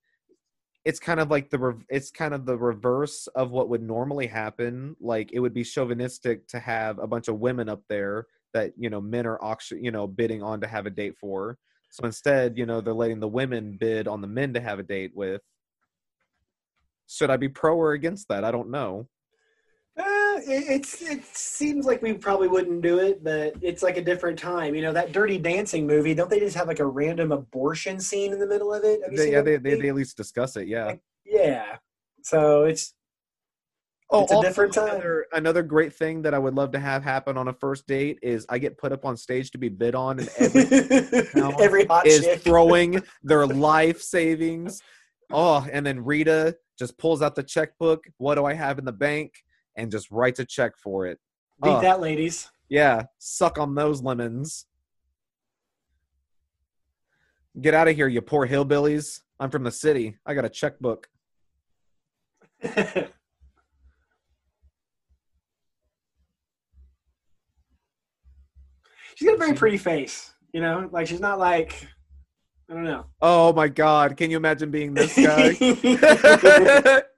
[0.83, 4.27] it's kind of like the rev- it's kind of the reverse of what would normally
[4.27, 4.95] happen.
[4.99, 8.89] Like, it would be chauvinistic to have a bunch of women up there that you
[8.89, 11.57] know men are auction, you know, bidding on to have a date for.
[11.91, 14.83] So instead, you know, they're letting the women bid on the men to have a
[14.83, 15.41] date with.
[17.07, 18.45] Should I be pro or against that?
[18.45, 19.09] I don't know.
[20.47, 24.37] It, it's it seems like we probably wouldn't do it, but it's like a different
[24.37, 24.75] time.
[24.75, 26.13] You know that Dirty Dancing movie?
[26.13, 29.01] Don't they just have like a random abortion scene in the middle of it?
[29.15, 30.67] They, yeah, they, they, they at least discuss it.
[30.67, 30.85] Yeah.
[30.85, 31.77] Like, Yeah.
[32.23, 32.93] So it's
[34.13, 34.89] Oh, It's a different time.
[34.89, 38.19] Another, another great thing that I would love to have happen on a first date
[38.21, 40.63] is I get put up on stage to be bid on, and every
[41.63, 42.41] every hot is chick.
[42.41, 44.81] throwing their life savings.
[45.31, 48.03] Oh, and then Rita just pulls out the checkbook.
[48.17, 49.31] What do I have in the bank?
[49.75, 51.19] And just writes a check for it.
[51.63, 51.81] Beat Oh.
[51.81, 52.49] that, ladies.
[52.69, 54.65] Yeah, suck on those lemons.
[57.59, 59.21] Get out of here, you poor hillbillies.
[59.39, 60.17] I'm from the city.
[60.25, 61.09] I got a checkbook.
[69.15, 70.33] she's got a very pretty face.
[70.53, 71.87] You know, like she's not like
[72.69, 73.05] I don't know.
[73.21, 75.51] Oh my god, can you imagine being this guy?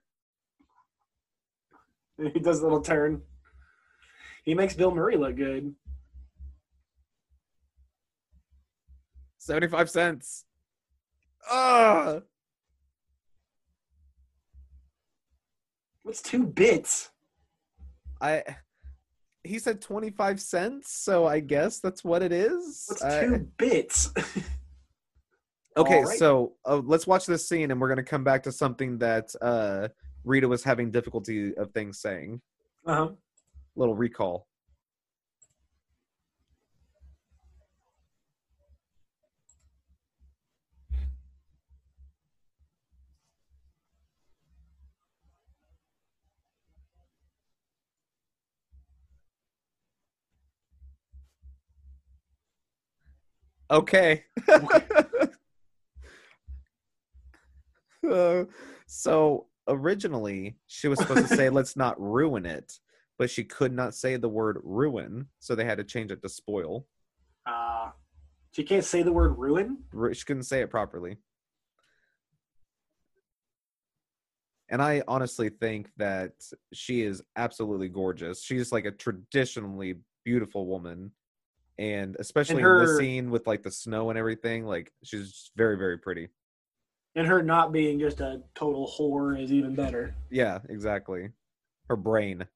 [2.34, 3.22] he does a little turn.
[4.44, 5.73] He makes Bill Murray look good.
[9.40, 10.45] 75 cents.
[11.52, 12.23] Ugh.
[16.03, 17.10] What's two bits?
[18.22, 18.44] I
[19.45, 22.85] he said 25 cents, so I guess that's what it is.
[22.88, 24.14] What's I- two bits?
[25.76, 26.19] Okay, right.
[26.19, 29.88] so uh, let's watch this scene, and we're gonna come back to something that uh,
[30.25, 32.41] Rita was having difficulty of things saying.
[32.85, 33.09] uh-huh.
[33.75, 34.47] Little recall.
[53.71, 54.23] Okay.
[58.09, 58.43] Uh,
[58.85, 62.80] so originally she was supposed to say let's not ruin it
[63.18, 66.30] but she could not say the word ruin so they had to change it to
[66.30, 66.85] spoil.
[67.45, 67.90] Uh,
[68.52, 69.77] she can't say the word ruin.
[69.91, 71.18] Ru- she couldn't say it properly.
[74.69, 76.31] And i honestly think that
[76.73, 78.44] she is absolutely gorgeous.
[78.44, 81.11] She's like a traditionally beautiful woman.
[81.77, 85.77] And especially in her- this scene with like the snow and everything like she's very
[85.77, 86.30] very pretty
[87.15, 90.15] And her not being just a total whore is even better.
[90.31, 91.30] Yeah, exactly.
[91.88, 92.48] Her brain.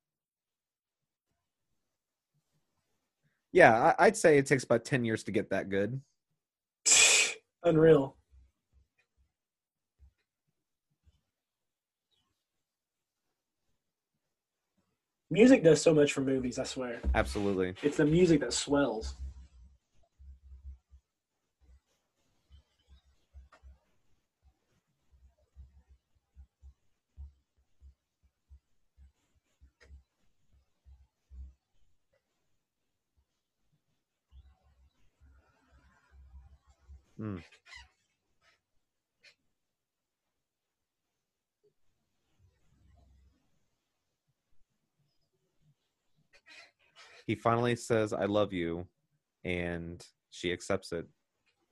[3.52, 6.02] Yeah, I- I'd say it takes about 10 years to get that good.
[7.64, 8.16] Unreal.
[15.30, 17.02] Music does so much for movies, I swear.
[17.14, 17.74] Absolutely.
[17.84, 19.16] It's the music that swells.
[37.38, 37.44] Mm.
[47.26, 48.88] He finally says, I love you,
[49.44, 51.06] and she accepts it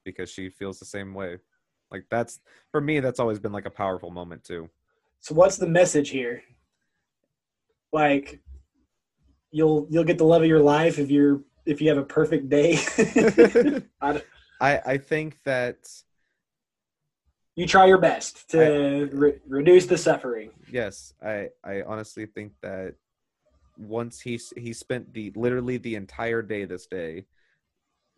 [0.04, 1.38] because she feels the same way.
[1.92, 2.40] Like, that's,
[2.72, 4.70] for me, that's always been like a powerful moment, too.
[5.22, 6.44] So what's the message here?
[7.92, 8.42] Like
[9.52, 12.50] you'll you'll get the love of your life if you're if you have a perfect
[12.50, 12.74] day.
[14.02, 14.22] I-
[14.60, 15.78] I, I think that
[17.56, 20.52] you try your best to re- reduce the suffering.
[20.72, 22.96] yes i i honestly think that
[23.78, 27.26] once he he spent the literally the entire day this day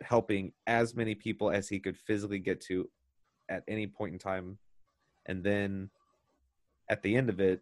[0.02, 2.88] helping as many people as he could physically get to
[3.50, 4.58] at any point in time
[5.26, 5.90] and then
[6.90, 7.62] at the end of it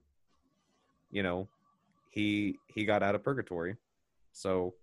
[1.11, 1.47] you know
[2.09, 3.75] he he got out of purgatory
[4.33, 4.73] so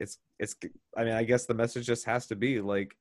[0.00, 0.56] it's it's
[0.96, 2.96] i mean i guess the message just has to be like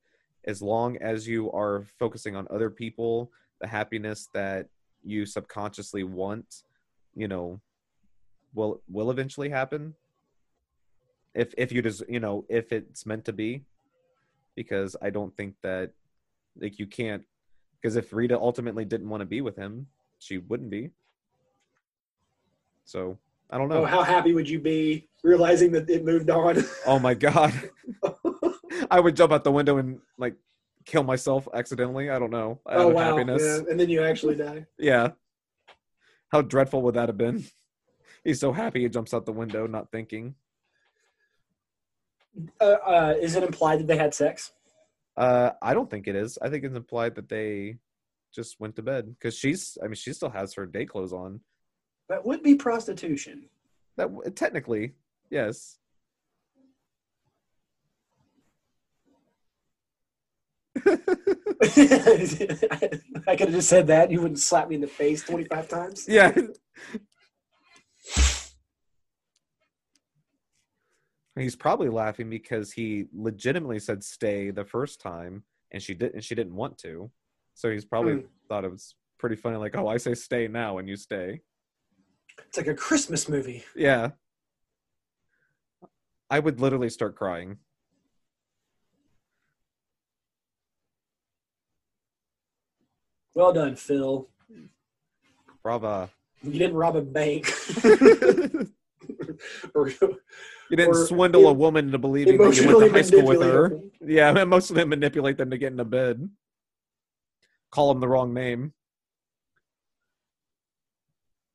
[0.45, 3.31] as long as you are focusing on other people
[3.61, 4.67] the happiness that
[5.03, 6.63] you subconsciously want
[7.15, 7.59] you know
[8.53, 9.93] will will eventually happen.
[11.33, 13.63] If if you just you know if it's meant to be.
[14.55, 15.91] Because i don't think that
[16.59, 17.23] like you can't
[17.75, 20.89] because if rita ultimately didn't want to be with him she wouldn't be.
[22.83, 23.17] So
[23.51, 26.63] i don't know Oh, how happy would you be realizing that it moved on?
[26.85, 27.53] oh my god
[28.91, 30.35] i would jump out the window and like
[30.85, 33.15] kill myself accidentally i don't know out oh of wow!
[33.17, 34.65] happiness Yeah, and then you actually die.
[34.77, 35.09] Yeah.
[36.31, 37.45] How dreadful would that have been?
[38.23, 40.35] He's so happy he jumps out the window, not thinking.
[42.61, 44.51] Uh, uh, is it implied that they had sex?
[45.17, 46.37] Uh, I don't think it is.
[46.41, 47.77] I think it's implied that they
[48.33, 49.77] just went to bed because she's.
[49.83, 51.41] I mean, she still has her day clothes on.
[52.09, 53.45] That would be prostitution.
[53.97, 54.93] That technically,
[55.29, 55.77] yes.
[61.65, 64.09] I could have just said that.
[64.11, 66.05] You wouldn't slap me in the face 25 times.
[66.07, 66.33] Yeah.
[71.37, 76.35] He's probably laughing because he legitimately said stay the first time and she didn't she
[76.35, 77.11] didn't want to.
[77.53, 78.25] So he's probably Hmm.
[78.47, 81.41] thought it was pretty funny like, "Oh, I say stay now and you stay."
[82.47, 83.63] It's like a Christmas movie.
[83.75, 84.11] Yeah.
[86.29, 87.57] I would literally start crying.
[93.33, 94.29] Well done, Phil.
[95.63, 96.09] Brava.
[96.41, 97.51] You didn't rob a bank.
[97.83, 98.67] you
[100.69, 103.69] didn't Or swindle a woman into believing that you went to high school with her.
[103.69, 106.29] manipulate Yeah, emotionally manipulate them to get into bed.
[107.71, 108.73] Call them the wrong name.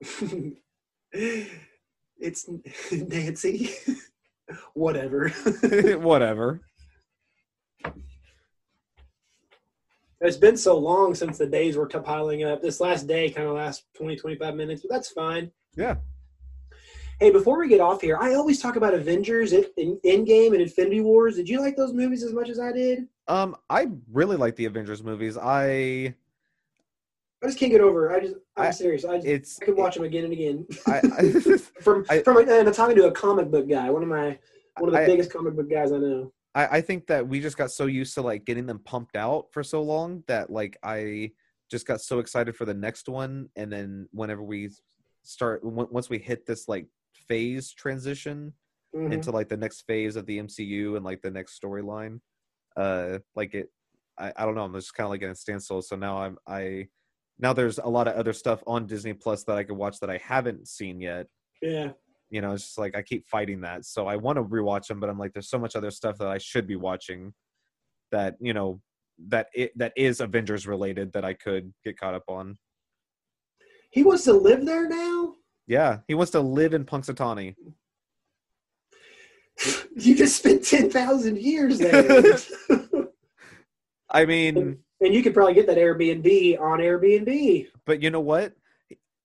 [2.18, 2.48] it's
[2.92, 3.70] Nancy.
[4.74, 5.28] Whatever.
[5.28, 6.60] Whatever.
[10.20, 12.62] It's been so long since the days were piling up.
[12.62, 15.50] This last day kind of lasts 20, 25 minutes, but that's fine.
[15.76, 15.96] Yeah.
[17.20, 21.36] Hey, before we get off here, I always talk about Avengers, Endgame, and Infinity Wars.
[21.36, 23.06] Did you like those movies as much as I did?
[23.28, 25.38] Um, I really like the Avengers movies.
[25.40, 26.14] I
[27.44, 28.10] I just can't get over.
[28.10, 28.16] it.
[28.16, 29.04] I just, I'm I- serious.
[29.04, 30.66] I, just, it's I could watch them again and again.
[30.86, 34.08] I, I, from I- from, and I'm talking to a comic book guy, one of
[34.08, 34.38] my
[34.78, 36.32] one of the biggest comic book guys I know.
[36.54, 39.46] I, I think that we just got so used to like getting them pumped out
[39.52, 41.32] for so long that like I
[41.70, 44.70] just got so excited for the next one, and then whenever we
[45.22, 46.86] start, w- once we hit this like
[47.28, 48.52] phase transition
[48.94, 49.12] Mhm.
[49.12, 52.20] into like the next phase of the MCU and like the next storyline,
[52.76, 53.68] uh, like it,
[54.16, 55.82] I, I don't know, I'm just kind of like in a standstill.
[55.82, 56.86] So now I'm I
[57.38, 60.10] now there's a lot of other stuff on Disney Plus that I could watch that
[60.10, 61.26] I haven't seen yet.
[61.60, 61.90] Yeah,
[62.34, 64.98] you know it's just like i keep fighting that so i want to rewatch them
[64.98, 67.32] but i'm like there's so much other stuff that i should be watching
[68.10, 68.80] that you know
[69.28, 72.58] that it that is avengers related that i could get caught up on
[73.90, 75.32] he wants to live there now.
[75.68, 77.54] yeah he wants to live in punxsutawney
[79.96, 82.36] You just spent ten thousand years there,
[84.10, 87.66] i mean and you could probably get that Airbnb on Airbnb.
[87.84, 88.54] but you know what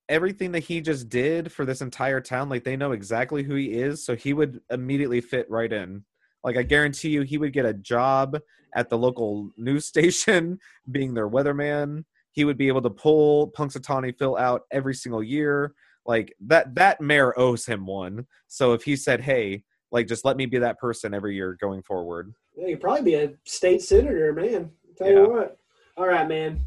[0.08, 3.74] everything that he just did for this entire town like they know exactly who he
[3.74, 6.04] is so he would immediately fit right in
[6.44, 8.38] like i guarantee you he would get a job
[8.76, 10.58] at the local news station
[10.92, 15.74] being their weatherman he would be able to pull punxsutawney phil out every single year
[16.08, 20.38] like that that mayor owes him one so if he said hey like just let
[20.38, 24.34] me be that person every year going forward Yeah, you'd probably be a state senator,
[24.34, 24.72] man.
[24.98, 25.14] Tell Yeah.
[25.24, 25.59] you what.
[26.00, 26.62] All right, man.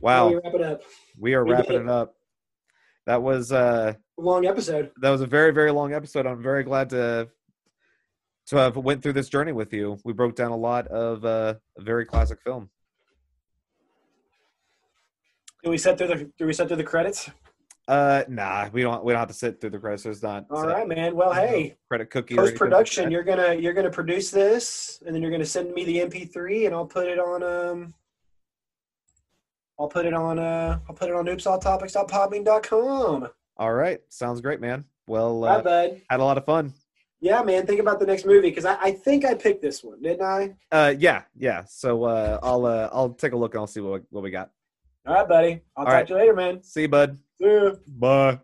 [0.00, 0.80] wow wrap it up?
[1.18, 2.14] we are we wrapping did it up
[3.04, 4.90] that was uh Long episode.
[5.02, 7.28] that was a very very long episode i'm very glad to
[8.46, 11.56] to have went through this journey with you we broke down a lot of uh,
[11.76, 12.70] a very classic film
[15.62, 17.30] Do we set through the Do we set through the credits?
[17.86, 20.66] uh nah we don't we don't have to sit through the credits there's not All
[20.66, 21.14] right, man.
[21.14, 23.10] Well, hey, credit cookie post anything like production.
[23.10, 26.74] You're gonna you're gonna produce this, and then you're gonna send me the MP3, and
[26.74, 27.94] I'll put it on um.
[29.78, 30.78] I'll put it on uh.
[30.88, 33.28] I'll put it on oopsalltopics.podbean.com.
[33.56, 36.00] all right sounds great man well Bye, uh, bud.
[36.10, 36.72] had a lot of fun
[37.20, 37.66] Yeah, man.
[37.66, 40.54] Think about the next movie because I, I think I picked this one, didn't I?
[40.72, 44.02] uh yeah yeah so uh i'll uh i'll take a look and i'll see what,
[44.10, 44.50] what we got
[45.06, 45.60] All right, buddy.
[45.76, 46.06] I'll All talk right.
[46.06, 46.62] to you later, man.
[46.62, 47.72] see you bud See ya.
[47.86, 48.38] bye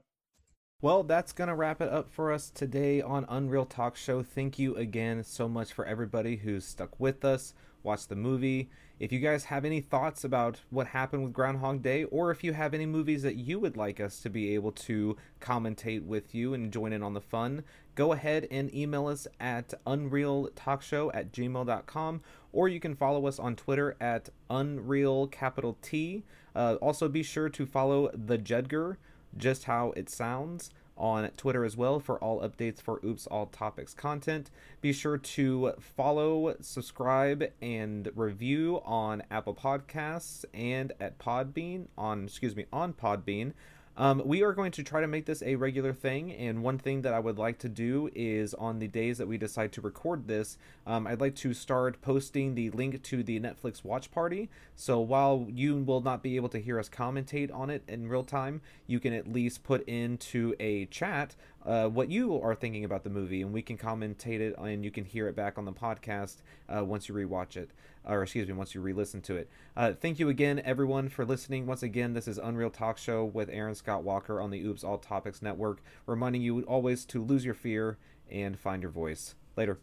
[0.81, 4.23] Well, that's going to wrap it up for us today on Unreel Talk Show.
[4.23, 7.55] Thank you again so much for everybody who's stuck with us,
[7.85, 8.69] watched the movie.
[8.99, 12.53] If you guys have any thoughts about what happened with Groundhog Day, or if you
[12.53, 16.55] have any movies that you would like us to be able to commentate with you
[16.55, 22.21] and join in on the fun, go ahead and email us at unreeltalkshow at gmail.com,
[22.53, 26.25] or you can follow us on Twitter at unreel capital T.
[26.55, 28.97] Uh, also, be sure to follow the Jedgar
[29.37, 33.95] just how it sounds on Twitter as well for all updates for Oops All Topics
[33.95, 34.51] content.
[34.81, 42.55] Be sure to follow, subscribe, and review on Apple Podcasts and at Podbean on excuse
[42.57, 43.53] me on Podbean.
[43.97, 47.03] Um, we are going to try to make this a regular thing, and one thing
[47.03, 50.27] that I would like to do is on the days that we decide to record
[50.27, 54.51] this, um, I'd like to start posting the link to the Netflix watch party.
[54.75, 58.25] So while you will not be able to hear us commentate on it in real
[58.25, 63.05] time, you can at least put into a chat uh, what you are thinking about
[63.05, 65.73] the movie, and we can commentate it, and you can hear it back on the
[65.73, 66.37] podcast
[66.69, 67.71] uh, once you rewatch it,
[68.05, 69.49] or excuse me, once you re-listen to it.
[69.77, 71.67] Uh, thank you again, everyone, for listening.
[71.67, 74.99] Once again, this is Unreel Talk Show with Aaron Scott Walker on the Oops All
[74.99, 77.99] Topics Network, reminding you always to lose your fear
[78.31, 79.35] and find your voice.
[79.57, 79.79] Later.